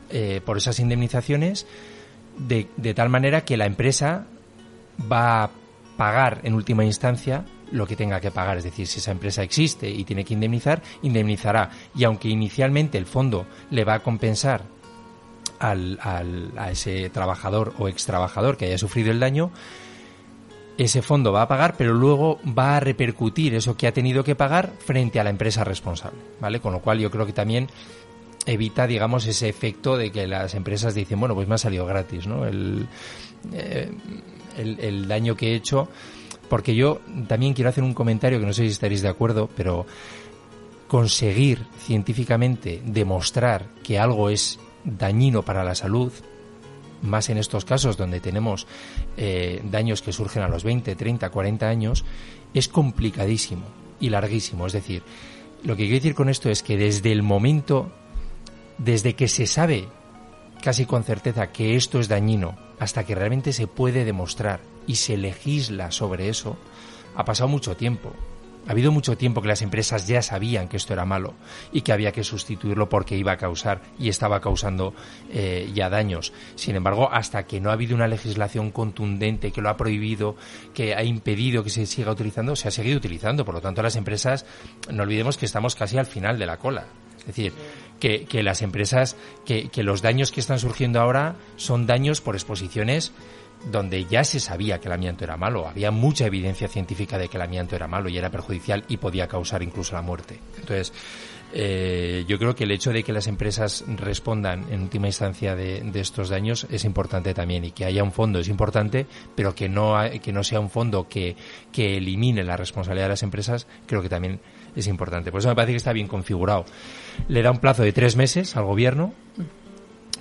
eh, 0.09 0.41
por 0.45 0.57
esas 0.57 0.79
indemnizaciones, 0.79 1.65
de, 2.37 2.67
de 2.77 2.93
tal 2.93 3.09
manera 3.09 3.45
que 3.45 3.57
la 3.57 3.65
empresa 3.65 4.25
va 5.11 5.43
a 5.43 5.49
pagar 5.97 6.41
en 6.43 6.53
última 6.53 6.83
instancia 6.83 7.45
lo 7.71 7.87
que 7.87 7.95
tenga 7.95 8.19
que 8.19 8.29
pagar. 8.31 8.57
Es 8.57 8.63
decir, 8.63 8.85
si 8.87 8.99
esa 8.99 9.11
empresa 9.11 9.41
existe 9.43 9.89
y 9.89 10.03
tiene 10.03 10.23
que 10.23 10.33
indemnizar, 10.33 10.81
indemnizará. 11.01 11.71
Y 11.95 12.03
aunque 12.03 12.27
inicialmente 12.29 12.97
el 12.97 13.05
fondo 13.05 13.45
le 13.71 13.83
va 13.85 13.95
a 13.95 13.99
compensar 13.99 14.63
al, 15.59 15.97
al- 16.01 16.51
a 16.57 16.71
ese 16.71 17.09
trabajador 17.09 17.73
o 17.79 17.87
ex 17.87 18.05
trabajador 18.05 18.57
que 18.57 18.65
haya 18.65 18.77
sufrido 18.77 19.11
el 19.11 19.19
daño, 19.19 19.51
ese 20.77 21.01
fondo 21.01 21.31
va 21.31 21.43
a 21.43 21.47
pagar, 21.47 21.75
pero 21.77 21.93
luego 21.93 22.39
va 22.45 22.77
a 22.77 22.79
repercutir 22.79 23.55
eso 23.55 23.77
que 23.77 23.87
ha 23.87 23.93
tenido 23.93 24.23
que 24.23 24.35
pagar 24.35 24.71
frente 24.79 25.19
a 25.19 25.23
la 25.23 25.29
empresa 25.29 25.63
responsable, 25.63 26.19
¿vale? 26.39 26.59
Con 26.59 26.73
lo 26.73 26.81
cual 26.81 26.99
yo 26.99 27.09
creo 27.09 27.25
que 27.25 27.33
también 27.33 27.69
evita, 28.45 28.85
digamos, 28.85 29.25
ese 29.25 29.49
efecto 29.49 29.97
de 29.97 30.11
que 30.11 30.27
las 30.27 30.53
empresas 30.53 30.93
dicen, 30.93 31.19
bueno, 31.19 31.33
pues 31.33 31.47
me 31.47 31.55
ha 31.55 31.59
salido 31.59 31.85
gratis, 31.85 32.27
¿no? 32.27 32.45
El, 32.45 32.87
eh, 33.53 33.91
el, 34.57 35.07
daño 35.07 35.35
que 35.35 35.51
he 35.51 35.55
hecho, 35.55 35.87
porque 36.49 36.75
yo 36.75 37.01
también 37.27 37.53
quiero 37.53 37.69
hacer 37.69 37.83
un 37.83 37.93
comentario 37.93 38.39
que 38.39 38.45
no 38.45 38.53
sé 38.53 38.63
si 38.63 38.69
estaréis 38.69 39.01
de 39.01 39.09
acuerdo, 39.09 39.49
pero 39.55 39.85
conseguir 40.87 41.65
científicamente 41.79 42.81
demostrar 42.85 43.65
que 43.83 43.97
algo 43.97 44.29
es 44.29 44.59
dañino 44.83 45.41
para 45.41 45.63
la 45.63 45.75
salud, 45.75 46.11
más 47.01 47.29
en 47.29 47.37
estos 47.37 47.65
casos 47.65 47.97
donde 47.97 48.19
tenemos 48.19 48.67
eh, 49.17 49.61
daños 49.63 50.01
que 50.01 50.13
surgen 50.13 50.43
a 50.43 50.47
los 50.47 50.63
20, 50.63 50.95
30, 50.95 51.29
40 51.29 51.67
años, 51.67 52.05
es 52.53 52.67
complicadísimo 52.67 53.63
y 53.99 54.09
larguísimo. 54.09 54.67
Es 54.67 54.73
decir, 54.73 55.03
lo 55.63 55.75
que 55.75 55.83
quiero 55.83 55.95
decir 55.95 56.15
con 56.15 56.29
esto 56.29 56.49
es 56.49 56.63
que 56.63 56.77
desde 56.77 57.11
el 57.11 57.23
momento, 57.23 57.91
desde 58.77 59.15
que 59.15 59.27
se 59.27 59.47
sabe 59.47 59.87
casi 60.61 60.85
con 60.85 61.03
certeza 61.03 61.51
que 61.51 61.75
esto 61.75 61.99
es 61.99 62.07
dañino, 62.07 62.57
hasta 62.79 63.03
que 63.03 63.15
realmente 63.15 63.53
se 63.53 63.67
puede 63.67 64.05
demostrar 64.05 64.61
y 64.87 64.95
se 64.95 65.17
legisla 65.17 65.91
sobre 65.91 66.29
eso, 66.29 66.57
ha 67.15 67.25
pasado 67.25 67.47
mucho 67.47 67.75
tiempo. 67.75 68.13
Ha 68.67 68.71
habido 68.71 68.91
mucho 68.91 69.15
tiempo 69.15 69.41
que 69.41 69.47
las 69.47 69.61
empresas 69.61 70.07
ya 70.07 70.21
sabían 70.21 70.67
que 70.67 70.77
esto 70.77 70.93
era 70.93 71.05
malo 71.05 71.35
y 71.71 71.81
que 71.81 71.93
había 71.93 72.11
que 72.11 72.23
sustituirlo 72.23 72.89
porque 72.89 73.15
iba 73.15 73.33
a 73.33 73.37
causar 73.37 73.81
y 73.99 74.09
estaba 74.09 74.41
causando 74.41 74.93
eh, 75.31 75.69
ya 75.73 75.89
daños. 75.89 76.33
Sin 76.55 76.75
embargo, 76.75 77.09
hasta 77.11 77.45
que 77.45 77.61
no 77.61 77.69
ha 77.69 77.73
habido 77.73 77.95
una 77.95 78.07
legislación 78.07 78.71
contundente 78.71 79.51
que 79.51 79.61
lo 79.61 79.69
ha 79.69 79.77
prohibido, 79.77 80.35
que 80.73 80.95
ha 80.95 81.03
impedido 81.03 81.63
que 81.63 81.69
se 81.69 81.85
siga 81.85 82.11
utilizando, 82.11 82.55
se 82.55 82.67
ha 82.67 82.71
seguido 82.71 82.97
utilizando. 82.97 83.45
Por 83.45 83.55
lo 83.55 83.61
tanto, 83.61 83.83
las 83.83 83.95
empresas, 83.95 84.45
no 84.91 85.03
olvidemos 85.03 85.37
que 85.37 85.45
estamos 85.45 85.75
casi 85.75 85.97
al 85.97 86.07
final 86.07 86.39
de 86.39 86.45
la 86.47 86.57
cola. 86.57 86.87
Es 87.19 87.25
decir, 87.27 87.53
que, 87.99 88.25
que 88.25 88.43
las 88.43 88.61
empresas, 88.61 89.15
que, 89.45 89.69
que 89.69 89.83
los 89.83 90.01
daños 90.01 90.31
que 90.31 90.39
están 90.39 90.59
surgiendo 90.59 90.99
ahora 90.99 91.35
son 91.55 91.87
daños 91.87 92.21
por 92.21 92.35
exposiciones 92.35 93.13
donde 93.71 94.05
ya 94.05 94.23
se 94.23 94.39
sabía 94.39 94.79
que 94.79 94.87
el 94.87 94.93
amianto 94.93 95.23
era 95.23 95.37
malo, 95.37 95.67
había 95.67 95.91
mucha 95.91 96.25
evidencia 96.25 96.67
científica 96.67 97.17
de 97.17 97.27
que 97.27 97.37
el 97.37 97.43
amianto 97.43 97.75
era 97.75 97.87
malo 97.87 98.09
y 98.09 98.17
era 98.17 98.29
perjudicial 98.29 98.83
y 98.87 98.97
podía 98.97 99.27
causar 99.27 99.63
incluso 99.63 99.95
la 99.95 100.01
muerte. 100.01 100.39
Entonces, 100.59 100.93
eh, 101.53 102.25
yo 102.27 102.37
creo 102.37 102.53
que 102.55 102.65
el 102.65 102.71
hecho 102.71 102.91
de 102.91 103.03
que 103.03 103.13
las 103.13 103.27
empresas 103.27 103.85
respondan 103.87 104.65
en 104.71 104.81
última 104.81 105.07
instancia 105.07 105.55
de, 105.55 105.89
estos 105.95 106.29
daños 106.29 106.67
es 106.69 106.83
importante 106.83 107.33
también 107.33 107.63
y 107.63 107.71
que 107.71 107.85
haya 107.85 108.03
un 108.03 108.11
fondo 108.11 108.39
es 108.39 108.49
importante, 108.49 109.05
pero 109.35 109.55
que 109.55 109.69
no, 109.69 109.95
que 110.21 110.33
no 110.33 110.43
sea 110.43 110.59
un 110.59 110.69
fondo 110.69 111.07
que, 111.07 111.35
que 111.71 111.97
elimine 111.97 112.43
la 112.43 112.57
responsabilidad 112.57 113.05
de 113.05 113.09
las 113.09 113.23
empresas, 113.23 113.67
creo 113.85 114.01
que 114.01 114.09
también 114.09 114.41
es 114.75 114.87
importante. 114.87 115.31
Por 115.31 115.39
eso 115.39 115.49
me 115.49 115.55
parece 115.55 115.71
que 115.73 115.77
está 115.77 115.93
bien 115.93 116.07
configurado. 116.07 116.65
Le 117.29 117.41
da 117.41 117.51
un 117.51 117.59
plazo 117.59 117.83
de 117.83 117.93
tres 117.93 118.15
meses 118.15 118.57
al 118.57 118.65
gobierno 118.65 119.13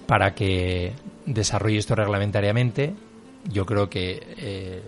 para 0.06 0.34
que 0.34 0.92
desarrolle 1.26 1.78
esto 1.78 1.94
reglamentariamente. 1.94 2.94
Yo 3.50 3.66
creo 3.66 3.88
que 3.90 4.20
eh, 4.38 4.82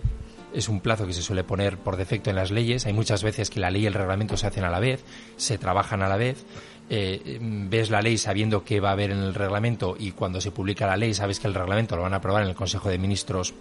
es 0.53 0.69
un 0.69 0.79
plazo 0.79 1.05
que 1.05 1.13
se 1.13 1.21
suele 1.21 1.43
poner 1.43 1.77
por 1.77 1.97
defecto 1.97 2.29
en 2.29 2.35
las 2.35 2.51
leyes. 2.51 2.85
Hay 2.85 2.93
muchas 2.93 3.23
veces 3.23 3.49
que 3.49 3.59
la 3.59 3.69
ley 3.69 3.83
y 3.83 3.87
el 3.87 3.93
reglamento 3.93 4.37
se 4.37 4.47
hacen 4.47 4.63
a 4.63 4.69
la 4.69 4.79
vez, 4.79 5.03
se 5.35 5.57
trabajan 5.57 6.01
a 6.01 6.07
la 6.09 6.17
vez. 6.17 6.43
Eh, 6.89 7.37
ves 7.41 7.89
la 7.89 8.01
ley 8.01 8.17
sabiendo 8.17 8.63
qué 8.63 8.79
va 8.79 8.89
a 8.89 8.93
haber 8.93 9.11
en 9.11 9.19
el 9.19 9.33
reglamento 9.33 9.97
y 9.99 10.11
cuando 10.11 10.39
se 10.39 10.51
publica 10.51 10.87
la 10.87 10.95
ley 10.95 11.13
sabes 11.13 11.39
que 11.39 11.47
el 11.47 11.53
reglamento 11.53 11.97
lo 11.97 12.03
van 12.03 12.13
a 12.13 12.17
aprobar 12.17 12.43
en 12.43 12.49
el 12.49 12.55
Consejo 12.55 12.87
de 12.89 12.97
Ministros 12.97 13.53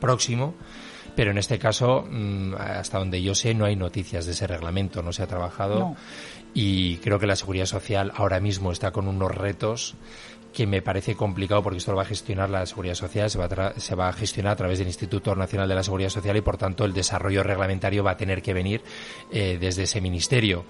próximo, 0.00 0.54
pero 1.14 1.30
en 1.32 1.38
este 1.38 1.58
caso, 1.58 2.06
mm, 2.10 2.54
hasta 2.54 2.98
donde 2.98 3.20
yo 3.22 3.34
sé, 3.34 3.52
no 3.54 3.66
hay 3.66 3.76
noticias 3.76 4.24
de 4.24 4.32
ese 4.32 4.46
reglamento, 4.46 5.02
no 5.02 5.12
se 5.12 5.22
ha 5.22 5.26
trabajado 5.26 5.78
No. 5.78 5.96
y 6.54 6.96
creo 6.96 7.18
que 7.18 7.26
la 7.26 7.36
Seguridad 7.36 7.66
Social 7.66 8.10
ahora 8.16 8.40
mismo 8.40 8.72
está 8.72 8.90
con 8.90 9.06
unos 9.06 9.30
retos 9.34 9.94
que 10.56 10.66
me 10.66 10.80
parece 10.80 11.14
complicado 11.14 11.62
porque 11.62 11.76
esto 11.76 11.90
lo 11.90 11.98
va 11.98 12.04
a 12.04 12.06
gestionar 12.06 12.48
la 12.48 12.64
Seguridad 12.64 12.94
Social, 12.94 13.28
se 13.30 13.36
va 13.38 13.44
a, 13.44 13.78
se 13.78 13.94
va 13.94 14.08
a 14.08 14.12
gestionar 14.14 14.52
a 14.52 14.56
través 14.56 14.78
del 14.78 14.86
Instituto 14.86 15.36
Nacional 15.36 15.68
de 15.68 15.74
la 15.74 15.82
Seguridad 15.82 16.08
Social 16.08 16.34
y 16.34 16.40
por 16.40 16.56
tanto 16.56 16.86
el 16.86 16.94
desarrollo 16.94 17.42
reglamentario 17.42 18.02
va 18.02 18.12
a 18.12 18.16
tener 18.16 18.40
que 18.40 18.54
venir 18.54 18.80
eh, 19.30 19.58
desde 19.60 19.82
ese 19.82 20.00
ministerio. 20.00 20.64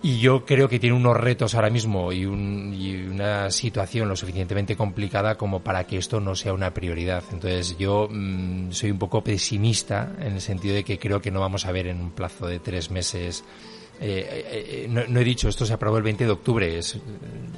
Y 0.00 0.20
yo 0.20 0.44
creo 0.44 0.68
que 0.68 0.78
tiene 0.78 0.94
unos 0.94 1.16
retos 1.16 1.54
ahora 1.54 1.70
mismo 1.70 2.12
y, 2.12 2.24
un- 2.26 2.72
y 2.72 2.94
una 3.06 3.50
situación 3.50 4.06
lo 4.08 4.14
suficientemente 4.16 4.76
complicada 4.76 5.36
como 5.36 5.60
para 5.60 5.84
que 5.84 5.96
esto 5.96 6.20
no 6.20 6.36
sea 6.36 6.52
una 6.52 6.72
prioridad. 6.74 7.24
Entonces 7.32 7.76
yo 7.78 8.06
mm, 8.10 8.70
soy 8.70 8.90
un 8.92 8.98
poco 8.98 9.24
pesimista 9.24 10.12
en 10.20 10.34
el 10.34 10.40
sentido 10.42 10.74
de 10.74 10.84
que 10.84 10.98
creo 10.98 11.20
que 11.22 11.30
no 11.32 11.40
vamos 11.40 11.64
a 11.66 11.72
ver 11.72 11.86
en 11.88 12.00
un 12.00 12.10
plazo 12.10 12.46
de 12.46 12.60
tres 12.60 12.90
meses. 12.92 13.42
Eh, 14.00 14.44
eh, 14.50 14.66
eh, 14.84 14.86
no, 14.88 15.02
no 15.08 15.20
he 15.20 15.24
dicho, 15.24 15.48
esto 15.48 15.66
se 15.66 15.72
aprobó 15.72 15.96
el 15.96 16.02
20 16.04 16.24
de 16.24 16.30
octubre, 16.30 16.78
es, 16.78 16.98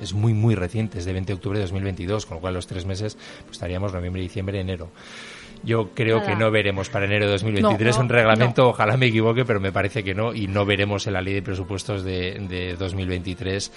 es 0.01 0.13
muy, 0.15 0.33
muy 0.33 0.55
reciente, 0.55 0.99
es 0.99 1.05
de 1.05 1.13
20 1.13 1.33
de 1.33 1.35
octubre 1.35 1.59
de 1.59 1.65
2022, 1.65 2.27
con 2.27 2.37
lo 2.37 2.41
cual 2.41 2.55
los 2.55 2.67
tres 2.67 2.87
meses 2.87 3.17
pues, 3.45 3.53
estaríamos 3.53 3.93
noviembre, 3.93 4.23
diciembre, 4.23 4.61
enero. 4.61 4.91
Yo 5.63 5.91
creo 5.95 6.19
Nada. 6.19 6.31
que 6.31 6.37
no 6.37 6.51
veremos 6.51 6.89
para 6.89 7.05
enero 7.07 7.27
de 7.27 7.33
2023 7.33 7.97
No, 7.97 8.03
un 8.03 8.09
no, 8.09 8.15
reglamento, 8.15 8.69
ojalá 8.69 8.97
me 8.97 9.07
equivoque, 9.07 9.45
pero 9.45 9.61
me 9.61 9.73
parece 9.73 10.03
que 10.03 10.15
no, 10.15 10.35
y 10.35 10.47
no 10.47 10.65
veremos 10.65 11.07
en 11.07 11.13
la 11.13 11.21
ley 11.21 11.35
de 11.35 11.43
presupuestos 11.43 12.03
de, 12.03 12.47
de 12.49 12.77
2023 12.77 13.73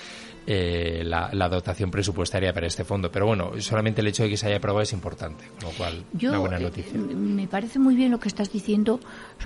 eh, 0.45 1.03
la, 1.05 1.29
la 1.31 1.47
dotación 1.47 1.89
presupuestaria 1.89 2.53
para 2.53 2.67
este 2.67 2.83
fondo. 2.83 3.09
Pero 3.11 3.25
bueno, 3.25 3.51
solamente 3.59 4.01
el 4.01 4.07
hecho 4.07 4.23
de 4.23 4.29
que 4.29 4.37
se 4.37 4.47
haya 4.47 4.57
aprobado 4.57 4.83
es 4.83 4.91
importante, 4.93 5.45
con 5.59 5.69
lo 5.71 5.77
cual, 5.77 6.03
Yo, 6.13 6.29
una 6.31 6.39
buena 6.39 6.57
eh, 6.57 6.63
noticia. 6.63 6.99
me 6.99 7.47
parece 7.47 7.79
muy 7.79 7.95
bien 7.95 8.11
lo 8.11 8.19
que 8.19 8.27
estás 8.27 8.51
diciendo, 8.51 8.99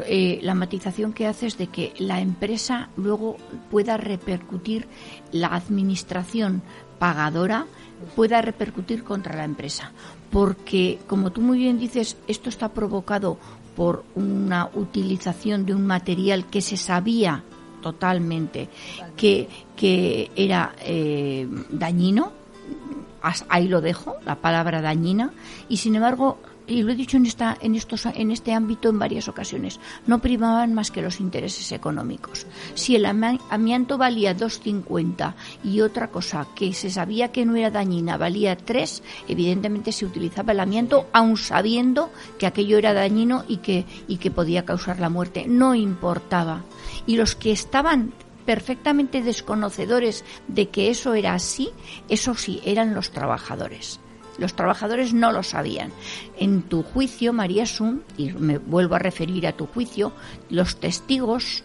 eh, 0.05 0.39
la 0.41 0.53
matización 0.55 1.13
que 1.13 1.27
haces 1.27 1.57
de 1.57 1.67
que 1.67 1.93
la 1.99 2.19
empresa 2.19 2.89
luego 2.97 3.37
pueda 3.69 3.97
repercutir, 3.97 4.87
la 5.31 5.47
administración 5.49 6.61
pagadora 6.97 7.67
pueda 8.15 8.41
repercutir 8.41 9.03
contra 9.03 9.35
la 9.35 9.43
empresa. 9.43 9.91
Porque, 10.31 10.99
como 11.07 11.31
tú 11.31 11.41
muy 11.41 11.57
bien 11.57 11.79
dices, 11.79 12.17
esto 12.27 12.49
está 12.49 12.69
provocado 12.69 13.37
por 13.75 14.03
una 14.15 14.69
utilización 14.73 15.65
de 15.65 15.73
un 15.73 15.85
material 15.85 16.45
que 16.47 16.61
se 16.61 16.77
sabía 16.77 17.43
totalmente 17.81 18.69
que, 19.15 19.47
que 19.75 20.31
era 20.35 20.73
eh, 20.81 21.47
dañino, 21.69 22.31
ahí 23.49 23.67
lo 23.67 23.81
dejo, 23.81 24.15
la 24.25 24.35
palabra 24.35 24.81
dañina, 24.81 25.31
y 25.69 25.77
sin 25.77 25.95
embargo, 25.95 26.39
y 26.67 26.83
lo 26.83 26.91
he 26.91 26.95
dicho 26.95 27.17
en 27.17 27.25
esta, 27.25 27.57
en 27.61 27.75
estos, 27.75 28.05
en 28.05 28.31
este 28.31 28.53
ámbito 28.53 28.89
en 28.89 28.99
varias 28.99 29.27
ocasiones, 29.27 29.79
no 30.05 30.19
primaban 30.19 30.73
más 30.73 30.91
que 30.91 31.01
los 31.01 31.19
intereses 31.19 31.71
económicos. 31.71 32.45
Si 32.73 32.95
el 32.95 33.05
amianto 33.05 33.97
valía 33.97 34.35
2,50 34.35 35.33
y 35.63 35.81
otra 35.81 36.09
cosa 36.09 36.47
que 36.55 36.73
se 36.73 36.89
sabía 36.89 37.31
que 37.31 37.45
no 37.45 37.55
era 37.55 37.71
dañina 37.71 38.17
valía 38.17 38.57
3, 38.57 39.03
evidentemente 39.27 39.91
se 39.91 40.05
utilizaba 40.05 40.51
el 40.51 40.59
amianto 40.59 41.07
aun 41.13 41.37
sabiendo 41.37 42.11
que 42.37 42.47
aquello 42.47 42.77
era 42.77 42.93
dañino 42.93 43.45
y 43.47 43.57
que, 43.57 43.85
y 44.07 44.17
que 44.17 44.31
podía 44.31 44.65
causar 44.65 44.99
la 44.99 45.09
muerte. 45.09 45.45
No 45.47 45.73
importaba. 45.73 46.63
Y 47.05 47.15
los 47.15 47.35
que 47.35 47.51
estaban 47.51 48.13
perfectamente 48.45 49.21
desconocedores 49.21 50.23
de 50.47 50.69
que 50.69 50.89
eso 50.89 51.13
era 51.13 51.33
así, 51.33 51.69
eso 52.07 52.33
sí, 52.35 52.61
eran 52.65 52.93
los 52.93 53.11
trabajadores. 53.11 53.99
Los 54.37 54.53
trabajadores 54.55 55.13
no 55.13 55.31
lo 55.31 55.43
sabían. 55.43 55.91
En 56.37 56.61
tu 56.63 56.83
juicio, 56.83 57.33
María 57.33 57.65
Sun, 57.65 58.03
y 58.17 58.31
me 58.31 58.57
vuelvo 58.57 58.95
a 58.95 58.99
referir 58.99 59.47
a 59.47 59.53
tu 59.53 59.65
juicio, 59.67 60.11
los 60.49 60.77
testigos 60.77 61.63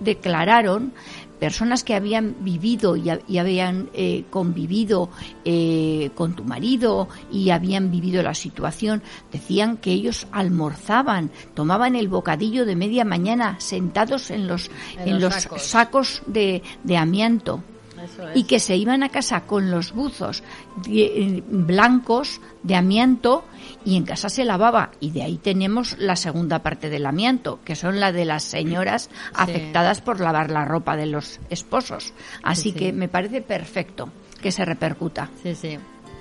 declararon 0.00 0.92
personas 1.38 1.84
que 1.84 1.94
habían 1.94 2.36
vivido 2.40 2.96
y, 2.96 3.10
ha- 3.10 3.20
y 3.28 3.38
habían 3.38 3.90
eh, 3.94 4.24
convivido 4.30 5.08
eh, 5.44 6.10
con 6.14 6.34
tu 6.34 6.44
marido 6.44 7.08
y 7.30 7.50
habían 7.50 7.90
vivido 7.90 8.22
la 8.22 8.34
situación, 8.34 9.02
decían 9.32 9.76
que 9.76 9.92
ellos 9.92 10.26
almorzaban, 10.32 11.30
tomaban 11.54 11.96
el 11.96 12.08
bocadillo 12.08 12.64
de 12.64 12.76
media 12.76 13.04
mañana 13.04 13.56
sentados 13.60 14.30
en 14.30 14.46
los, 14.48 14.70
En 14.98 15.08
en 15.10 15.20
los 15.20 15.34
sacos. 15.34 15.62
sacos 15.62 16.22
de, 16.26 16.62
de 16.82 16.96
amianto 16.96 17.62
es. 18.04 18.36
y 18.36 18.44
que 18.44 18.60
se 18.60 18.76
iban 18.76 19.02
a 19.02 19.08
casa 19.08 19.42
con 19.46 19.70
los 19.70 19.92
buzos 19.92 20.42
eh, 20.88 21.42
blancos 21.46 22.40
de 22.62 22.76
amianto 22.76 23.44
y 23.84 23.96
en 23.96 24.04
casa 24.04 24.28
se 24.28 24.44
lavaba 24.44 24.90
y 25.00 25.10
de 25.10 25.22
ahí 25.22 25.38
tenemos 25.38 25.96
la 25.98 26.16
segunda 26.16 26.60
parte 26.62 26.90
del 26.90 27.06
amianto 27.06 27.60
que 27.64 27.76
son 27.76 28.00
la 28.00 28.12
de 28.12 28.24
las 28.24 28.42
señoras 28.44 29.10
afectadas 29.34 30.00
por 30.00 30.20
lavar 30.20 30.50
la 30.50 30.64
ropa 30.64 30.96
de 30.96 31.06
los 31.06 31.40
esposos 31.50 32.12
así 32.42 32.62
Sí, 32.64 32.72
sí. 32.72 32.78
que 32.78 32.92
me 32.92 33.08
parece 33.08 33.42
perfecto 33.42 34.08
que 34.40 34.50
se 34.52 34.64
repercuta 34.64 35.30
Sí, 35.42 35.54
sí. 35.54 35.78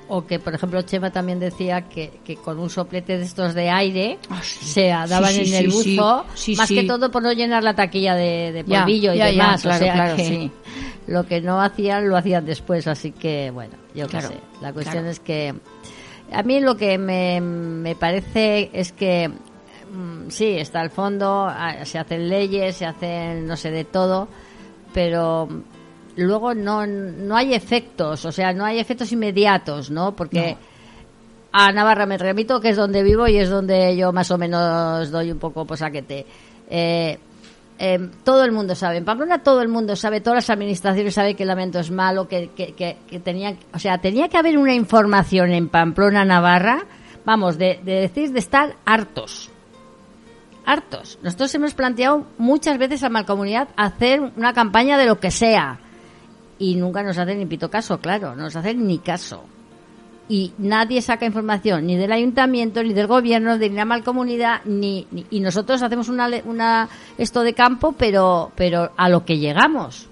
O 0.09 0.25
que, 0.27 0.37
por 0.37 0.53
ejemplo, 0.53 0.81
Chema 0.81 1.11
también 1.11 1.39
decía 1.39 1.87
que, 1.87 2.19
que 2.25 2.35
con 2.35 2.59
un 2.59 2.69
soplete 2.69 3.17
de 3.17 3.23
estos 3.23 3.53
de 3.53 3.69
aire 3.69 4.19
Ah, 4.29 4.41
sí. 4.43 4.65
se 4.65 4.87
daban 4.87 5.31
Sí, 5.31 5.45
sí, 5.45 5.55
en 5.55 5.63
el 5.65 5.69
buzo, 5.71 6.25
más 6.57 6.67
que 6.69 6.83
todo 6.83 7.09
por 7.09 7.23
no 7.23 7.31
llenar 7.31 7.63
la 7.63 7.73
taquilla 7.73 8.13
de, 8.15 8.51
de 8.51 8.63
Ya, 8.67 8.81
polvillo 8.81 9.13
y 9.13 9.17
ya, 9.17 9.25
ya, 9.27 9.31
demás. 9.31 9.61
claro, 9.61 9.75
o 9.77 9.85
sea 9.85 9.93
claro, 9.93 10.15
que 10.17 10.25
sí. 10.25 10.51
lo 11.07 11.25
que 11.25 11.39
no 11.41 11.61
hacían 11.61 12.09
lo 12.09 12.17
hacían 12.17 12.45
después, 12.45 12.85
así 12.87 13.11
que 13.11 13.49
bueno, 13.51 13.73
yo 13.95 14.05
qué 14.07 14.11
Claro, 14.11 14.27
sé. 14.29 14.35
La 14.61 14.73
cuestión 14.73 15.05
es 15.07 15.19
que 15.21 15.53
a 16.31 16.43
mí 16.43 16.59
lo 16.59 16.75
que 16.75 16.97
me, 16.97 17.39
me 17.41 17.95
parece 17.95 18.69
es 18.73 18.91
que 18.91 19.29
mm, 19.29 20.29
sí, 20.29 20.57
está 20.57 20.81
al 20.81 20.89
fondo, 20.89 21.45
ah, 21.49 21.85
se 21.85 21.97
hacen 21.97 22.27
leyes, 22.27 22.75
se 22.75 22.85
hacen 22.85 23.47
no 23.47 23.55
sé 23.55 23.71
de 23.71 23.85
todo, 23.85 24.27
pero 24.93 25.47
luego 26.15 26.53
no, 26.53 26.85
no 26.85 27.35
hay 27.35 27.53
efectos, 27.53 28.25
o 28.25 28.31
sea, 28.31 28.53
no 28.53 28.65
hay 28.65 28.79
efectos 28.79 29.11
inmediatos, 29.11 29.89
¿no? 29.91 30.15
Porque 30.15 30.57
a 31.51 31.71
Navarra 31.71 32.05
me 32.05 32.17
remito, 32.17 32.59
que 32.59 32.69
es 32.69 32.77
donde 32.77 33.03
vivo 33.03 33.27
y 33.27 33.37
es 33.37 33.49
donde 33.49 33.95
yo 33.95 34.11
más 34.11 34.31
o 34.31 34.37
menos 34.37 35.11
doy 35.11 35.31
un 35.31 35.39
poco 35.39 35.65
posaquete. 35.65 36.25
Eh, 36.69 37.19
eh, 37.79 38.09
todo 38.23 38.43
el 38.43 38.51
mundo 38.51 38.75
sabe, 38.75 38.97
en 38.97 39.05
Pamplona 39.05 39.43
todo 39.43 39.61
el 39.61 39.67
mundo 39.67 39.95
sabe, 39.95 40.21
todas 40.21 40.37
las 40.37 40.49
administraciones 40.49 41.13
saben 41.13 41.35
que 41.35 41.43
el 41.43 41.49
lamento 41.49 41.79
es 41.79 41.91
malo, 41.91 42.27
que, 42.27 42.49
que, 42.55 42.73
que, 42.73 42.97
que 43.07 43.19
tenía, 43.19 43.55
o 43.73 43.79
sea, 43.79 43.97
tenía 43.99 44.29
que 44.29 44.37
haber 44.37 44.57
una 44.57 44.73
información 44.73 45.51
en 45.51 45.69
Pamplona, 45.69 46.23
Navarra, 46.23 46.85
vamos, 47.25 47.57
de, 47.57 47.79
de 47.83 48.01
decir, 48.01 48.31
de 48.31 48.39
estar 48.39 48.75
hartos. 48.85 49.49
Hartos. 50.65 51.19
Nosotros 51.21 51.53
hemos 51.55 51.73
planteado 51.73 52.25
muchas 52.37 52.77
veces 52.77 53.03
a 53.03 53.09
Malcomunidad 53.09 53.67
hacer 53.75 54.21
una 54.21 54.53
campaña 54.53 54.97
de 54.97 55.05
lo 55.05 55.19
que 55.19 55.29
sea. 55.29 55.79
Y 56.59 56.75
nunca 56.75 57.03
nos 57.03 57.17
hacen 57.17 57.39
ni 57.39 57.45
pito 57.45 57.69
caso, 57.69 57.99
claro, 57.99 58.35
no 58.35 58.43
nos 58.43 58.55
hacen 58.55 58.85
ni 58.87 58.99
caso. 58.99 59.43
Y 60.29 60.53
nadie 60.57 61.01
saca 61.01 61.25
información 61.25 61.85
ni 61.85 61.97
del 61.97 62.11
ayuntamiento 62.11 62.81
ni 62.81 62.93
del 62.93 63.07
gobierno 63.07 63.57
de 63.57 63.69
la 63.69 63.83
malcomunidad 63.83 64.61
ni, 64.65 65.05
ni- 65.11 65.25
y 65.29 65.41
nosotros 65.41 65.81
hacemos 65.81 66.07
una, 66.07 66.29
una 66.45 66.87
esto 67.17 67.41
de 67.41 67.53
campo 67.53 67.93
pero 67.97 68.51
pero 68.55 68.91
a 68.95 69.09
lo 69.09 69.25
que 69.25 69.37
llegamos. 69.37 70.07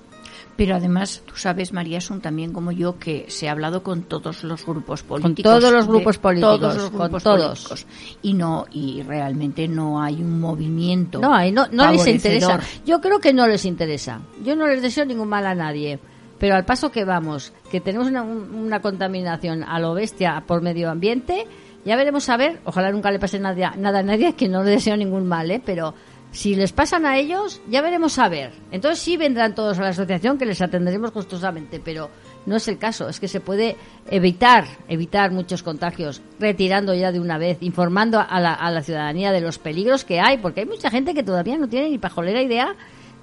Pero 0.58 0.76
además 0.76 1.24
tú 1.26 1.38
sabes 1.38 1.72
María 1.72 2.02
Sun 2.02 2.20
también 2.20 2.52
como 2.52 2.74
yo 2.74 3.00
que 3.00 3.26
se 3.30 3.48
ha 3.48 3.54
hablado 3.54 3.84
con 3.84 4.04
todos 4.04 4.44
los 4.44 4.66
grupos 4.66 5.02
políticos 5.02 5.50
todos 5.60 5.72
los 5.74 5.88
grupos 5.88 6.18
políticos, 6.18 6.60
todos 6.60 6.76
los 6.76 6.89
con 6.92 7.00
grupos 7.00 7.24
todos. 7.24 7.64
políticos. 7.70 7.86
y 8.22 8.34
no 8.34 8.66
y 8.72 9.02
realmente 9.04 9.68
no 9.70 10.02
hay 10.04 10.16
un 10.22 10.42
movimiento 10.42 11.20
no 11.20 11.34
ahí 11.34 11.54
no, 11.54 11.68
no 11.72 11.89
les 11.89 12.06
interesa. 12.06 12.60
yo 12.86 13.00
creo 13.00 13.20
que 13.20 13.32
no 13.34 13.48
les 13.48 13.64
interesa. 13.64 14.20
Yo 14.44 14.58
no 14.58 14.68
les 14.68 14.82
deseo 14.82 15.06
ningún 15.06 15.30
mal 15.30 15.48
a 15.48 15.56
nadie 15.56 16.00
pero 16.42 16.56
al 16.56 16.66
paso 16.66 16.92
que 16.92 17.06
vamos 17.06 17.54
que 17.72 17.80
tenemos 17.80 18.08
una, 18.08 18.24
un- 18.24 18.54
una 18.54 18.82
contaminación 18.82 19.64
a 19.64 19.80
lo 19.80 19.94
bestia 19.94 20.44
por 20.46 20.62
medio 20.62 20.89
ambiente 20.89 21.46
ya 21.86 21.96
veremos 21.96 22.28
a 22.30 22.36
ver 22.38 22.60
ojalá 22.66 22.92
nunca 22.92 23.12
le 23.12 23.20
pase 23.20 23.39
nada, 23.39 23.74
nada 23.78 24.00
a 24.00 24.04
nadie 24.04 24.34
que 24.34 24.50
no 24.50 24.64
le 24.64 24.72
deseo 24.72 24.98
ningún 24.98 25.28
mal 25.28 25.50
¿eh? 25.52 25.62
pero 25.64 25.94
si 26.32 26.56
les 26.56 26.72
pasan 26.72 27.06
a 27.06 27.18
ellos 27.18 27.62
ya 27.70 27.82
veremos 27.82 28.18
a 28.18 28.28
ver 28.30 28.52
entonces 28.72 29.00
sí 29.00 29.18
vendrán 29.18 29.54
todos 29.54 29.78
a 29.80 29.84
la 29.84 29.89
asociación 29.89 30.38
que 30.38 30.46
les 30.46 30.62
atenderemos 30.62 31.12
costosamente 31.12 31.80
pero 31.84 32.10
no 32.48 32.56
es 32.56 32.68
el 32.68 32.78
caso 32.80 33.08
es 33.10 33.20
que 33.20 33.28
se 33.28 33.39
puede 33.39 33.76
evitar 34.10 34.66
evitar 34.88 35.32
muchos 35.32 35.62
contagios 35.62 36.22
retirando 36.39 36.94
ya 36.96 37.12
de 37.12 37.20
una 37.20 37.38
vez 37.38 37.58
informando 37.62 38.20
a 38.20 38.39
la, 38.39 38.54
a 38.54 38.72
la 38.72 38.82
ciudadanía 38.82 39.32
de 39.32 39.42
los 39.42 39.60
peligros 39.60 40.06
que 40.06 40.20
hay 40.20 40.38
porque 40.39 40.62
hay 40.62 40.66
mucha 40.66 40.89
gente 40.89 41.14
que 41.14 41.22
todavía 41.24 41.58
no 41.58 41.68
tiene 41.68 41.89
ni 41.89 41.98
pajolera 42.00 42.42
idea 42.42 42.76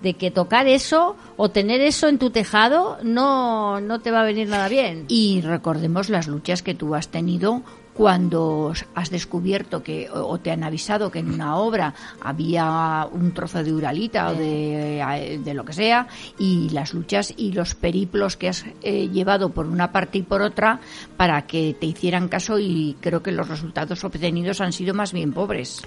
de 0.02 0.14
que 0.14 0.30
tocar 0.30 0.66
eso 0.66 1.16
o 1.36 1.50
tener 1.50 1.80
eso 1.80 2.08
en 2.08 2.18
tu 2.18 2.30
tejado 2.30 2.98
no, 3.02 3.80
no 3.80 4.00
te 4.00 4.10
va 4.10 4.20
a 4.20 4.24
venir 4.24 4.48
nada 4.48 4.68
bien. 4.68 5.04
Y 5.08 5.40
recordemos 5.40 6.08
las 6.08 6.28
luchas 6.28 6.62
que 6.62 6.74
tú 6.74 6.94
has 6.94 7.08
tenido 7.08 7.62
cuando 7.98 8.72
has 8.94 9.10
descubierto 9.10 9.82
que 9.82 10.08
o 10.08 10.38
te 10.38 10.52
han 10.52 10.62
avisado 10.62 11.10
que 11.10 11.18
en 11.18 11.34
una 11.34 11.56
obra 11.56 11.94
había 12.20 13.08
un 13.10 13.34
trozo 13.34 13.64
de 13.64 13.72
uralita 13.72 14.30
o 14.30 14.34
de, 14.36 15.00
eh, 15.00 15.40
de 15.42 15.54
lo 15.54 15.64
que 15.64 15.72
sea 15.72 16.06
y 16.38 16.68
las 16.70 16.94
luchas 16.94 17.34
y 17.36 17.50
los 17.50 17.74
periplos 17.74 18.36
que 18.36 18.50
has 18.50 18.64
eh, 18.82 19.08
llevado 19.08 19.50
por 19.50 19.66
una 19.66 19.90
parte 19.90 20.18
y 20.18 20.22
por 20.22 20.42
otra 20.42 20.78
para 21.16 21.48
que 21.48 21.74
te 21.78 21.86
hicieran 21.86 22.28
caso 22.28 22.60
y 22.60 22.96
creo 23.00 23.20
que 23.20 23.32
los 23.32 23.48
resultados 23.48 24.04
obtenidos 24.04 24.60
han 24.60 24.72
sido 24.72 24.94
más 24.94 25.12
bien 25.12 25.32
pobres. 25.32 25.82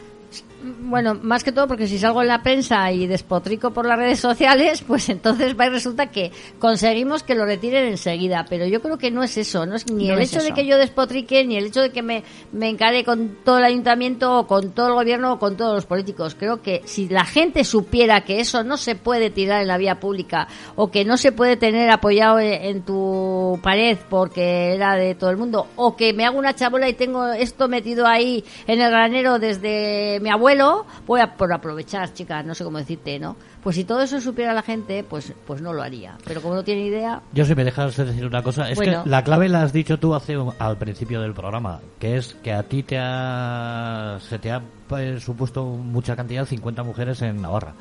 Bueno, 0.63 1.15
más 1.15 1.43
que 1.43 1.51
todo 1.51 1.67
porque 1.67 1.87
si 1.87 1.97
salgo 1.97 2.21
en 2.21 2.27
la 2.27 2.43
prensa 2.43 2.91
y 2.91 3.07
despotrico 3.07 3.71
por 3.71 3.85
las 3.85 3.97
redes 3.97 4.19
sociales, 4.19 4.83
pues 4.87 5.09
entonces 5.09 5.59
va 5.59 5.65
y 5.65 5.69
resulta 5.69 6.11
que 6.11 6.31
conseguimos 6.59 7.23
que 7.23 7.35
lo 7.35 7.45
retiren 7.45 7.87
enseguida. 7.87 8.45
Pero 8.47 8.65
yo 8.67 8.81
creo 8.81 8.97
que 8.97 9.11
no 9.11 9.23
es 9.23 9.37
eso, 9.37 9.65
no 9.65 9.75
es 9.75 9.91
ni 9.91 10.07
No 10.07 10.13
el 10.13 10.21
es 10.21 10.33
hecho 10.33 10.43
de 10.43 10.53
que 10.53 10.65
yo 10.65 10.77
despotrique, 10.77 11.43
ni 11.45 11.57
el 11.57 11.65
hecho 11.65 11.81
de 11.81 11.91
que 11.91 12.03
me, 12.03 12.23
me 12.51 12.69
encare 12.69 13.03
con 13.03 13.37
todo 13.43 13.57
el 13.57 13.63
ayuntamiento 13.63 14.39
o 14.39 14.47
con 14.47 14.71
todo 14.71 14.89
el 14.89 14.93
gobierno 14.93 15.33
o 15.33 15.39
con 15.39 15.57
todos 15.57 15.73
los 15.75 15.85
políticos. 15.85 16.35
Creo 16.37 16.61
que 16.61 16.81
si 16.85 17.09
la 17.09 17.25
gente 17.25 17.63
supiera 17.63 18.21
que 18.21 18.39
eso 18.39 18.63
no 18.63 18.77
se 18.77 18.95
puede 18.95 19.31
tirar 19.31 19.61
en 19.61 19.67
la 19.67 19.77
vía 19.77 19.99
pública 19.99 20.47
o 20.75 20.91
que 20.91 21.03
no 21.03 21.17
se 21.17 21.31
puede 21.31 21.57
tener 21.57 21.89
apoyado 21.89 22.39
en, 22.39 22.53
en 22.63 22.81
tu 22.83 23.59
pared 23.63 23.97
porque 24.09 24.73
era 24.73 24.95
de 24.95 25.15
todo 25.15 25.29
el 25.31 25.37
mundo 25.37 25.67
o 25.75 25.95
que 25.95 26.13
me 26.13 26.25
hago 26.25 26.37
una 26.37 26.55
chabola 26.55 26.87
y 26.87 26.93
tengo 26.93 27.27
esto 27.33 27.67
metido 27.67 28.05
ahí 28.05 28.43
en 28.67 28.79
el 28.79 28.89
granero 28.89 29.39
desde 29.39 30.20
mi 30.21 30.29
abuelo, 30.29 30.85
voy 31.05 31.21
a 31.21 31.35
por 31.35 31.51
aprovechar, 31.53 32.13
chicas, 32.13 32.45
no 32.45 32.55
sé 32.55 32.63
cómo 32.63 32.77
decirte, 32.77 33.19
¿no? 33.19 33.35
Pues 33.63 33.75
si 33.75 33.83
todo 33.83 34.01
eso 34.01 34.19
supiera 34.21 34.53
la 34.53 34.61
gente, 34.61 35.03
pues 35.03 35.33
pues 35.45 35.61
no 35.61 35.73
lo 35.73 35.81
haría. 35.83 36.17
Pero 36.25 36.41
como 36.41 36.55
no 36.55 36.63
tiene 36.63 36.85
idea, 36.85 37.21
Yo 37.33 37.45
si 37.45 37.53
me 37.55 37.63
dejas 37.63 37.95
decir 37.97 38.25
una 38.25 38.41
cosa, 38.43 38.69
es 38.69 38.77
Bueno. 38.77 39.03
que 39.03 39.09
la 39.09 39.23
clave 39.23 39.49
la 39.49 39.63
has 39.63 39.73
dicho 39.73 39.99
tú 39.99 40.15
hace 40.15 40.37
al 40.59 40.77
principio 40.77 41.21
del 41.21 41.33
programa, 41.33 41.79
que 41.99 42.17
es 42.17 42.35
que 42.43 42.53
a 42.53 42.63
ti 42.63 42.83
te 42.83 42.97
ha, 42.99 44.17
se 44.21 44.39
te 44.39 44.51
ha 44.51 44.61
pues, 44.87 45.23
supuesto 45.23 45.65
mucha 45.65 46.15
cantidad, 46.15 46.45
50 46.45 46.83
mujeres 46.83 47.21
en 47.21 47.41
Navarra. 47.41 47.73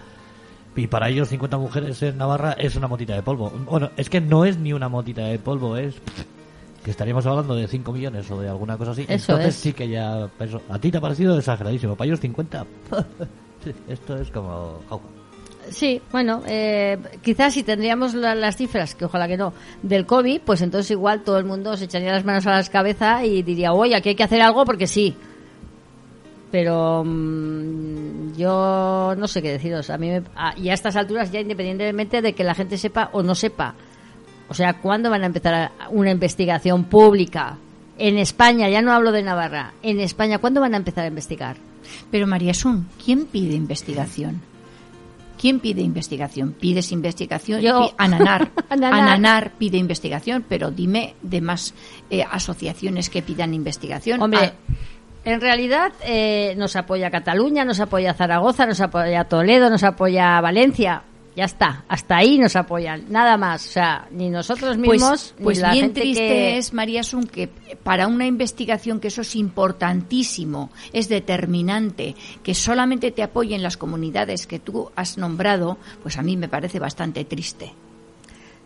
Y 0.77 0.87
para 0.87 1.09
ellos 1.09 1.29
50 1.29 1.59
mujeres 1.59 2.01
en 2.03 2.17
Navarra 2.17 2.53
es 2.53 2.77
una 2.77 2.87
motita 2.87 3.15
de 3.15 3.23
polvo. 3.23 3.51
Bueno, 3.51 3.91
es 3.97 4.09
que 4.09 4.21
no 4.21 4.45
es 4.45 4.57
ni 4.57 4.73
una 4.73 4.89
motita 4.89 5.23
de 5.23 5.39
polvo, 5.39 5.77
es 5.77 5.97
que 6.85 6.91
estaríamos 6.91 7.27
hablando 7.27 7.55
de 7.55 7.69
5 7.69 7.93
millones 7.93 8.31
o 8.31 8.41
de 8.41 8.49
alguna 8.49 8.77
cosa 8.79 8.93
así. 8.93 9.03
Eso 9.09 9.33
Entonces 9.33 9.55
es. 9.55 9.61
sí 9.61 9.73
que 9.73 9.89
ya... 9.89 10.25
a 10.69 10.79
ti 10.79 10.91
te 10.91 10.99
ha 10.99 11.01
parecido 11.01 11.37
exageradísimo. 11.39 11.95
Para 11.97 12.07
ellos 12.09 12.21
50... 12.21 12.67
sí, 13.65 13.73
esto 13.89 14.17
es 14.17 14.31
como... 14.31 14.81
Sí, 15.69 16.01
bueno, 16.11 16.43
eh, 16.47 16.99
quizás 17.23 17.53
si 17.55 17.63
tendríamos 17.63 18.15
la- 18.15 18.35
las 18.35 18.57
cifras, 18.57 18.95
que 18.95 19.05
ojalá 19.05 19.29
que 19.29 19.37
no, 19.37 19.53
del 19.83 20.07
COVID, 20.07 20.41
pues 20.41 20.63
entonces 20.63 20.91
igual 20.91 21.23
todo 21.23 21.39
el 21.39 21.45
mundo 21.45 21.77
se 21.77 21.85
echaría 21.85 22.13
las 22.13 22.25
manos 22.25 22.47
a 22.47 22.53
la 22.59 22.65
cabeza 22.65 23.25
y 23.25 23.43
diría, 23.43 23.73
oye, 23.73 23.95
aquí 23.95 24.09
hay 24.09 24.15
que 24.17 24.25
hacer 24.25 24.41
algo 24.41 24.65
porque 24.65 24.87
sí. 24.87 25.15
Pero 26.51 27.05
mm, 27.05 28.33
yo 28.37 29.15
no 29.17 29.29
sé 29.29 29.43
qué 29.43 29.53
deciros. 29.53 29.91
A 29.91 29.99
mí 29.99 30.09
me- 30.11 30.23
a- 30.35 30.59
y 30.59 30.71
a 30.71 30.75
estas 30.75 30.97
alturas 30.97 31.31
ya 31.31 31.41
independientemente 31.41 32.23
de 32.23 32.33
que 32.33 32.43
la 32.43 32.55
gente 32.55 32.77
sepa 32.79 33.11
o 33.13 33.23
no 33.23 33.35
sepa. 33.35 33.75
O 34.51 34.55
sea, 34.55 34.75
¿cuándo 34.75 35.11
van 35.11 35.23
a 35.23 35.27
empezar 35.27 35.71
una 35.91 36.11
investigación 36.11 36.85
pública? 36.85 37.57
En 37.99 38.19
España, 38.19 38.69
ya 38.69 38.83
no 38.83 38.93
hablo 38.93 39.13
de 39.13 39.23
Navarra, 39.23 39.75
en 39.83 40.01
España, 40.01 40.39
¿cuándo 40.39 40.61
van 40.61 40.75
a 40.75 40.79
empezar 40.79 41.05
a 41.05 41.09
investigar? 41.09 41.57
Pero 42.11 42.27
María 42.27 42.53
Sun, 42.53 42.89
¿quién 43.03 43.27
pide 43.27 43.55
investigación? 43.55 44.43
¿Quién 45.41 45.61
pide 45.61 45.83
investigación? 45.83 46.53
¿Pides 46.53 46.91
investigación? 46.91 47.61
Yo. 47.61 47.93
Ananar. 47.99 48.51
Ananar 48.69 49.53
pide 49.57 49.79
investigación, 49.79 50.45
pero 50.49 50.73
dime 50.73 51.15
de 51.23 51.41
más 51.41 51.73
eh, 52.11 52.25
asociaciones 52.29 53.09
que 53.09 53.23
pidan 53.23 53.55
investigación. 53.55 54.21
Hombre, 54.21 54.41
Ah, 54.41 54.53
en 55.25 55.41
realidad 55.41 55.93
eh, 56.05 56.55
nos 56.57 56.77
apoya 56.77 57.11
Cataluña, 57.11 57.65
nos 57.65 57.79
apoya 57.79 58.15
Zaragoza, 58.15 58.67
nos 58.67 58.81
apoya 58.81 59.25
Toledo, 59.25 59.71
nos 59.71 59.85
apoya 59.85 60.41
Valencia. 60.41 61.03
Ya 61.41 61.47
está, 61.47 61.87
hasta 61.89 62.19
ahí 62.19 62.37
nos 62.37 62.55
apoyan, 62.55 63.07
nada 63.09 63.39
más. 63.39 63.67
O 63.67 63.71
sea, 63.71 64.07
ni 64.11 64.29
nosotros 64.29 64.77
pues, 64.77 64.91
mismos, 64.91 65.35
pues 65.43 65.57
ni 65.57 65.63
la 65.63 65.73
bien 65.73 65.85
gente 65.87 66.03
triste 66.03 66.21
que... 66.21 66.59
es, 66.59 66.75
María 66.75 67.03
Sun, 67.03 67.27
que 67.27 67.49
para 67.83 68.09
una 68.09 68.27
investigación 68.27 69.01
que 69.01 69.09
eso 69.09 69.23
es 69.23 69.35
importantísimo, 69.37 70.69
es 70.93 71.09
determinante, 71.09 72.15
que 72.43 72.55
solamente 72.55 73.11
te 73.11 73.23
apoyen 73.23 73.63
las 73.63 73.79
comunidades 73.79 74.47
que 74.47 74.59
tú 74.59 74.91
has 74.95 75.17
nombrado, 75.17 75.79
pues 76.03 76.19
a 76.19 76.23
mí 76.23 76.37
me 76.37 76.47
parece 76.47 76.79
bastante 76.79 77.25
triste. 77.25 77.73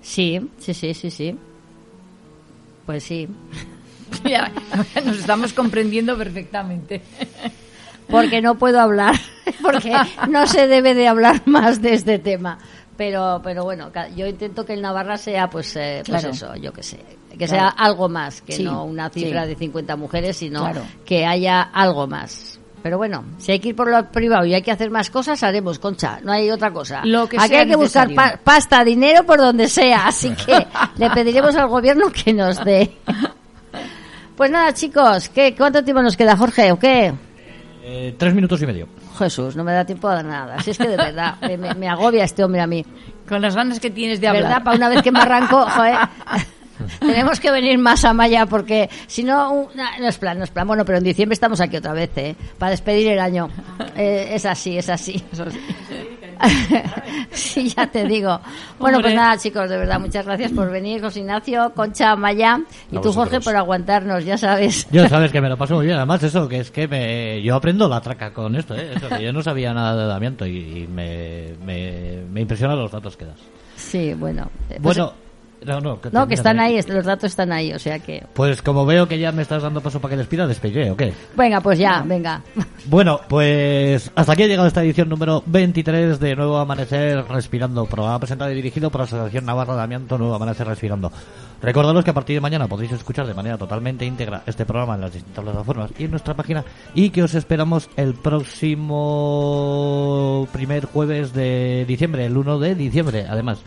Sí, 0.02 0.40
sí, 0.58 0.74
sí, 0.74 0.94
sí, 0.94 1.12
sí. 1.12 1.38
Pues 2.86 3.04
sí. 3.04 3.28
Nos 5.04 5.16
estamos 5.16 5.52
comprendiendo 5.52 6.18
perfectamente. 6.18 7.02
porque 8.08 8.40
no 8.42 8.56
puedo 8.56 8.80
hablar, 8.80 9.14
porque 9.62 9.92
no 10.28 10.46
se 10.46 10.66
debe 10.68 10.94
de 10.94 11.08
hablar 11.08 11.42
más 11.46 11.80
de 11.82 11.94
este 11.94 12.18
tema. 12.18 12.58
Pero, 12.96 13.40
pero 13.42 13.64
bueno, 13.64 13.90
yo 14.14 14.26
intento 14.26 14.64
que 14.64 14.74
el 14.74 14.80
Navarra 14.82 15.16
sea, 15.18 15.50
pues, 15.50 15.74
eh, 15.74 16.02
pues 16.06 16.22
eso, 16.24 16.54
yo 16.54 16.72
que 16.72 16.82
sé, 16.84 16.98
que 17.30 17.38
Claro. 17.38 17.50
sea 17.52 17.68
algo 17.70 18.08
más, 18.08 18.40
que 18.42 18.52
Sí, 18.52 18.62
no 18.62 18.84
una 18.84 19.10
cifra 19.10 19.42
sí. 19.42 19.48
de 19.48 19.56
50 19.56 19.96
mujeres, 19.96 20.36
sino 20.36 20.60
Claro. 20.60 20.82
que 21.04 21.26
haya 21.26 21.60
algo 21.62 22.06
más. 22.06 22.60
Pero 22.84 22.98
bueno, 22.98 23.24
si 23.38 23.50
hay 23.50 23.58
que 23.60 23.70
ir 23.70 23.74
por 23.76 23.90
lo 23.90 24.12
privado 24.12 24.44
y 24.44 24.54
hay 24.54 24.60
que 24.62 24.70
hacer 24.70 24.90
más 24.92 25.08
cosas, 25.10 25.42
haremos, 25.42 25.78
Concha, 25.80 26.20
no 26.22 26.30
hay 26.30 26.50
otra 26.50 26.70
cosa. 26.70 27.00
Lo 27.04 27.26
que 27.28 27.36
Aquí 27.38 27.48
sea 27.48 27.60
hay 27.62 27.68
que 27.68 27.76
buscar 27.76 28.14
pa- 28.14 28.38
pasta, 28.44 28.84
dinero 28.84 29.24
por 29.24 29.38
donde 29.38 29.66
sea, 29.68 30.06
así 30.06 30.30
que 30.46 30.64
le 30.98 31.10
pediremos 31.10 31.56
al 31.56 31.66
gobierno 31.68 32.06
que 32.12 32.32
nos 32.32 32.62
dé. 32.64 32.92
Pues 34.36 34.50
nada, 34.50 34.72
chicos, 34.74 35.28
¿qué, 35.28 35.54
¿cuánto 35.56 35.84
tiempo 35.84 36.02
nos 36.02 36.16
queda, 36.16 36.36
Jorge, 36.36 36.72
o 36.72 36.78
qué? 36.78 37.12
Eh, 37.86 38.14
tres 38.16 38.34
minutos 38.34 38.62
y 38.62 38.66
medio. 38.66 38.88
Jesús, 39.18 39.54
no 39.56 39.62
me 39.62 39.72
da 39.72 39.84
tiempo 39.84 40.08
a 40.08 40.22
nada. 40.22 40.58
Si 40.60 40.70
es 40.70 40.78
que 40.78 40.88
de 40.88 40.96
verdad, 40.96 41.36
me, 41.42 41.58
me- 41.58 41.74
me 41.74 41.86
agobia 41.88 42.24
este 42.24 42.42
hombre 42.42 42.62
a 42.62 42.66
mí. 42.66 42.82
Con 43.28 43.42
las 43.42 43.54
ganas 43.54 43.78
que 43.78 43.90
tienes 43.90 44.20
de 44.22 44.26
¿Verdad? 44.32 44.44
hablar. 44.44 44.64
Para 44.64 44.76
una 44.78 44.88
vez 44.88 45.02
que 45.02 45.12
me 45.12 45.20
arranco, 45.20 45.66
joder. 45.66 45.96
Tenemos 47.00 47.38
que 47.40 47.50
venir 47.50 47.78
más 47.78 48.04
a 48.04 48.12
Maya 48.12 48.46
porque 48.46 48.88
si 49.06 49.22
no, 49.22 49.52
un- 49.52 49.68
no, 49.74 50.08
es 50.08 50.16
plan, 50.18 50.38
no 50.38 50.44
es 50.44 50.50
plan. 50.50 50.66
Bueno, 50.66 50.84
pero 50.86 50.96
en 50.98 51.04
diciembre 51.04 51.34
estamos 51.34 51.60
aquí 51.60 51.76
otra 51.76 51.92
vez, 51.92 52.10
¿eh? 52.16 52.34
Para 52.58 52.70
despedir 52.70 53.08
el 53.12 53.20
año. 53.20 53.48
Eh, 53.96 54.30
es 54.32 54.46
así, 54.46 54.76
es 54.78 54.88
así. 54.88 55.22
sí, 55.32 56.13
ya 57.76 57.86
te 57.86 58.04
digo. 58.06 58.40
Bueno, 58.78 59.00
pues 59.00 59.14
nada, 59.14 59.36
chicos, 59.38 59.68
de 59.68 59.76
verdad, 59.78 60.00
muchas 60.00 60.24
gracias 60.26 60.52
por 60.52 60.70
venir, 60.70 61.00
José 61.00 61.20
Ignacio, 61.20 61.72
Concha, 61.74 62.16
Maya 62.16 62.60
y 62.90 62.96
A 62.96 63.00
tú, 63.00 63.12
Jorge, 63.12 63.40
por 63.40 63.56
aguantarnos, 63.56 64.24
ya 64.24 64.36
sabes. 64.38 64.86
Yo 64.90 65.08
sabes 65.08 65.30
que 65.32 65.40
me 65.40 65.48
lo 65.48 65.56
paso 65.56 65.74
muy 65.76 65.86
bien, 65.86 65.96
además 65.96 66.22
eso, 66.22 66.48
que 66.48 66.60
es 66.60 66.70
que 66.70 66.88
me, 66.88 67.42
yo 67.42 67.54
aprendo 67.54 67.88
la 67.88 68.00
traca 68.00 68.32
con 68.32 68.54
esto, 68.56 68.74
¿eh? 68.74 68.92
Eso, 68.96 69.08
que 69.08 69.22
yo 69.22 69.32
no 69.32 69.42
sabía 69.42 69.72
nada 69.72 69.96
de 70.02 70.06
Damianto 70.08 70.46
y, 70.46 70.58
y 70.82 70.86
me, 70.86 71.54
me, 71.64 72.22
me 72.30 72.40
impresionan 72.42 72.78
los 72.78 72.90
datos 72.90 73.16
que 73.16 73.24
das. 73.26 73.38
Sí, 73.76 74.14
bueno. 74.14 74.42
eh, 74.70 74.78
pues- 74.80 74.82
Bueno, 74.82 75.12
no, 75.64 75.80
no, 75.80 75.98
no, 76.12 76.28
que 76.28 76.34
están 76.34 76.60
ahí, 76.60 76.80
los 76.86 77.04
datos 77.04 77.24
están 77.30 77.52
ahí, 77.52 77.72
o 77.72 77.78
sea 77.78 77.98
que... 77.98 78.24
Pues 78.34 78.62
como 78.62 78.84
veo 78.86 79.08
que 79.08 79.18
ya 79.18 79.32
me 79.32 79.42
estás 79.42 79.62
dando 79.62 79.80
paso 79.80 80.00
para 80.00 80.12
que 80.12 80.18
despida, 80.18 80.46
despediré, 80.46 80.90
¿o 80.90 80.96
qué? 80.96 81.12
Venga, 81.36 81.60
pues 81.60 81.78
ya, 81.78 82.02
venga. 82.06 82.42
Bueno, 82.86 83.20
pues 83.28 84.10
hasta 84.14 84.32
aquí 84.32 84.42
ha 84.42 84.46
llegado 84.46 84.68
esta 84.68 84.82
edición 84.82 85.08
número 85.08 85.42
23 85.46 86.20
de 86.20 86.36
Nuevo 86.36 86.58
Amanecer 86.58 87.24
Respirando, 87.28 87.86
programa 87.86 88.18
presentado 88.18 88.50
y 88.50 88.54
dirigido 88.54 88.90
por 88.90 89.00
la 89.00 89.04
Asociación 89.06 89.46
Navarra 89.46 89.74
de 89.76 89.82
Amianto 89.82 90.18
Nuevo 90.18 90.34
Amanecer 90.34 90.66
Respirando. 90.66 91.10
Recordaros 91.62 92.04
que 92.04 92.10
a 92.10 92.14
partir 92.14 92.36
de 92.36 92.42
mañana 92.42 92.68
podéis 92.68 92.92
escuchar 92.92 93.26
de 93.26 93.32
manera 93.32 93.56
totalmente 93.56 94.04
íntegra 94.04 94.42
este 94.44 94.66
programa 94.66 94.96
en 94.96 95.00
las 95.00 95.14
distintas 95.14 95.42
plataformas 95.42 95.92
y 95.98 96.04
en 96.04 96.10
nuestra 96.10 96.34
página 96.34 96.62
y 96.94 97.08
que 97.08 97.22
os 97.22 97.34
esperamos 97.34 97.88
el 97.96 98.12
próximo 98.12 98.86
primer 100.52 100.84
jueves 100.84 101.32
de 101.32 101.86
diciembre, 101.88 102.26
el 102.26 102.36
1 102.36 102.58
de 102.58 102.74
diciembre, 102.74 103.24
además, 103.26 103.62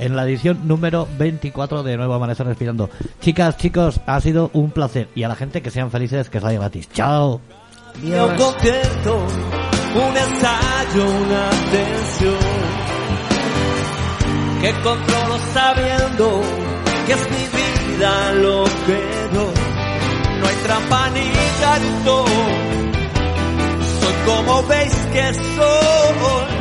en 0.00 0.16
la 0.16 0.24
edición 0.24 0.66
número 0.66 1.06
24 1.18 1.82
de 1.82 1.96
Nuevo 1.96 2.14
Amanecer 2.14 2.46
Respirando. 2.46 2.90
Chicas, 3.20 3.56
chicos, 3.58 4.00
ha 4.06 4.20
sido 4.20 4.50
un 4.54 4.70
placer 4.70 5.08
y 5.14 5.22
a 5.22 5.28
la 5.28 5.36
gente 5.36 5.62
que 5.62 5.70
sean 5.70 5.90
felices, 5.90 6.30
que 6.30 6.40
vaya 6.40 6.58
gratis. 6.58 6.88
Chao. 6.92 7.40
un 9.94 10.16
ensayo, 10.16 11.04
una 11.04 11.50
tensión 11.70 12.34
que 14.60 14.72
controlo 14.82 15.38
sabiendo 15.52 16.42
que 17.06 17.12
es 17.12 17.30
mi 17.30 17.44
vida 17.58 18.32
lo 18.34 18.64
que 18.64 19.34
doy. 19.34 19.54
No 20.40 20.46
hay 20.46 20.56
trampa 20.64 21.10
ni 21.10 21.30
cartón, 21.60 22.26
soy 24.00 24.14
como 24.26 24.62
veis 24.64 24.94
que 25.12 25.34
soy. 25.34 26.60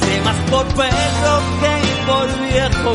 Sé 0.00 0.20
más 0.24 0.36
por 0.50 0.66
que 0.66 1.51
por 2.06 2.26
viejo, 2.40 2.92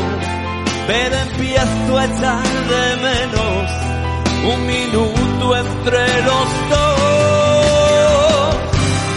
pero 0.88 1.16
empiezo 1.16 1.98
a 1.98 2.06
echar 2.06 2.44
de 2.44 2.96
menos 3.08 3.72
un 4.54 4.66
minuto 4.66 5.56
entre 5.58 6.22
los 6.24 6.48
dos. 6.70 6.98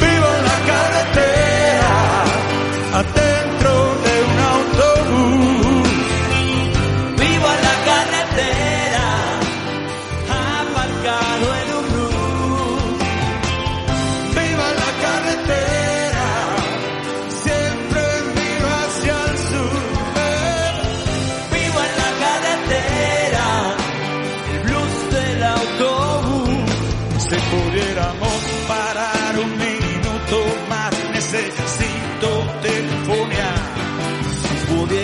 Vivo 0.00 0.28
en 0.38 0.44
la 0.50 0.58
carretera, 0.70 1.92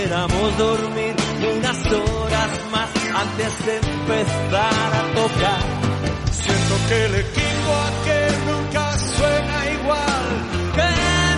quisiéramos 0.07 0.59
dormir 0.59 1.17
unas 1.59 1.93
horas 1.93 2.51
más 2.71 2.91
antes 3.13 3.67
de 3.67 3.77
empezar 3.77 4.95
a 4.95 5.15
tocar. 5.15 5.63
Siento 6.31 6.75
que 6.89 7.05
el 7.07 7.15
equipo 7.17 7.71
aquel 7.89 8.35
nunca 8.47 8.99
suena 8.99 9.71
igual. 9.73 10.25
¿Qué 10.77 10.91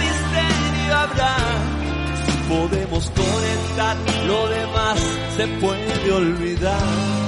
misterio 0.05 0.97
habrá? 0.97 1.37
Si 2.27 2.33
podemos 2.49 3.11
conectar, 3.11 3.97
lo 4.27 4.49
demás 4.49 4.99
se 5.37 5.49
puede 5.61 6.13
olvidar. 6.13 7.28